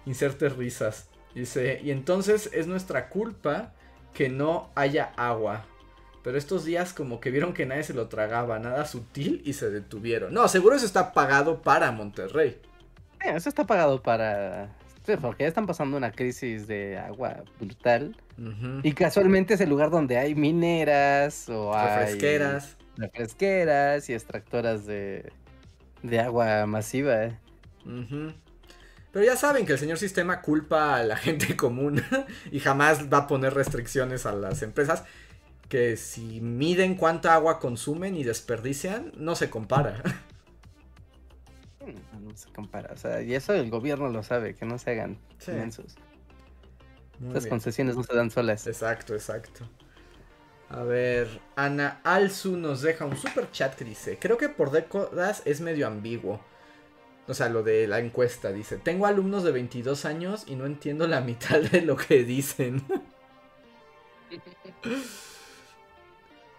[0.06, 1.10] Inserte risas.
[1.34, 3.74] Dice, y entonces es nuestra culpa
[4.14, 5.66] que no haya agua.
[6.24, 9.70] Pero estos días como que vieron que nadie se lo tragaba, nada sutil y se
[9.70, 10.34] detuvieron.
[10.34, 12.62] No, seguro eso está pagado para Monterrey.
[13.20, 14.70] eso está pagado para...
[15.22, 18.16] porque ya están pasando una crisis de agua brutal.
[18.84, 22.78] Y casualmente es el lugar donde hay mineras o refresqueras.
[22.98, 25.30] hay refresqueras y extractoras de,
[26.04, 27.26] de agua masiva.
[27.26, 27.38] ¿eh?
[29.14, 32.03] Pero ya saben que el señor sistema culpa a la gente común
[32.52, 35.03] y jamás va a poner restricciones a las empresas
[35.69, 40.02] que si miden cuánta agua consumen y desperdician, no se compara.
[42.19, 45.19] No, se compara, o sea, y eso el gobierno lo sabe, que no se hagan
[45.48, 45.95] inmensos.
[47.27, 48.65] Estas concesiones no se dan solas.
[48.65, 49.68] Exacto, exacto.
[50.69, 55.44] A ver, Ana Alzu nos deja un super chat que dice, creo que por décadas
[55.45, 56.40] es medio ambiguo.
[57.28, 61.08] O sea, lo de la encuesta dice, tengo alumnos de 22 años y no entiendo
[61.08, 62.84] la mitad de lo que dicen.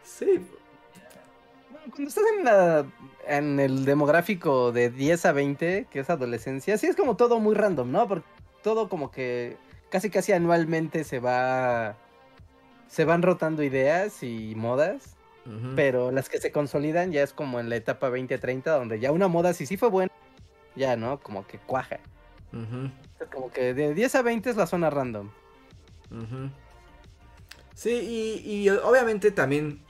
[0.03, 0.47] Sí.
[1.91, 2.87] cuando estás en, la,
[3.27, 7.55] en el demográfico de 10 a 20, que es adolescencia, sí es como todo muy
[7.55, 8.09] random, ¿no?
[8.09, 8.27] Porque
[8.63, 9.57] todo como que
[9.91, 11.97] casi casi anualmente se va
[12.89, 15.17] se van rotando ideas y modas,
[15.77, 19.29] pero las que se consolidan ya es como en la etapa 20-30 donde ya una
[19.29, 20.13] moda si sí fue buena,
[20.77, 21.21] ya, ¿no?
[21.21, 22.01] Como que cuaja.
[23.33, 25.31] como que de 10 a 20 es la zona random.
[27.75, 29.81] Sí, y, y, obviamente también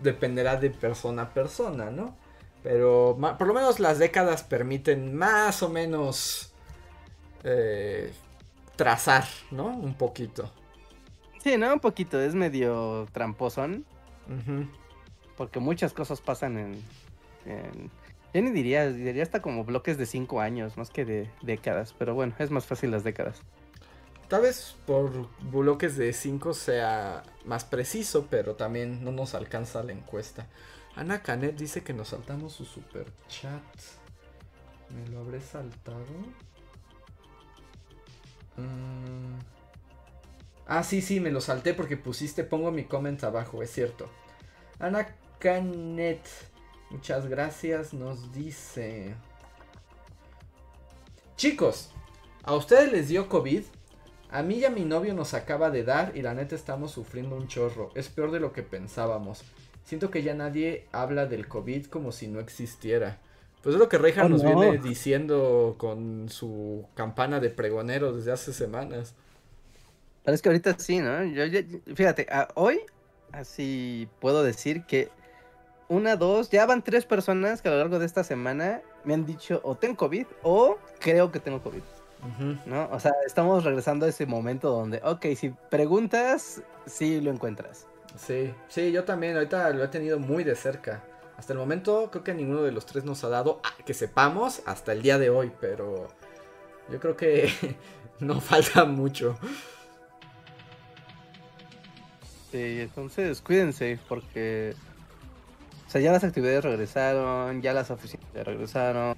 [0.00, 2.16] dependerá de persona a persona, ¿no?
[2.62, 6.52] Pero por lo menos las décadas permiten más o menos
[7.42, 8.12] eh,
[8.76, 9.66] trazar, ¿no?
[9.66, 10.52] Un poquito.
[11.42, 11.72] Sí, ¿no?
[11.72, 13.84] Un poquito, es medio tramposón.
[15.36, 16.82] Porque muchas cosas pasan en,
[17.46, 17.90] en...
[18.32, 21.94] Yo ni diría, diría hasta como bloques de cinco años, más que de décadas.
[21.98, 23.42] Pero bueno, es más fácil las décadas.
[24.30, 29.90] Tal vez por bloques de 5 sea más preciso, pero también no nos alcanza la
[29.90, 30.46] encuesta.
[30.94, 33.60] Ana Canet dice que nos saltamos su super chat.
[34.88, 36.06] ¿Me lo habré saltado?
[38.56, 39.40] Mm.
[40.64, 44.08] Ah, sí, sí, me lo salté porque pusiste, pongo mi comment abajo, es cierto.
[44.78, 45.08] Ana
[45.40, 46.20] Canet,
[46.90, 49.14] muchas gracias, nos dice...
[51.36, 51.90] Chicos,
[52.42, 53.62] ¿a ustedes les dio COVID?
[54.30, 57.34] A mí y a mi novio nos acaba de dar y la neta estamos sufriendo
[57.34, 57.90] un chorro.
[57.94, 59.42] Es peor de lo que pensábamos.
[59.84, 63.18] Siento que ya nadie habla del COVID como si no existiera.
[63.62, 68.32] Pues es lo que Reja oh, nos viene diciendo con su campana de pregonero desde
[68.32, 69.14] hace semanas.
[70.24, 71.12] Parece que ahorita sí, ¿no?
[71.94, 72.80] fíjate, hoy
[73.32, 75.08] así puedo decir que
[75.90, 79.26] una, dos, ya van tres personas que a lo largo de esta semana me han
[79.26, 81.82] dicho o tengo COVID o creo que tengo COVID.
[82.66, 82.88] ¿No?
[82.92, 87.86] O sea, estamos regresando a ese momento donde, ok, si preguntas, sí lo encuentras.
[88.16, 91.02] Sí, sí, yo también, ahorita lo he tenido muy de cerca.
[91.36, 94.92] Hasta el momento creo que ninguno de los tres nos ha dado, que sepamos, hasta
[94.92, 96.08] el día de hoy, pero
[96.88, 97.50] yo creo que
[98.20, 99.36] no falta mucho.
[102.52, 104.76] Sí, entonces cuídense porque...
[105.90, 109.16] O sea, ya las actividades regresaron, ya las oficinas regresaron.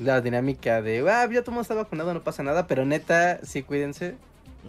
[0.00, 3.62] La dinámica de, ah, ya todo mundo está vacunado, no pasa nada, pero neta, sí
[3.62, 4.16] cuídense.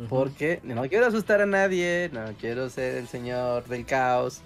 [0.08, 4.44] Porque no quiero asustar a nadie, no quiero ser el señor del caos.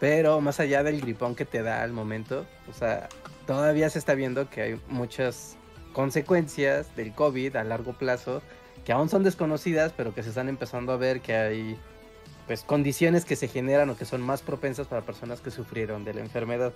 [0.00, 3.10] Pero más allá del gripón que te da al momento, o sea,
[3.46, 5.58] todavía se está viendo que hay muchas
[5.92, 8.40] consecuencias del COVID a largo plazo
[8.86, 11.78] que aún son desconocidas, pero que se están empezando a ver que hay
[12.46, 16.14] pues condiciones que se generan o que son más propensas para personas que sufrieron de
[16.14, 16.72] la enfermedad.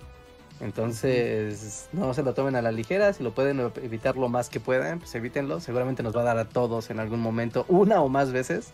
[0.61, 4.59] Entonces, no se lo tomen a la ligera, si lo pueden evitar lo más que
[4.59, 5.61] puedan, pues evítenlo.
[5.61, 8.73] Seguramente nos va a dar a todos en algún momento, una o más veces.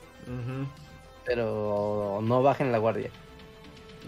[1.26, 3.12] Pero no bajen la guardia.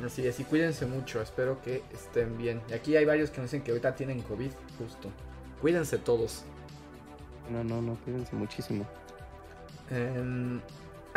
[0.06, 2.62] Así es, y cuídense mucho, espero que estén bien.
[2.70, 5.10] Y aquí hay varios que nos dicen que ahorita tienen COVID, justo.
[5.62, 6.44] Cuídense todos.
[7.52, 8.86] No, no, no, cuídense muchísimo.
[9.90, 10.60] Eh,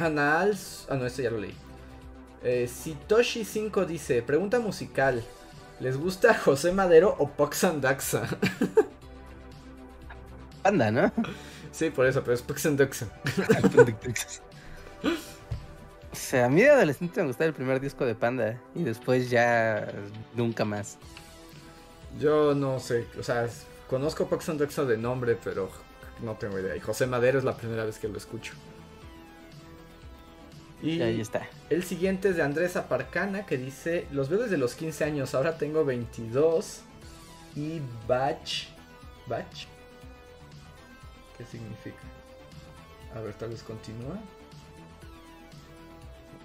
[0.03, 0.87] Anals.
[0.89, 1.55] Ah, no, este ya lo leí.
[2.43, 5.25] Eh, Sitoshi 5 dice: Pregunta musical.
[5.81, 8.29] ¿Les gusta José Madero o Pox Daxa?
[10.63, 11.11] Panda, ¿no?
[11.73, 13.07] Sí, por eso, pero es Pox Daxa.
[15.03, 19.31] o sea, a mí de adolescente me gustaba el primer disco de Panda y después
[19.31, 19.91] ya
[20.35, 20.99] nunca más.
[22.19, 23.49] Yo no sé, o sea,
[23.89, 25.71] conozco Pox Daxa de nombre, pero
[26.23, 26.77] no tengo idea.
[26.77, 28.53] Y José Madero es la primera vez que lo escucho.
[30.83, 31.47] Y ahí está.
[31.69, 35.59] El siguiente es de Andrés Aparcana que dice, los veo desde los 15 años, ahora
[35.59, 36.81] tengo 22
[37.57, 38.69] y batch...
[39.27, 39.67] ¿Batch?
[41.37, 41.99] ¿Qué significa?
[43.15, 44.19] A ver, tal vez continúa.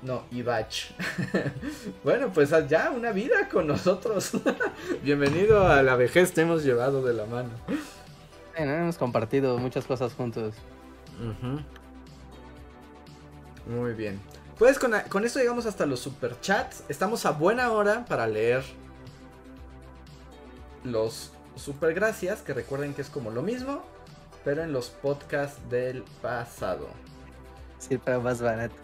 [0.01, 0.91] No, Ibach.
[2.03, 4.31] bueno, pues ya una vida con nosotros.
[5.03, 7.49] Bienvenido a la vejez, te hemos llevado de la mano.
[8.55, 10.53] hemos compartido muchas cosas juntos.
[13.67, 14.19] Muy bien.
[14.57, 16.83] Pues con, con esto llegamos hasta los superchats.
[16.87, 18.63] Estamos a buena hora para leer
[20.83, 23.83] los super gracias, que recuerden que es como lo mismo,
[24.43, 26.87] pero en los podcasts del pasado.
[27.79, 28.75] Sí, pero más barato.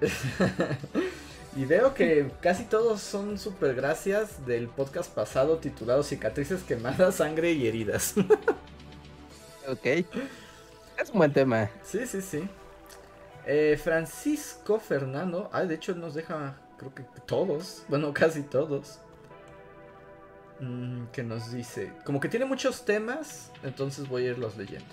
[1.56, 7.52] y veo que casi todos son super gracias del podcast pasado titulado Cicatrices quemadas, sangre
[7.52, 8.14] y heridas.
[9.68, 9.86] ok.
[10.96, 11.70] Es un buen tema.
[11.84, 12.48] Sí, sí, sí.
[13.50, 15.48] Eh, Francisco Fernando.
[15.54, 17.82] Ah, de hecho nos deja, creo que todos.
[17.88, 18.98] Bueno, casi todos.
[20.60, 21.90] Mm, que nos dice.
[22.04, 23.50] Como que tiene muchos temas.
[23.62, 24.84] Entonces voy a irlos leyendo.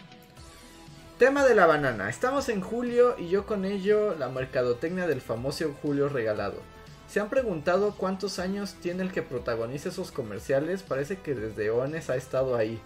[1.20, 2.10] Tema de la banana.
[2.10, 6.62] Estamos en julio y yo con ello la mercadotecnia del famoso Julio regalado.
[7.10, 10.82] ¿Se han preguntado cuántos años tiene el que protagoniza esos comerciales?
[10.82, 12.82] Parece que desde Ones ha estado ahí.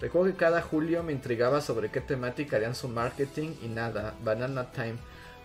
[0.00, 4.70] Recuerdo que cada julio me intrigaba sobre qué temática harían su marketing y nada, Banana
[4.72, 4.96] Time.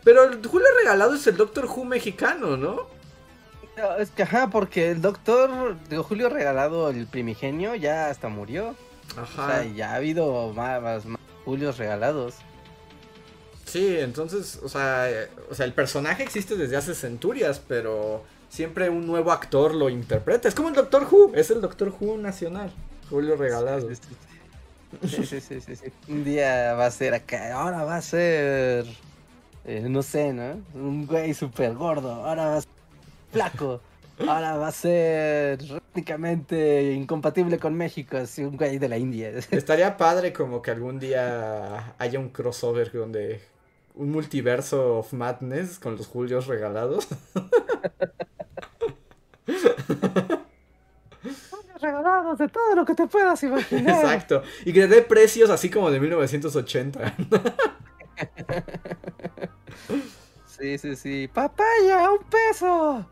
[0.04, 2.88] Pero el Julio regalado es el Doctor Who mexicano, ¿no?
[3.98, 8.76] es que ajá, porque el Doctor Julio regalado, el primigenio, ya hasta murió.
[9.16, 9.44] Ajá.
[9.44, 11.04] O sea, ya ha habido más
[11.46, 12.36] Julios regalados.
[13.66, 15.08] Sí, entonces, o sea,
[15.50, 20.48] o sea, el personaje existe desde hace centurias, pero siempre un nuevo actor lo interpreta.
[20.48, 22.72] Es como el Doctor Who, es el Doctor Who nacional,
[23.10, 23.88] Julio Regalado.
[23.88, 24.31] Sí, sí, sí,
[25.08, 28.86] sí, Un día va a ser acá, ahora va a ser,
[29.66, 30.62] eh, no sé, ¿no?
[30.74, 32.72] Un güey súper gordo, ahora va a ser
[33.32, 33.82] flaco.
[34.28, 39.32] Ahora va a ser prácticamente incompatible con México, así un güey de la India.
[39.52, 43.42] Estaría padre como que algún día haya un crossover donde
[43.96, 47.08] un multiverso of madness con los Julios regalados.
[51.82, 54.04] regalados de todo lo que te puedas imaginar.
[54.04, 54.44] Exacto.
[54.66, 57.16] Y que dé precios así como de 1980.
[60.62, 61.28] Sí, sí, sí.
[61.28, 63.06] ¡Papaya, un peso!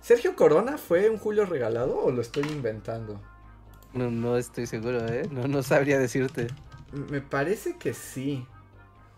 [0.00, 3.20] ¿Sergio Corona fue un Julio regalado o lo estoy inventando?
[3.92, 5.28] No, no estoy seguro, ¿eh?
[5.30, 6.48] No, no sabría decirte.
[6.92, 8.44] Me parece que sí.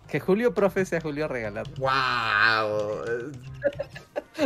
[0.08, 1.70] Que Julio Profe sea Julio regalado.
[1.78, 3.32] ¡Wow!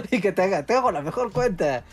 [0.12, 1.84] y que te haga, te hago la mejor cuenta.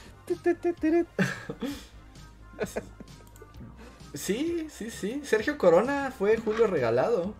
[4.13, 5.21] sí, sí, sí.
[5.23, 7.33] Sergio Corona fue Julio regalado.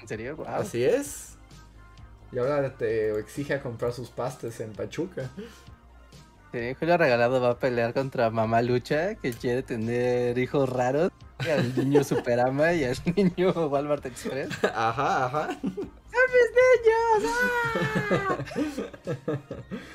[0.00, 0.36] ¿En serio?
[0.46, 1.36] Así es.
[2.32, 5.30] Y ahora te exige a comprar sus pastes en Pachuca.
[6.52, 11.12] Sí, Julio Regalado va a pelear contra Mamá Lucha, que quiere tener hijos raros.
[11.38, 14.50] Al niño Superama y al niño Walmart Express.
[14.64, 15.48] Ajá, ajá.
[15.62, 17.32] ¡Son mis niños!
[18.18, 18.36] ¡Ah!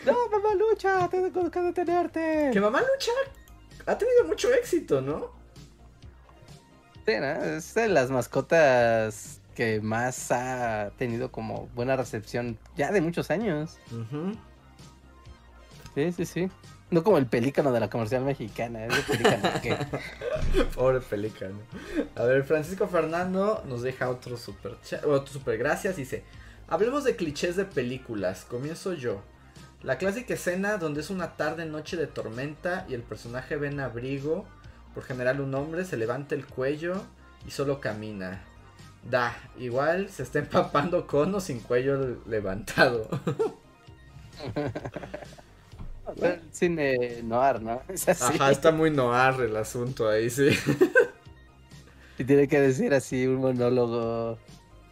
[0.05, 1.07] ¡No, Mamá Lucha!
[1.09, 2.49] Tengo que detenerte.
[2.53, 3.11] Que Mamá Lucha
[3.85, 5.31] ha tenido mucho éxito, ¿no?
[7.05, 7.43] Sí, ¿no?
[7.43, 13.77] Es de las mascotas que más ha tenido como buena recepción ya de muchos años.
[15.95, 16.51] Sí, sí, sí.
[16.91, 19.49] No como el pelícano de la comercial mexicana, es pelícano
[20.75, 21.55] Pobre pelícano.
[22.15, 25.95] A ver, Francisco Fernando nos deja otro super, otro super gracias.
[25.95, 26.23] Dice,
[26.67, 28.45] hablemos de clichés de películas.
[28.45, 29.23] Comienzo yo.
[29.81, 33.79] La clásica escena donde es una tarde noche de tormenta y el personaje ve en
[33.79, 34.45] abrigo,
[34.93, 37.01] por general un hombre, se levanta el cuello
[37.47, 38.43] y solo camina.
[39.09, 43.07] Da, igual se está empapando con o sin cuello levantado.
[46.51, 47.81] cine noir, ¿no?
[48.07, 50.49] Ajá, está muy noir el asunto ahí, sí.
[52.17, 54.37] y tiene que decir así un monólogo.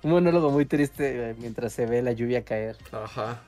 [0.04, 2.78] Un monólogo muy triste eh, mientras se ve la lluvia caer.
[2.92, 3.42] Ajá.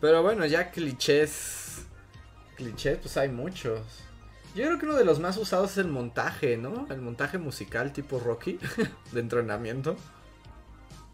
[0.00, 1.84] Pero bueno, ya clichés.
[2.56, 3.80] Clichés, pues hay muchos.
[4.54, 6.86] Yo creo que uno de los más usados es el montaje, ¿no?
[6.90, 8.58] El montaje musical tipo Rocky
[9.12, 9.96] de entrenamiento.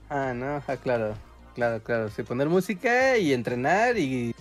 [0.08, 1.14] Ah, no, ah, claro.
[1.54, 2.08] Claro, claro.
[2.10, 4.34] Sí, poner música y entrenar y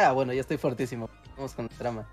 [0.00, 1.08] Ah, bueno, ya estoy fuertísimo.
[1.36, 2.08] Vamos con el trama.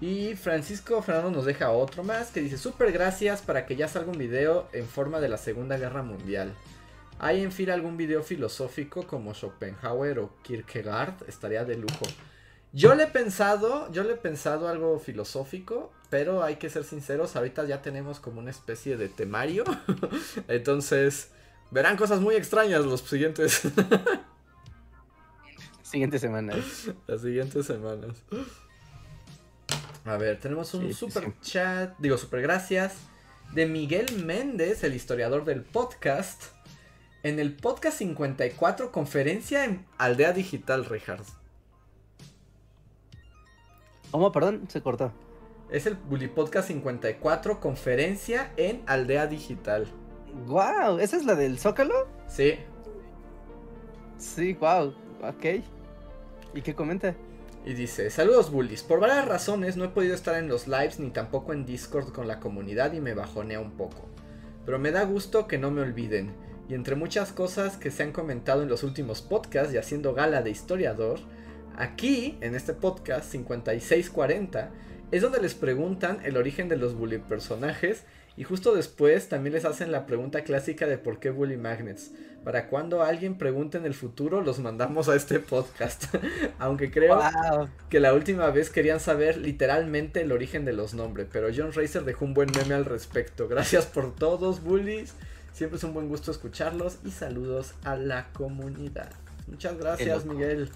[0.00, 4.10] Y Francisco Fernando nos deja otro más que dice: Super gracias para que ya salga
[4.10, 6.52] un video en forma de la Segunda Guerra Mundial.
[7.18, 11.28] ¿Hay en fin algún video filosófico como Schopenhauer o Kierkegaard?
[11.28, 12.06] Estaría de lujo.
[12.72, 17.36] Yo le he pensado, yo le he pensado algo filosófico, pero hay que ser sinceros,
[17.36, 19.62] ahorita ya tenemos como una especie de temario.
[20.48, 21.30] Entonces,
[21.70, 23.62] verán cosas muy extrañas los siguientes
[25.94, 26.90] siguientes semanas.
[27.06, 28.24] Las siguientes semanas.
[30.04, 32.96] A ver, tenemos un super chat, digo super gracias,
[33.52, 36.46] de Miguel Méndez, el historiador del podcast.
[37.22, 41.22] En el podcast 54, conferencia en Aldea Digital, Richard.
[44.10, 44.32] ¿Cómo?
[44.32, 45.12] Perdón, se cortó.
[45.70, 49.86] Es el Bully Podcast 54, conferencia en Aldea Digital.
[50.46, 50.98] ¡Wow!
[50.98, 52.08] ¿Esa es la del Zócalo?
[52.26, 52.56] Sí.
[54.18, 54.92] Sí, wow.
[55.22, 55.64] Ok.
[56.54, 57.14] ¿Y qué comenta?
[57.64, 61.10] Y dice, saludos bullies, por varias razones no he podido estar en los lives ni
[61.10, 64.08] tampoco en Discord con la comunidad y me bajonea un poco.
[64.64, 66.32] Pero me da gusto que no me olviden.
[66.68, 70.42] Y entre muchas cosas que se han comentado en los últimos podcasts y haciendo gala
[70.42, 71.18] de historiador,
[71.76, 74.70] Aquí, en este podcast 5640,
[75.10, 78.04] es donde les preguntan el origen de los bully personajes
[78.36, 82.10] y justo después también les hacen la pregunta clásica de por qué bully magnets.
[82.44, 86.14] Para cuando alguien pregunte en el futuro, los mandamos a este podcast.
[86.58, 87.18] Aunque creo
[87.88, 92.04] que la última vez querían saber literalmente el origen de los nombres, pero John Racer
[92.04, 93.48] dejó un buen meme al respecto.
[93.48, 95.14] Gracias por todos, bullies.
[95.52, 99.10] Siempre es un buen gusto escucharlos y saludos a la comunidad.
[99.46, 100.70] Muchas gracias, Miguel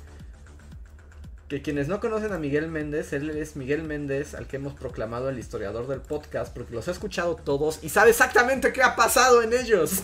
[1.48, 5.30] que quienes no conocen a Miguel Méndez, él es Miguel Méndez, al que hemos proclamado
[5.30, 9.42] el historiador del podcast, porque los ha escuchado todos y sabe exactamente qué ha pasado
[9.42, 10.02] en ellos.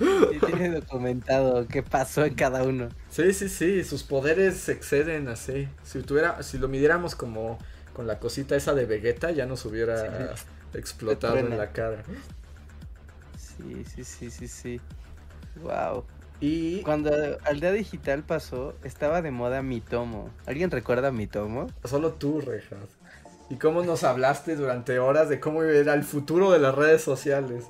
[0.00, 2.88] Y tiene documentado qué pasó en cada uno.
[3.10, 5.68] Sí, sí, sí, sus poderes se exceden así.
[5.82, 7.58] Si tuviera, si lo midiéramos como
[7.94, 10.34] con la cosita esa de Vegeta, ya nos hubiera
[10.72, 12.04] explotado en la cara.
[13.36, 14.80] Sí, sí, sí, sí, sí.
[15.62, 16.04] Wow.
[16.40, 17.10] Y cuando
[17.44, 20.30] Aldea Digital pasó, estaba de moda mi tomo.
[20.46, 21.66] ¿Alguien recuerda mi tomo?
[21.84, 22.98] Solo tú, Rejas.
[23.50, 27.64] ¿Y cómo nos hablaste durante horas de cómo era el futuro de las redes sociales?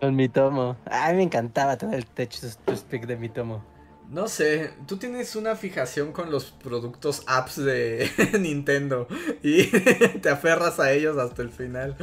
[0.00, 0.76] Con mi tomo.
[0.84, 3.64] Ay, me encantaba todo el techo speak de mi tomo.
[4.10, 9.08] No sé, tú tienes una fijación con los productos apps de Nintendo
[9.42, 9.66] y
[10.20, 11.96] te aferras a ellos hasta el final.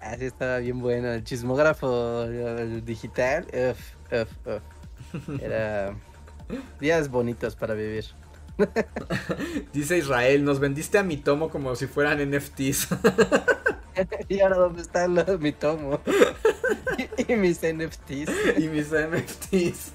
[0.00, 1.08] Así estaba bien bueno.
[1.12, 2.26] El chismógrafo
[2.84, 3.46] digital.
[5.40, 5.94] Era
[6.80, 8.04] días bonitos para vivir.
[9.72, 12.88] Dice Israel, nos vendiste a mi tomo como si fueran NFTs.
[14.28, 16.00] ¿Y ahora dónde está mi tomo?
[17.28, 18.58] y, mis NFTs.
[18.58, 19.92] y mis NFTs.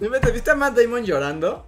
[0.00, 1.64] Dime, ¿te viste a Matt Damon llorando?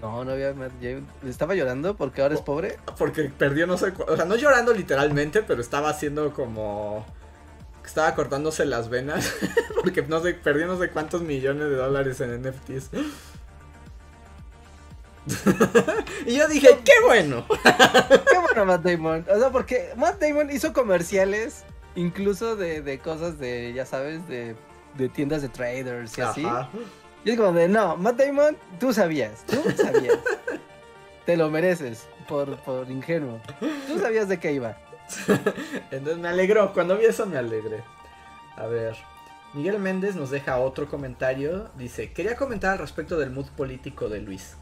[0.00, 1.06] No, no había Matt Damon.
[1.26, 2.78] ¿Estaba llorando porque ahora es pobre?
[2.98, 3.92] Porque perdió no sé...
[4.08, 7.06] O sea, no llorando literalmente, pero estaba haciendo como
[7.86, 9.32] estaba cortándose las venas
[9.82, 12.90] porque no sé, perdió no sé cuántos millones de dólares en NFTs.
[16.26, 17.46] y yo dije, qué bueno.
[18.30, 19.24] qué bueno Matt Damon.
[19.30, 21.64] O sea, porque Matt Damon hizo comerciales
[21.94, 24.56] incluso de, cosas de, ya sabes, de,
[25.14, 26.46] tiendas de traders y así.
[27.24, 30.18] Y es como de, no, Matt Damon, tú sabías, tú sabías.
[31.24, 33.40] Te lo mereces por, por ingenuo.
[33.86, 34.76] Tú sabías de qué iba.
[35.90, 37.82] Entonces me alegró, cuando vi eso me alegré.
[38.56, 38.96] A ver,
[39.54, 41.70] Miguel Méndez nos deja otro comentario.
[41.76, 44.56] Dice, quería comentar al respecto del mood político de Luis.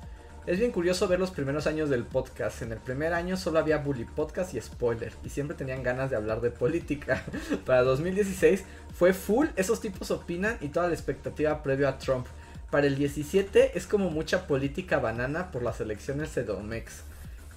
[0.46, 2.62] Es bien curioso ver los primeros años del podcast.
[2.62, 5.12] En el primer año solo había bully podcast y spoiler.
[5.22, 7.24] Y siempre tenían ganas de hablar de política.
[7.66, 8.64] Para 2016
[8.94, 12.26] fue full, esos tipos opinan y toda la expectativa previo a Trump.
[12.70, 17.02] Para el 17 es como mucha política banana por las elecciones de Domex.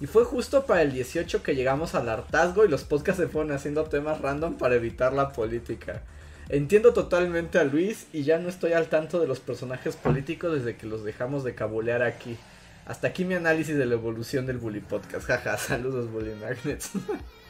[0.00, 3.52] Y fue justo para el 18 que llegamos al hartazgo y los podcasts se fueron
[3.52, 6.02] haciendo temas random para evitar la política.
[6.48, 10.76] Entiendo totalmente a Luis y ya no estoy al tanto de los personajes políticos desde
[10.76, 12.36] que los dejamos de cabulear aquí.
[12.86, 15.26] Hasta aquí mi análisis de la evolución del Bully Podcast.
[15.26, 16.90] Jaja, saludos Bully Magnets.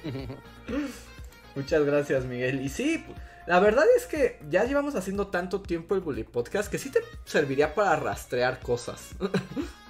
[1.56, 2.60] Muchas gracias Miguel.
[2.60, 3.04] Y sí,
[3.46, 7.00] la verdad es que ya llevamos haciendo tanto tiempo el Bully Podcast que sí te
[7.24, 9.10] serviría para rastrear cosas.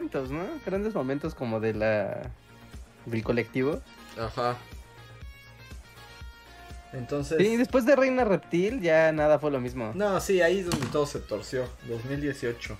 [0.00, 0.46] momentos, ¿no?
[0.64, 2.30] Grandes momentos como de la
[3.06, 3.80] del colectivo.
[4.18, 4.56] Ajá.
[6.92, 7.38] Entonces.
[7.38, 9.92] Sí, después de Reina Reptil ya nada fue lo mismo.
[9.94, 11.68] No, sí, ahí es donde todo se torció.
[11.88, 12.76] 2018.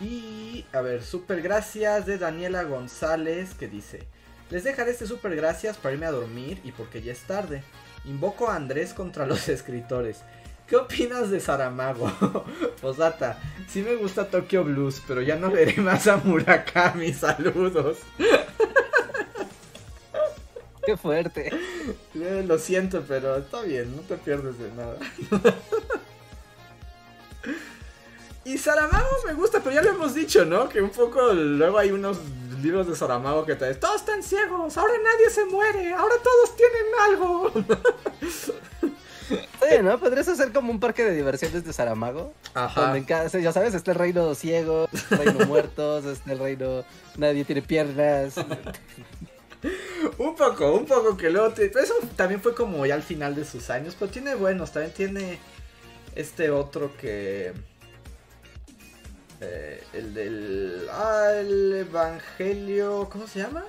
[0.00, 4.06] Y a ver, super gracias de Daniela González que dice:
[4.50, 7.62] Les dejaré este super gracias para irme a dormir y porque ya es tarde.
[8.04, 10.22] Invoco a Andrés contra los escritores.
[10.70, 12.08] ¿Qué opinas de Saramago?
[12.80, 17.12] Posata, sí me gusta Tokyo Blues, pero ya no veré más a Murakami.
[17.12, 17.98] Saludos.
[20.86, 21.50] Qué fuerte.
[22.14, 24.96] Eh, lo siento, pero está bien, no te pierdes de nada.
[28.44, 30.68] y Saramago me gusta, pero ya lo hemos dicho, ¿no?
[30.68, 32.18] Que un poco luego hay unos
[32.62, 36.54] libros de Saramago que te dicen, todos están ciegos, ahora nadie se muere, ahora todos
[36.54, 37.52] tienen algo.
[39.30, 39.98] Sí, ¿no?
[39.98, 42.34] Podrías hacer como un parque de diversiones de Saramago.
[42.54, 42.80] Ajá.
[42.80, 46.84] Donde en cada, ya sabes, está el reino ciego, el reino muertos, está el reino
[47.16, 48.34] nadie tiene piernas.
[50.18, 53.70] un poco, un poco que luego Eso también fue como ya al final de sus
[53.70, 55.38] años, pero tiene buenos, también tiene
[56.14, 57.52] este otro que...
[59.40, 60.88] Eh, el del...
[60.90, 63.08] Ah, el Evangelio...
[63.10, 63.64] ¿Cómo se llama?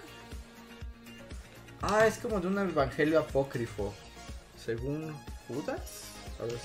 [1.81, 3.93] Ah, es como de un Evangelio apócrifo.
[4.63, 5.15] Según
[5.53, 6.03] Judas.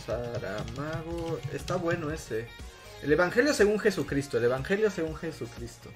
[0.06, 1.38] Saramago.
[1.52, 2.46] Está bueno ese.
[3.02, 4.38] El Evangelio según Jesucristo.
[4.38, 5.90] El Evangelio según Jesucristo.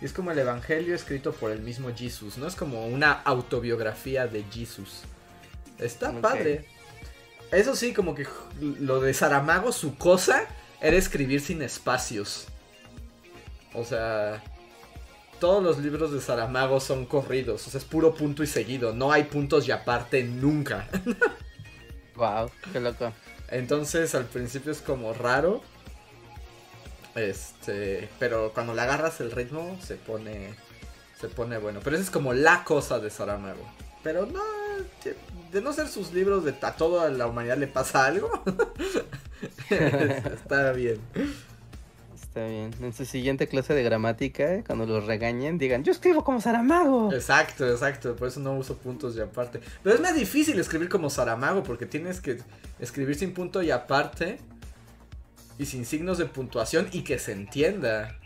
[0.00, 2.46] Y es como el Evangelio escrito por el mismo Jesús, ¿no?
[2.46, 5.02] Es como una autobiografía de Jesús.
[5.78, 6.66] Está padre.
[7.50, 8.26] Eso sí, como que
[8.60, 10.46] lo de Saramago, su cosa
[10.80, 12.46] era escribir sin espacios.
[13.74, 14.42] O sea,
[15.40, 19.12] todos los libros de Saramago son corridos, o sea, es puro punto y seguido, no
[19.12, 20.88] hay puntos y aparte nunca.
[22.18, 23.12] wow, qué loco.
[23.48, 25.62] Entonces al principio es como raro,
[27.14, 30.54] este, pero cuando le agarras el ritmo se pone
[31.20, 31.80] se pone bueno.
[31.82, 33.66] Pero esa es como la cosa de Saramago.
[34.02, 34.40] Pero no,
[35.52, 38.30] de no ser sus libros de a toda la humanidad le pasa algo.
[39.70, 41.00] Está bien.
[42.28, 42.70] Está bien.
[42.82, 47.10] En su siguiente clase de gramática, cuando los regañen, digan, yo escribo como Saramago.
[47.12, 48.14] Exacto, exacto.
[48.14, 49.60] Por eso no uso puntos y aparte.
[49.82, 52.38] Pero es más difícil escribir como Saramago porque tienes que
[52.78, 54.38] escribir sin punto y aparte
[55.58, 58.18] y sin signos de puntuación y que se entienda.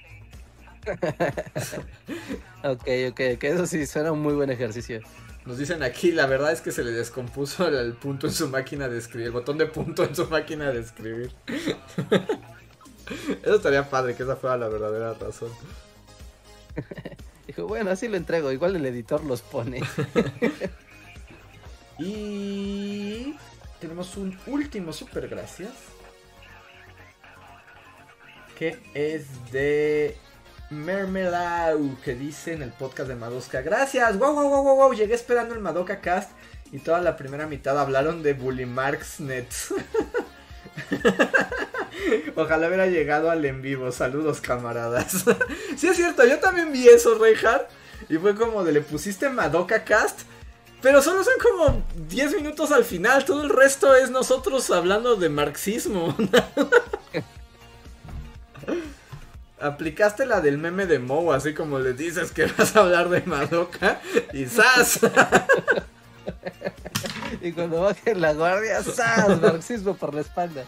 [2.65, 5.01] ok, ok, que eso sí suena un muy buen ejercicio.
[5.47, 8.89] Nos dicen aquí, la verdad es que se le descompuso el, punto en su máquina
[8.89, 11.33] de escribir, el botón de punto en su máquina de escribir.
[13.43, 15.51] eso estaría padre, que esa fuera la verdadera razón.
[17.47, 19.83] Dijo, bueno, así lo entrego, igual el editor los pone.
[21.99, 23.35] y
[23.81, 25.71] tenemos un último super gracias
[28.59, 30.17] que es de
[30.71, 33.61] Mermelau, que dice en el podcast de Madoka.
[33.61, 36.31] Gracias, wow, wow, wow, wow, llegué esperando el Madoka Cast
[36.71, 39.75] y toda la primera mitad hablaron de Bully Marks Nets.
[42.37, 43.93] Ojalá hubiera llegado al en vivo.
[43.93, 45.25] Saludos, camaradas.
[45.77, 47.69] sí, es cierto, yo también vi eso, Reinhardt.
[48.09, 50.23] Y fue como de le pusiste Madoka Cast.
[50.81, 53.25] Pero solo son como 10 minutos al final.
[53.25, 56.17] Todo el resto es nosotros hablando de marxismo.
[59.61, 63.23] Aplicaste la del meme de Mo, así como le dices que vas a hablar de
[63.23, 64.01] Madoka
[64.33, 64.99] y ¡zas!
[67.41, 69.41] y cuando baje la guardia, ¡zas!
[69.41, 70.65] Marxismo por la espalda.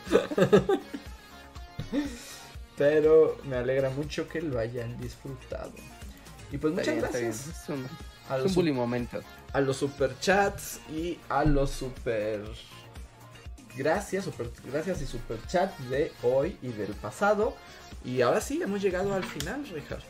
[2.77, 5.73] Pero me alegra mucho que lo hayan disfrutado.
[6.51, 7.47] Y pues muchas gracias.
[7.47, 7.87] Es un,
[8.29, 9.21] a los, momento.
[9.53, 12.43] A los superchats y a los super
[13.77, 17.57] gracias, super, gracias y super chat de hoy y del pasado.
[18.05, 20.03] Y ahora sí, hemos llegado al final, Richard.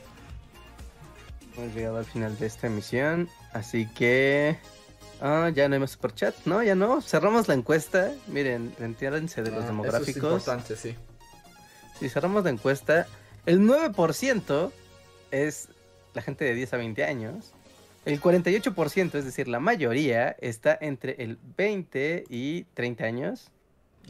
[1.57, 4.59] Hemos llegado al final de esta emisión, así que...
[5.21, 6.63] Ah, ya no hay más super chat, ¿no?
[6.63, 7.01] Ya no.
[7.01, 8.13] Cerramos la encuesta.
[8.27, 10.09] Miren, entiéndanse de los ah, demográficos.
[10.09, 10.95] es importante, sí.
[11.99, 13.07] Si cerramos la encuesta,
[13.47, 14.71] el 9%
[15.31, 15.69] es
[16.15, 17.53] la gente de 10 a 20 años.
[18.05, 23.51] El 48%, es decir, la mayoría, está entre el 20 y 30 años.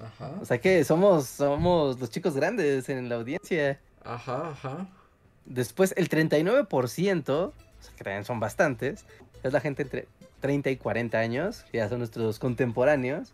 [0.02, 0.32] Ajá.
[0.40, 3.80] O sea que somos, somos los chicos grandes en la audiencia.
[4.02, 4.88] Ajá, ajá.
[5.44, 9.04] Después el 39%, o sea que también son bastantes,
[9.42, 10.08] es la gente entre
[10.44, 13.32] 30 y 40 años, que ya son nuestros contemporáneos.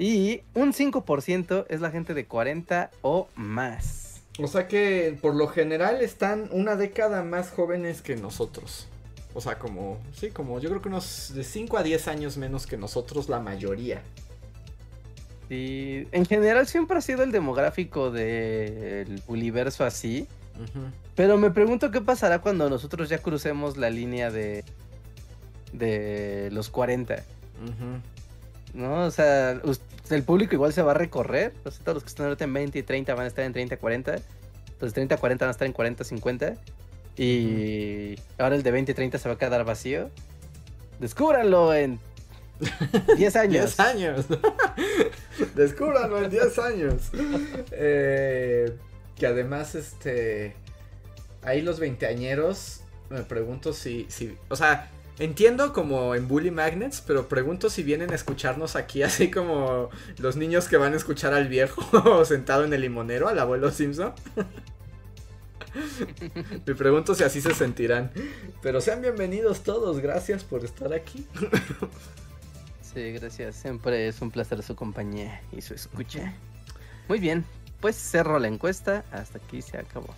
[0.00, 4.20] Y un 5% es la gente de 40 o más.
[4.40, 8.88] O sea que por lo general están una década más jóvenes que nosotros.
[9.32, 12.66] O sea, como, sí, como yo creo que unos de 5 a 10 años menos
[12.66, 14.02] que nosotros la mayoría.
[15.48, 20.26] Sí, en general siempre ha sido el demográfico del universo así.
[21.14, 24.64] Pero me pregunto qué pasará cuando nosotros ya crucemos la línea de,
[25.72, 27.22] de los 40.
[28.74, 29.04] ¿No?
[29.04, 29.60] O sea,
[30.10, 31.52] el público igual se va a recorrer.
[31.62, 34.16] todos los que están ahorita en 20 y 30 van a estar en 30 40.
[34.80, 36.54] Los 30 40 van a estar en 40 50.
[37.16, 40.10] Y ahora el de 20 y 30 se va a quedar vacío.
[40.98, 41.98] Descúbranlo en
[43.16, 43.76] 10 años.
[43.76, 44.26] 10 años.
[45.54, 47.10] Descúbranlo en 10 años.
[47.72, 48.76] Eh,
[49.16, 50.54] que además, este.
[51.42, 52.80] Ahí los veinteañeros.
[53.10, 54.36] Me pregunto si, si.
[54.48, 59.30] O sea, Entiendo como en Bully Magnets, pero pregunto si vienen a escucharnos aquí, así
[59.30, 63.70] como los niños que van a escuchar al viejo sentado en el limonero, al abuelo
[63.70, 64.12] Simpson.
[66.66, 68.10] Me pregunto si así se sentirán.
[68.60, 71.26] Pero sean bienvenidos todos, gracias por estar aquí.
[72.82, 73.56] Sí, gracias.
[73.56, 76.34] Siempre es un placer su compañía y su escucha.
[77.08, 77.46] Muy bien,
[77.80, 79.04] pues cerro la encuesta.
[79.12, 80.14] Hasta aquí se acabó.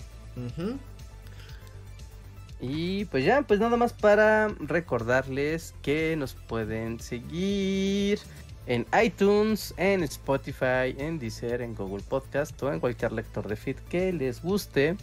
[2.61, 8.21] Y pues ya, pues nada más para recordarles que nos pueden seguir
[8.67, 13.77] en iTunes, en Spotify, en Deezer, en Google Podcast o en cualquier lector de feed
[13.91, 14.97] que les guste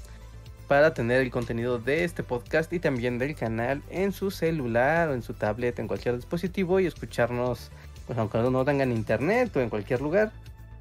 [0.67, 5.13] para tener el contenido de este podcast y también del canal en su celular o
[5.13, 7.69] en su tablet, en cualquier dispositivo y escucharnos,
[8.07, 10.31] pues aunque no tengan internet o en cualquier lugar,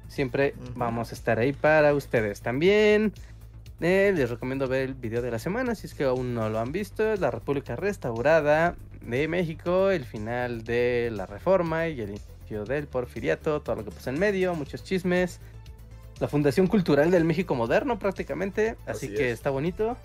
[0.07, 3.13] siempre vamos a estar ahí para ustedes también.
[3.81, 6.59] Eh, les recomiendo ver el video de la semana si es que aún no lo
[6.59, 7.15] han visto.
[7.15, 13.61] La República Restaurada de México, el final de la reforma y el inicio del porfiriato,
[13.61, 15.39] todo lo que pasa en medio, muchos chismes.
[16.19, 19.97] La Fundación Cultural del México Moderno prácticamente, así, que está bonito.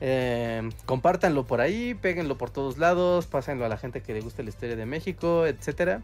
[0.00, 4.44] Eh, compártanlo por ahí, péguenlo por todos lados, pásenlo a la gente que le guste
[4.44, 6.02] la historia de México, etcétera.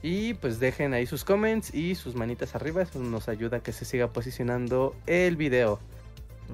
[0.00, 3.72] Y pues dejen ahí sus comments y sus manitas arriba, eso nos ayuda a que
[3.72, 5.78] se siga posicionando el video.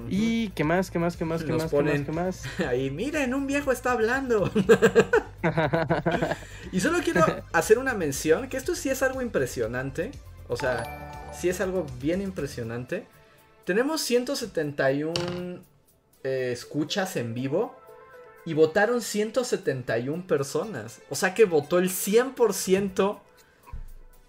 [0.09, 0.91] ¿Y qué más?
[0.91, 1.17] ¿Qué más?
[1.17, 1.43] ¿Qué más?
[1.43, 1.71] ¿Qué más?
[1.71, 2.43] ¿Qué más?
[2.69, 4.51] Ahí, miren, un viejo está hablando.
[6.73, 10.13] y solo quiero hacer una mención, que esto sí es algo impresionante.
[10.49, 13.07] O sea, sí es algo bien impresionante.
[13.65, 15.13] Tenemos 171
[16.25, 17.77] eh, escuchas en vivo
[18.45, 21.01] y votaron 171 personas.
[21.11, 23.21] O sea que votó el 100%.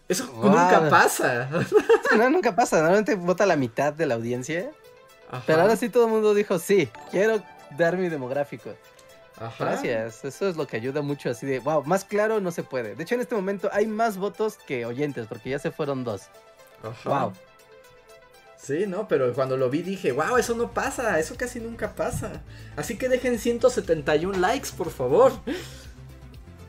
[0.07, 1.49] Eso nunca pasa.
[2.17, 2.77] no, nunca pasa.
[2.77, 4.71] Normalmente vota la mitad de la audiencia.
[5.45, 7.41] Pero ahora sí todo el mundo dijo, sí, quiero
[7.77, 8.71] dar mi demográfico.
[9.57, 12.95] Gracias, eso es lo que ayuda mucho así de, wow, más claro no se puede.
[12.95, 16.23] De hecho en este momento hay más votos que oyentes porque ya se fueron dos.
[17.05, 17.33] Wow.
[18.57, 22.41] Sí, no, pero cuando lo vi dije, wow, eso no pasa, eso casi nunca pasa.
[22.75, 25.31] Así que dejen 171 likes, por favor.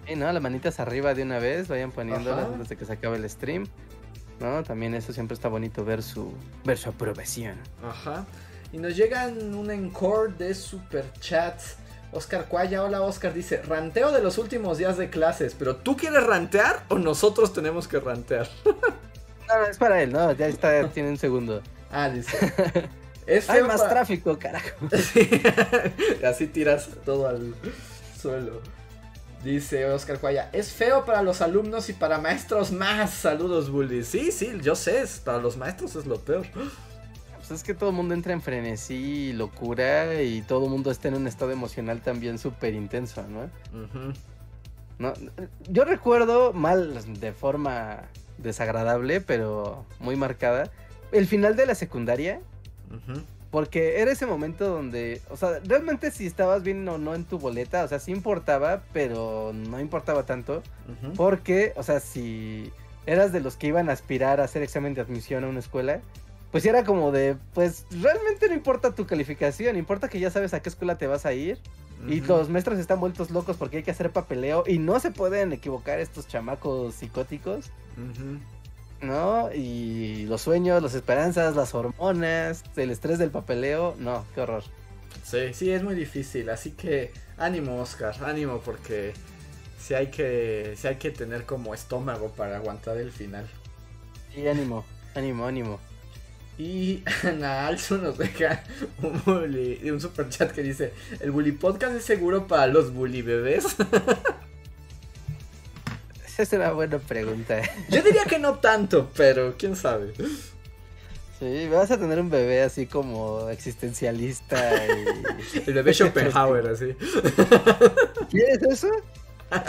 [0.06, 0.30] Sí, ¿no?
[0.32, 3.66] Las manitas arriba de una vez, vayan poniéndolas antes de que se acabe el stream.
[4.38, 4.62] ¿No?
[4.62, 6.32] También eso siempre está bonito ver su,
[6.64, 7.56] ver su aprobación.
[7.82, 8.24] Ajá.
[8.72, 11.76] Y nos llegan un encore de super chats.
[12.12, 16.24] Oscar Cuaya, hola Oscar, dice, ranteo de los últimos días de clases, pero ¿tú quieres
[16.24, 18.48] rantear o nosotros tenemos que rantear?
[19.48, 20.32] no, es para él, ¿no?
[20.32, 21.62] Ya está, tiene un segundo.
[21.90, 22.52] Ah, dice.
[23.48, 24.88] Hay más tráfico, carajo.
[26.26, 27.54] Así tiras todo al
[28.20, 28.60] suelo.
[29.44, 33.10] Dice Oscar Cuaya, es feo para los alumnos y para maestros más.
[33.10, 34.04] Saludos, Bully.
[34.04, 36.44] Sí, sí, yo sé, para los maestros es lo peor
[37.54, 41.08] es que todo el mundo entra en frenesí y locura y todo el mundo está
[41.08, 43.50] en un estado emocional también súper intenso, ¿no?
[44.98, 45.12] ¿no?
[45.68, 48.02] Yo recuerdo mal de forma
[48.38, 50.70] desagradable, pero muy marcada,
[51.12, 52.40] el final de la secundaria.
[53.50, 57.38] Porque era ese momento donde, o sea, realmente si estabas bien o no en tu
[57.38, 60.62] boleta, o sea, sí importaba, pero no importaba tanto.
[61.16, 62.72] Porque, o sea, si
[63.06, 66.00] eras de los que iban a aspirar a hacer examen de admisión a una escuela,
[66.50, 70.60] pues era como de, pues realmente no importa tu calificación, importa que ya sabes a
[70.60, 71.58] qué escuela te vas a ir.
[72.08, 75.52] Y los maestros están vueltos locos porque hay que hacer papeleo y no se pueden
[75.52, 77.70] equivocar estos chamacos psicóticos.
[79.02, 79.52] ¿No?
[79.52, 84.64] Y los sueños, las esperanzas, las hormonas, el estrés del papeleo, no, qué horror.
[85.22, 89.12] Sí, sí, es muy difícil, así que ánimo Oscar, ánimo porque
[89.78, 93.46] sí hay que, sí hay que tener como estómago para aguantar el final.
[94.34, 95.89] Sí, ánimo, ánimo, ánimo.
[96.60, 98.62] Y Ana Alzo nos deja
[99.02, 103.22] un, bully, un super chat que dice: ¿El bully podcast es seguro para los bully
[103.22, 103.64] bebés?
[106.26, 107.62] Esa es una buena pregunta.
[107.88, 110.12] Yo diría que no tanto, pero quién sabe.
[111.38, 115.06] Sí, vas a tener un bebé así como existencialista y...
[115.66, 116.94] El bebé Schopenhauer, así.
[118.28, 118.88] ¿Quieres eso?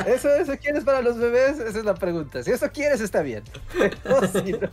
[0.05, 1.57] ¿Eso, eso quieres para los bebés?
[1.59, 2.43] Esa es la pregunta.
[2.43, 3.43] Si eso quieres, está bien.
[4.34, 4.69] si no...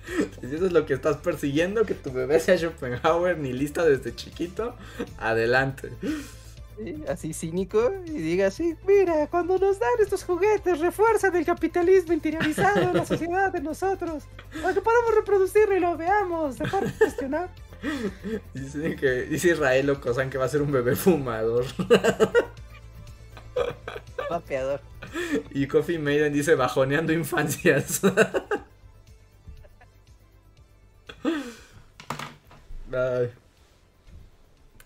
[0.40, 4.14] Si eso es lo que estás persiguiendo, que tu bebé sea Schopenhauer ni lista desde
[4.14, 4.74] chiquito,
[5.18, 5.92] adelante.
[7.08, 12.80] así cínico y diga así, mira, cuando nos dan estos juguetes refuerzan el capitalismo interiorizado
[12.80, 14.24] en la sociedad de nosotros,
[14.60, 17.50] para que podamos reproducirlo y lo veamos, dejar de gestionar.
[18.54, 21.64] Dice que dice Israel o Cosan que va a ser un bebé fumador.
[24.30, 24.80] Vapeador.
[25.50, 28.00] Y Coffee Maiden dice bajoneando infancias.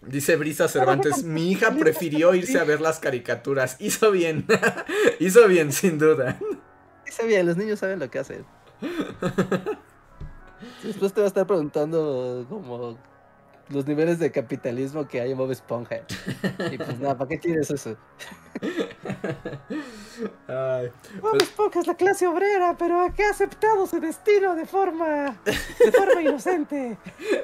[0.03, 3.77] Dice Brisa Cervantes, mi hija prefirió irse a ver las caricaturas.
[3.81, 4.47] Hizo bien.
[5.19, 6.39] Hizo bien, sin duda.
[7.07, 8.45] Hizo bien, los niños saben lo que hacen.
[10.83, 12.99] Después te va a estar preguntando como
[13.69, 16.01] los niveles de capitalismo que hay en Bob Esponja.
[16.73, 17.97] Y pues nada, ¿para qué tienes eso?
[20.49, 20.91] Ay,
[21.21, 25.41] Bob pues Esponja es la clase obrera, pero aquí ha aceptado su destino de forma,
[25.45, 26.97] de forma inocente.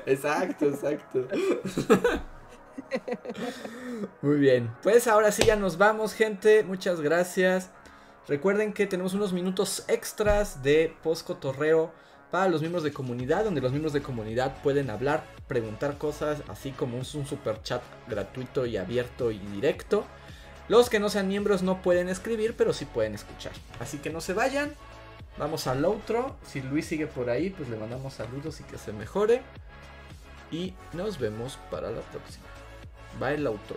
[0.07, 1.27] Exacto, exacto.
[4.23, 6.62] Muy bien, pues ahora sí ya nos vamos, gente.
[6.65, 7.70] Muchas gracias.
[8.28, 11.93] Recuerden que tenemos unos minutos extras de post cotorreo
[12.33, 16.71] para los miembros de comunidad, donde los miembros de comunidad pueden hablar, preguntar cosas, así
[16.71, 20.07] como un, super chat gratuito y abierto y directo.
[20.67, 23.53] Los que no sean miembros no pueden escribir, pero sí pueden escuchar.
[23.81, 24.73] Así que no se vayan.
[25.37, 26.37] Vamos al outro.
[26.47, 29.43] Si Luis sigue por ahí, pues le mandamos saludos y que se mejore.
[30.51, 32.47] Y nos vemos para la próxima.
[33.23, 33.77] Va el outro.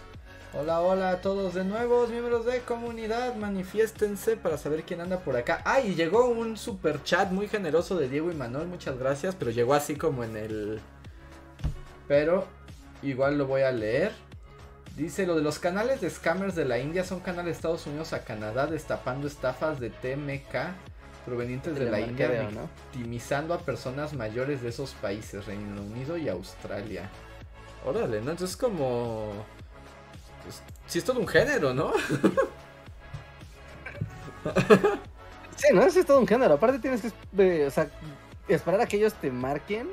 [0.53, 5.37] Hola, hola a todos de nuevo, miembros de comunidad, manifiéstense para saber quién anda por
[5.37, 5.61] acá.
[5.63, 9.51] Ah, y llegó un super chat muy generoso de Diego y Manuel, muchas gracias, pero
[9.51, 10.81] llegó así como en el...
[12.05, 12.47] Pero
[13.01, 14.11] igual lo voy a leer.
[14.97, 18.11] Dice, lo de los canales de scammers de la India son canales de Estados Unidos
[18.11, 22.49] a Canadá destapando estafas de TMK provenientes de, la, India,
[22.91, 27.09] victimizando a personas mayores de esos países, Reino Unido y Australia.
[27.85, 28.31] Órale, ¿no?
[28.31, 29.45] Entonces como
[30.43, 31.93] pues, sí es todo un género, ¿no?
[35.55, 36.55] sí, no, sí es todo un género.
[36.55, 37.87] Aparte tienes que o sea,
[38.47, 39.89] esperar a que ellos te marquen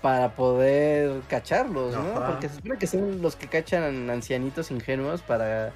[0.00, 2.14] para poder cacharlos, ¿no?
[2.14, 5.72] Porque se supone que son los que cachan ancianitos ingenuos para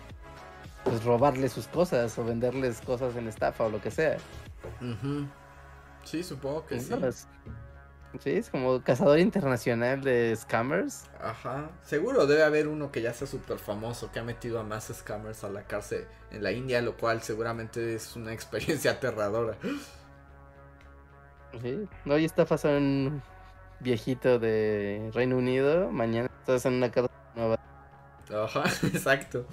[0.82, 4.18] pues robarles sus cosas o venderles cosas en estafa o lo que sea.
[6.04, 6.92] Sí, supongo que sí.
[6.92, 6.94] Sí,
[8.24, 11.04] es como cazador internacional de scammers.
[11.20, 11.70] Ajá.
[11.82, 15.44] Seguro debe haber uno que ya sea súper famoso, que ha metido a más scammers
[15.44, 19.56] a la cárcel en la India, lo cual seguramente es una experiencia aterradora.
[21.62, 21.88] Sí.
[22.06, 23.22] Hoy está pasando un
[23.80, 27.58] viejito de Reino Unido, mañana estás en una cárcel nueva.
[28.34, 29.46] Ajá, exacto.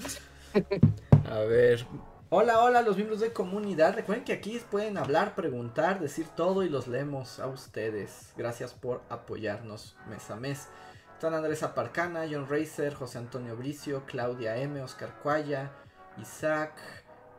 [1.29, 1.85] A ver,
[2.35, 3.93] Hola, hola, los miembros de comunidad.
[3.93, 8.33] Recuerden que aquí pueden hablar, preguntar, decir todo y los leemos a ustedes.
[8.35, 10.67] Gracias por apoyarnos mes a mes.
[11.13, 15.73] Están Andrés Aparcana, John Racer, José Antonio Bricio, Claudia M, Oscar Cuaya,
[16.19, 16.73] Isaac,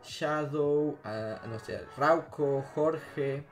[0.04, 3.42] Shadow, uh, no sé, Rauco, Jorge,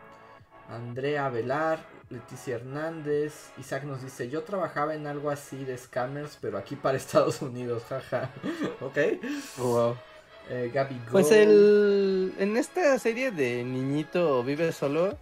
[0.69, 3.51] Andrea Velar, Leticia Hernández.
[3.59, 7.82] Isaac nos dice, yo trabajaba en algo así de scammers, pero aquí para Estados Unidos,
[7.89, 8.31] jaja.
[8.81, 8.98] ok.
[9.59, 9.97] Wow.
[10.54, 10.70] Eh,
[11.10, 15.16] pues el en esta serie de Niñito vive solo,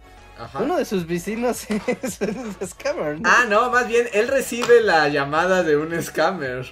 [0.59, 1.67] uno de sus vecinos
[2.01, 3.17] es un scammer.
[3.23, 6.69] Ah, no, más bien él recibe la llamada de un scammer.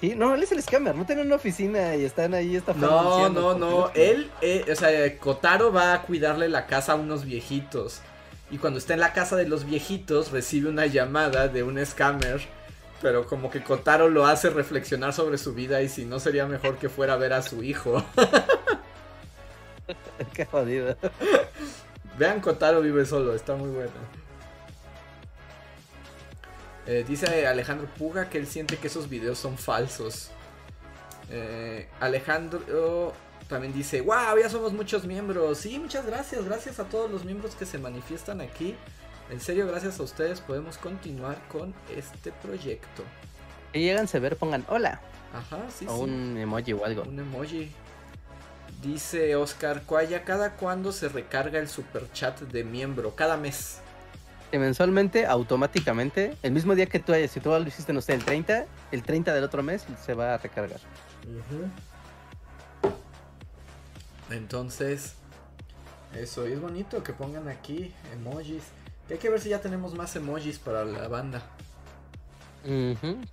[0.00, 3.28] Sí, no, él es el scammer, no tiene una oficina y están ahí esta No,
[3.28, 8.00] no, no, él, eh, o sea, Kotaro va a cuidarle la casa a unos viejitos.
[8.50, 12.40] Y cuando está en la casa de los viejitos recibe una llamada de un scammer
[13.02, 16.78] pero como que Kotaro lo hace reflexionar sobre su vida y si no sería mejor
[16.78, 18.02] que fuera a ver a su hijo.
[20.32, 20.96] Qué jodido.
[22.16, 23.90] Vean Kotaro vive solo, está muy bueno.
[26.86, 30.30] Eh, dice Alejandro Puga que él siente que esos videos son falsos.
[31.28, 33.12] Eh, Alejandro
[33.48, 35.58] también dice, wow, ya somos muchos miembros.
[35.58, 38.76] Sí, muchas gracias, gracias a todos los miembros que se manifiestan aquí.
[39.32, 43.02] En serio, gracias a ustedes podemos continuar con este proyecto.
[43.72, 45.00] Y llegan a ver, pongan hola.
[45.32, 47.04] Ajá, sí, o un emoji o algo.
[47.04, 47.72] Un emoji.
[48.82, 53.16] Dice Oscar Cuaya, ¿cada cuándo se recarga el super chat de miembro?
[53.16, 53.80] Cada mes.
[54.52, 58.26] mensualmente, automáticamente, el mismo día que tú hayas, si tú lo hiciste, no sé, el
[58.26, 60.80] 30, el 30 del otro mes se va a recargar.
[64.28, 65.14] Entonces,
[66.14, 68.64] eso, es bonito que pongan aquí emojis
[69.12, 71.42] hay que ver si ya tenemos más emojis para la banda.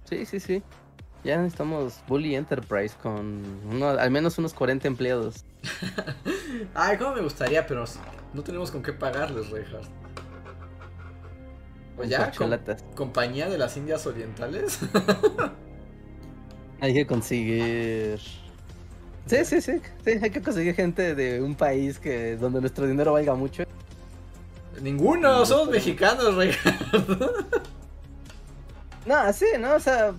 [0.09, 0.63] Sí, sí, sí.
[1.23, 3.43] Ya necesitamos Bully Enterprise con
[3.83, 5.45] al menos unos 40 empleados.
[6.73, 7.85] Ay, cómo me gustaría, pero
[8.33, 9.87] no tenemos con qué pagarles, Rejas.
[11.95, 12.31] Pues ya,
[12.95, 14.79] compañía de las Indias Orientales.
[16.81, 18.19] hay que conseguir.
[19.25, 23.13] Sí, sí, sí, sí, hay que conseguir gente de un país que donde nuestro dinero
[23.13, 23.63] valga mucho.
[24.81, 26.51] Ninguno, somos mexicanos, rey.
[29.05, 30.13] no, sí, no, o sea,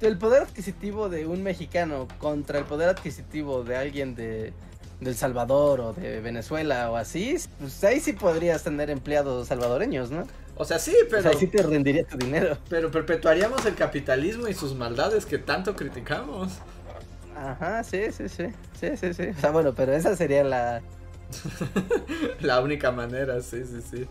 [0.00, 4.52] el poder adquisitivo de un mexicano contra el poder adquisitivo de alguien de,
[5.00, 10.26] El Salvador o de Venezuela o así, pues ahí sí podrías tener empleados salvadoreños, ¿no?
[10.56, 11.20] O sea, sí, pero...
[11.20, 12.56] O sea, ahí sí te rendiría tu dinero.
[12.68, 16.52] Pero perpetuaríamos el capitalismo y sus maldades que tanto criticamos.
[17.36, 18.46] Ajá, sí, sí, sí,
[18.78, 19.22] sí, sí, sí.
[19.36, 20.82] O sea, bueno, pero esa sería la...
[22.40, 24.06] la única manera, sí, sí, sí.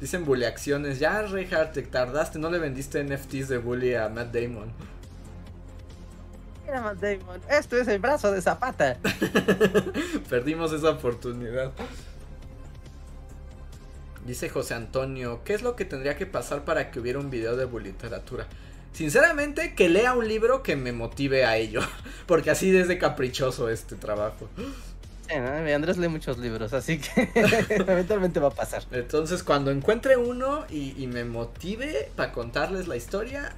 [0.00, 0.98] Dicen bully acciones.
[0.98, 4.72] Ya, Reinhardt, te tardaste, no le vendiste NFTs de bully a Matt Damon.
[6.64, 8.98] Mira, Matt Damon, esto es el brazo de Zapata.
[10.28, 11.72] Perdimos esa oportunidad.
[14.26, 17.56] Dice José Antonio, ¿qué es lo que tendría que pasar para que hubiera un video
[17.56, 18.46] de literatura?
[18.92, 21.80] Sinceramente, que lea un libro que me motive a ello.
[22.26, 24.48] Porque así desde caprichoso este trabajo.
[25.32, 27.28] Andrés lee muchos libros, así que
[27.86, 28.82] eventualmente va a pasar.
[28.92, 33.54] Entonces, cuando encuentre uno y, me motive para contarles la historia,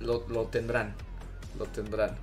[0.00, 0.94] lo, tendrán.
[1.58, 2.16] Lo tendrán.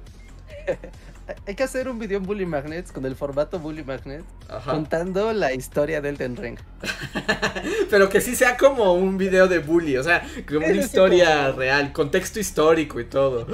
[1.47, 4.25] Hay que hacer un video en Bully Magnets con el formato Bully Magnets
[4.63, 6.59] contando la historia del Elden Ring.
[7.89, 11.91] Pero que sí sea como un video de Bully, o sea, como una historia real,
[11.93, 13.47] contexto histórico y todo.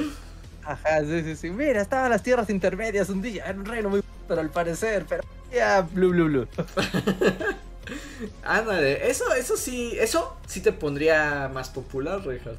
[0.63, 1.49] Ajá, sí, sí, sí.
[1.49, 4.03] Mira, estaban las tierras intermedias un día en un reino muy.
[4.27, 5.23] Pero al parecer, pero.
[5.51, 6.47] Ya, blu, blu, blu.
[8.43, 12.57] Ándale, eso, eso sí, eso sí te pondría más popular, Richard.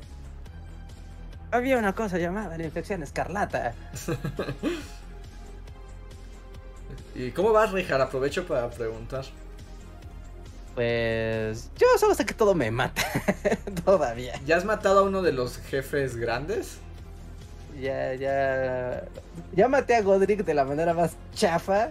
[1.50, 3.74] Había una cosa llamada la infección escarlata.
[7.14, 8.00] ¿Y cómo vas, Richard?
[8.00, 9.24] Aprovecho para preguntar.
[10.74, 13.02] Pues yo solo sé que todo me mata.
[13.84, 14.40] Todavía.
[14.46, 16.78] ¿Ya has matado a uno de los jefes grandes?
[17.80, 19.04] Ya, ya.
[19.54, 21.90] Ya maté a Godric de la manera más chafa,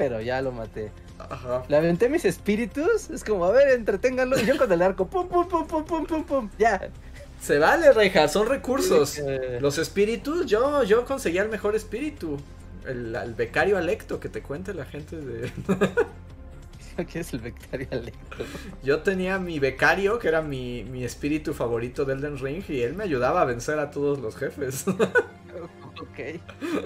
[0.00, 0.90] pero ya lo maté.
[1.18, 1.62] Ajá.
[1.68, 3.10] Le aventé mis espíritus.
[3.10, 4.40] Es como, a ver, entreténganlo.
[4.40, 6.50] Y yo con el arco, pum, pum, pum, pum, pum, pum, pum.
[6.58, 6.88] Ya.
[7.38, 9.20] Se vale, Reja, son recursos.
[9.60, 12.38] Los espíritus, yo, yo conseguía el mejor espíritu.
[12.86, 15.52] El, el becario alecto que te cuente la gente de.
[17.12, 18.44] ¿Qué es el becario alecto?
[18.82, 22.94] Yo tenía mi becario, que era mi, mi espíritu favorito de Elden Ring, y él
[22.94, 24.86] me ayudaba a vencer a todos los jefes.
[26.00, 26.18] ok.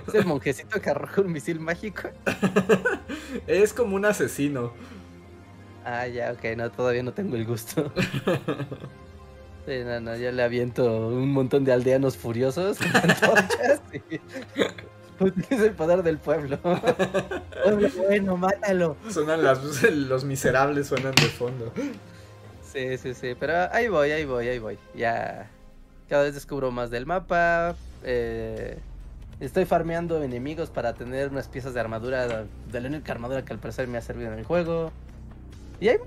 [0.09, 2.09] ¿Es el monjecito que arroja un misil mágico?
[3.47, 4.73] es como un asesino.
[5.85, 7.93] Ah, ya, ok, no, todavía no tengo el gusto.
[9.67, 13.81] Sí, no, no, ya le aviento un montón de aldeanos furiosos con antorchas
[15.51, 16.59] es el poder del pueblo.
[17.97, 18.97] bueno, mátalo.
[19.11, 21.73] Suenan las, los miserables, suenan de fondo.
[22.63, 24.79] Sí, sí, sí, pero ahí voy, ahí voy, ahí voy.
[24.95, 25.51] Ya
[26.09, 27.77] cada vez descubro más del mapa.
[28.05, 28.79] Eh,
[29.41, 33.59] estoy farmeando enemigos para tener unas piezas de armadura, de la única armadura que al
[33.59, 34.93] parecer me ha servido en el juego.
[35.81, 35.99] Y ahí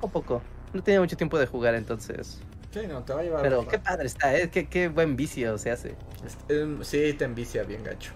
[0.00, 0.42] poco a poco.
[0.72, 2.40] No tenía mucho tiempo de jugar entonces.
[2.72, 3.42] Sí, no, te va a llevar.
[3.42, 4.48] Pero qué padre está, ¿eh?
[4.50, 5.94] Qué, qué buen vicio se hace.
[6.48, 8.12] Em, sí, te envicia bien gacho.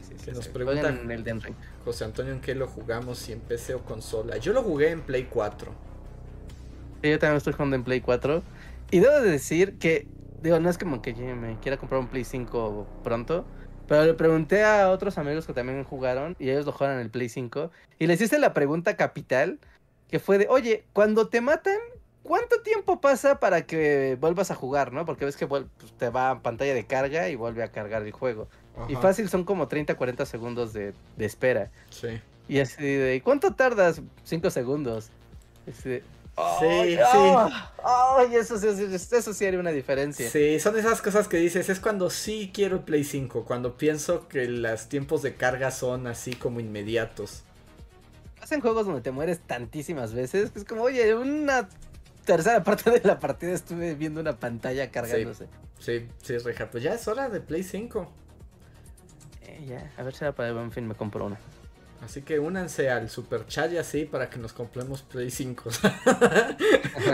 [0.00, 3.18] Sí, sí, nos preguntan el José Antonio, ¿en qué lo jugamos?
[3.18, 4.38] Si en PC o consola.
[4.38, 5.72] Yo lo jugué en Play 4.
[7.02, 8.42] Sí, yo también estoy jugando en Play 4.
[8.90, 10.06] Y debo de decir que,
[10.42, 13.44] digo, no es como que me quiera comprar un Play 5 pronto.
[13.88, 17.10] Pero le pregunté a otros amigos que también jugaron y ellos lo jugaron en el
[17.10, 17.70] Play 5.
[17.98, 19.58] Y les hice la pregunta capital,
[20.08, 21.76] que fue de, oye, cuando te matan,
[22.22, 25.04] ¿cuánto tiempo pasa para que vuelvas a jugar, no?
[25.04, 25.64] Porque ves que pues,
[25.98, 28.48] te va a pantalla de carga y vuelve a cargar el juego.
[28.88, 31.70] Y fácil son como 30, 40 segundos de, espera.
[31.90, 32.20] Sí.
[32.48, 34.00] Y así de, ¿cuánto tardas?
[34.24, 35.10] 5 segundos.
[36.60, 37.58] Sí, sí.
[37.84, 40.30] Ay, eso, eso, sí haría una diferencia.
[40.30, 44.28] Sí, son esas cosas que dices, es cuando sí quiero el Play 5, cuando pienso
[44.28, 47.42] que los tiempos de carga son así como inmediatos.
[48.40, 51.68] Hacen juegos donde te mueres tantísimas veces, que es como, oye, una
[52.24, 55.48] tercera parte de la partida estuve viendo una pantalla cargándose.
[55.78, 58.08] Sí, sí, Reja, pues ya es hora de Play 5.
[59.42, 61.38] Eh, ya, a ver si para el buen fin me compro una.
[62.02, 65.70] Así que únanse al super chat y así para que nos compremos Play 5.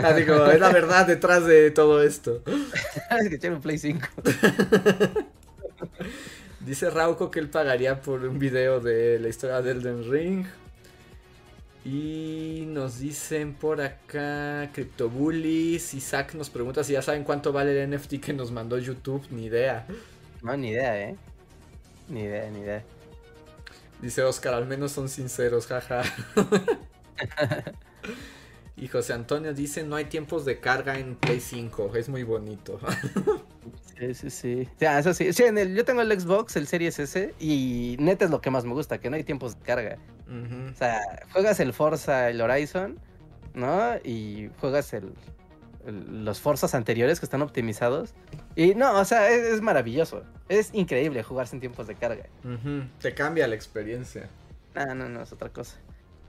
[0.03, 2.41] Ah, digo, es la verdad detrás de todo esto.
[2.45, 4.07] es que quiero un Play 5.
[6.59, 10.45] Dice Rauco que él pagaría por un video de la historia de Elden Ring.
[11.83, 15.93] Y nos dicen por acá CryptoBullies.
[15.93, 19.25] Isaac nos pregunta si ya saben cuánto vale el NFT que nos mandó YouTube.
[19.31, 19.85] Ni idea.
[20.41, 21.15] No, ni idea, eh.
[22.09, 22.83] Ni idea, ni idea.
[24.01, 26.03] Dice Oscar, al menos son sinceros, jaja.
[28.81, 32.79] Y José Antonio dice, no hay tiempos de carga en Play 5, es muy bonito.
[33.99, 34.69] sí, sí, sí.
[34.79, 35.33] Ya, eso sí.
[35.33, 38.49] sí en el, yo tengo el Xbox, el Series S, y neta es lo que
[38.49, 39.97] más me gusta, que no hay tiempos de carga.
[40.71, 41.01] O sea,
[41.33, 42.97] juegas el Forza, el Horizon,
[43.53, 43.97] ¿no?
[44.03, 45.11] Y juegas el,
[45.85, 48.13] los Forzas anteriores que están optimizados.
[48.55, 50.23] Y no, o sea, es, maravilloso.
[50.47, 52.25] Es increíble jugarse en tiempos de carga.
[52.99, 54.29] Te cambia la experiencia.
[54.75, 55.77] Ah, no, no, es otra cosa.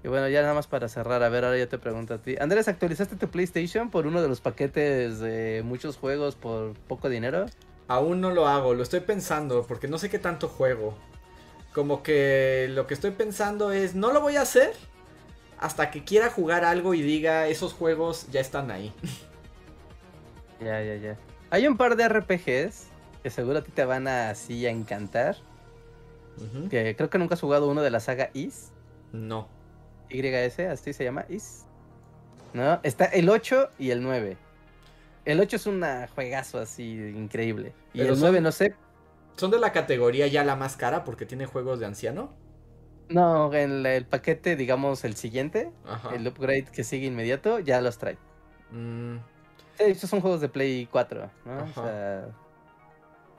[0.02, 2.36] Y bueno, ya nada más para cerrar, a ver, ahora ya te pregunto a ti.
[2.40, 7.46] Andrés, ¿actualizaste tu PlayStation por uno de los paquetes de muchos juegos por poco dinero?
[7.86, 10.96] Aún no lo hago, lo estoy pensando, porque no sé qué tanto juego.
[11.74, 14.72] Como que lo que estoy pensando es, no lo voy a hacer
[15.58, 18.92] hasta que quiera jugar algo y diga, esos juegos ya están ahí.
[20.60, 21.16] Ya, ya, ya.
[21.50, 22.88] Hay un par de RPGs
[23.22, 25.36] que seguro a ti te van a así a encantar.
[26.70, 28.72] Que creo que nunca has jugado uno de la saga Is.
[29.12, 29.48] No.
[30.08, 31.66] YS, así se llama, Is.
[32.54, 32.80] ¿No?
[32.82, 34.36] Está el 8 y el 9.
[35.26, 35.84] El 8 es un
[36.14, 37.74] juegazo así increíble.
[37.92, 38.74] Y el 9 no sé.
[39.36, 42.32] ¿Son de la categoría ya la más cara porque tiene juegos de anciano?
[43.08, 45.72] No, en el paquete, digamos, el siguiente,
[46.14, 48.16] el upgrade que sigue inmediato, ya los trae.
[48.70, 49.16] Mm.
[49.80, 51.64] Estos son juegos de Play 4, ¿no?
[51.64, 52.28] O sea,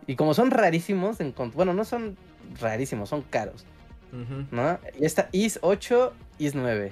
[0.08, 1.18] y como son rarísimos,
[1.54, 2.18] bueno, no son
[2.60, 3.66] rarísimos, son caros.
[4.52, 4.78] ¿No?
[5.00, 6.92] Y esta Is 8, Is 9.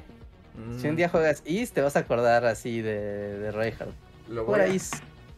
[0.78, 1.12] Si un día mm.
[1.12, 3.94] juegas Is, te vas a acordar así de, de Reinhardt.
[4.30, 4.68] Lo voy, a,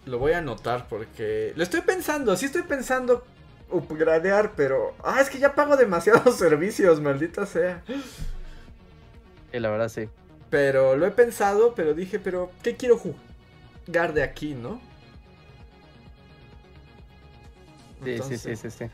[0.06, 1.54] lo voy a anotar porque.
[1.56, 3.24] Lo estoy pensando, sí estoy pensando
[3.70, 4.94] upgradear, pero.
[5.04, 7.84] Ah, es que ya pago demasiados servicios, maldita sea.
[9.54, 10.08] Y la verdad sí.
[10.50, 13.31] Pero lo he pensado, pero dije, pero ¿qué quiero jugar
[13.88, 14.80] de aquí, no?
[18.04, 18.90] Sí, sí, sí, sí, sí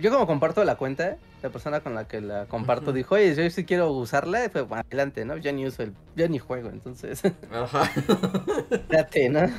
[0.00, 3.48] yo como comparto la cuenta, la persona con la que la comparto dijo, oye, yo
[3.50, 5.36] sí quiero usarla, pues bueno, adelante, ¿no?
[5.36, 7.22] Ya ni uso el, ya ni juego, entonces.
[7.50, 7.90] Ajá.
[8.88, 9.50] Date, ¿no?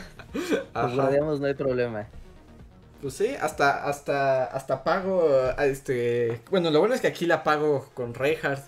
[0.74, 2.08] Pues no hay problema.
[3.02, 5.30] Pues sí, hasta, hasta, hasta pago,
[5.60, 8.64] este, bueno, lo bueno es que aquí la pago con Reinhardt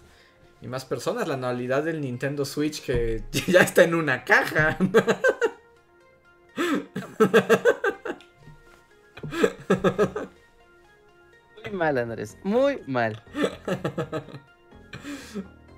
[0.61, 4.77] y más personas, la anualidad del Nintendo Switch que ya está en una caja.
[11.63, 12.37] Muy mal, Andrés.
[12.43, 13.21] Muy mal.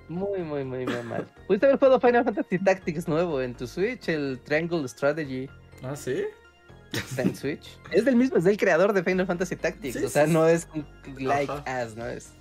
[0.08, 1.26] Muy, muy, muy, muy mal.
[1.46, 4.08] ¿Pudiste haber jugado Final Fantasy Tactics nuevo en tu Switch?
[4.08, 5.48] El Triangle Strategy.
[5.84, 6.24] ¿Ah, sí?
[6.92, 7.78] Está en Switch.
[7.92, 10.02] Es del mismo, es del creador de Final Fantasy Tactics.
[10.02, 10.66] o sea, no es
[11.16, 12.32] like as, no es.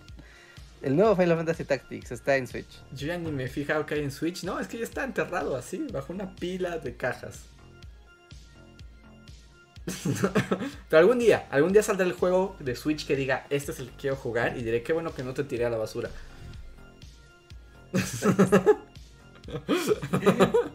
[0.81, 2.81] El nuevo Final Fantasy Tactics está en Switch.
[2.95, 4.43] Yo ya ni me he fijado que hay en Switch.
[4.43, 7.41] No, es que ya está enterrado así, bajo una pila de cajas.
[10.89, 13.89] Pero algún día, algún día saldrá el juego de Switch que diga, este es el
[13.89, 16.09] que quiero jugar y diré, qué bueno que no te tiré a la basura.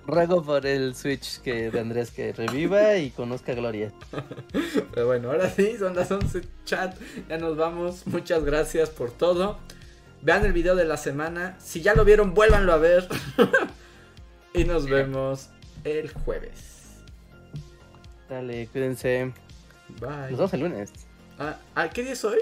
[0.06, 3.92] Ruego por el Switch que de Andrés que reviva y conozca Gloria.
[4.92, 6.96] Pero bueno, ahora sí, son las 11 chat.
[7.28, 8.06] Ya nos vamos.
[8.06, 9.58] Muchas gracias por todo.
[10.22, 11.56] Vean el video de la semana.
[11.60, 13.08] Si ya lo vieron, vuélvanlo a ver.
[14.54, 15.50] y nos vemos
[15.84, 16.73] el jueves.
[18.28, 19.32] Dale, cuídense.
[20.00, 20.30] Bye.
[20.30, 20.92] Nos vemos el lunes.
[21.38, 22.38] Ah, ah, ¿qué día es hoy?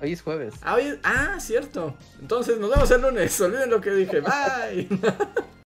[0.00, 0.54] Hoy es jueves.
[0.62, 1.94] Ah, ah, cierto.
[2.20, 3.40] Entonces nos vemos el lunes.
[3.40, 4.20] Olviden lo que dije.
[4.20, 4.88] Bye.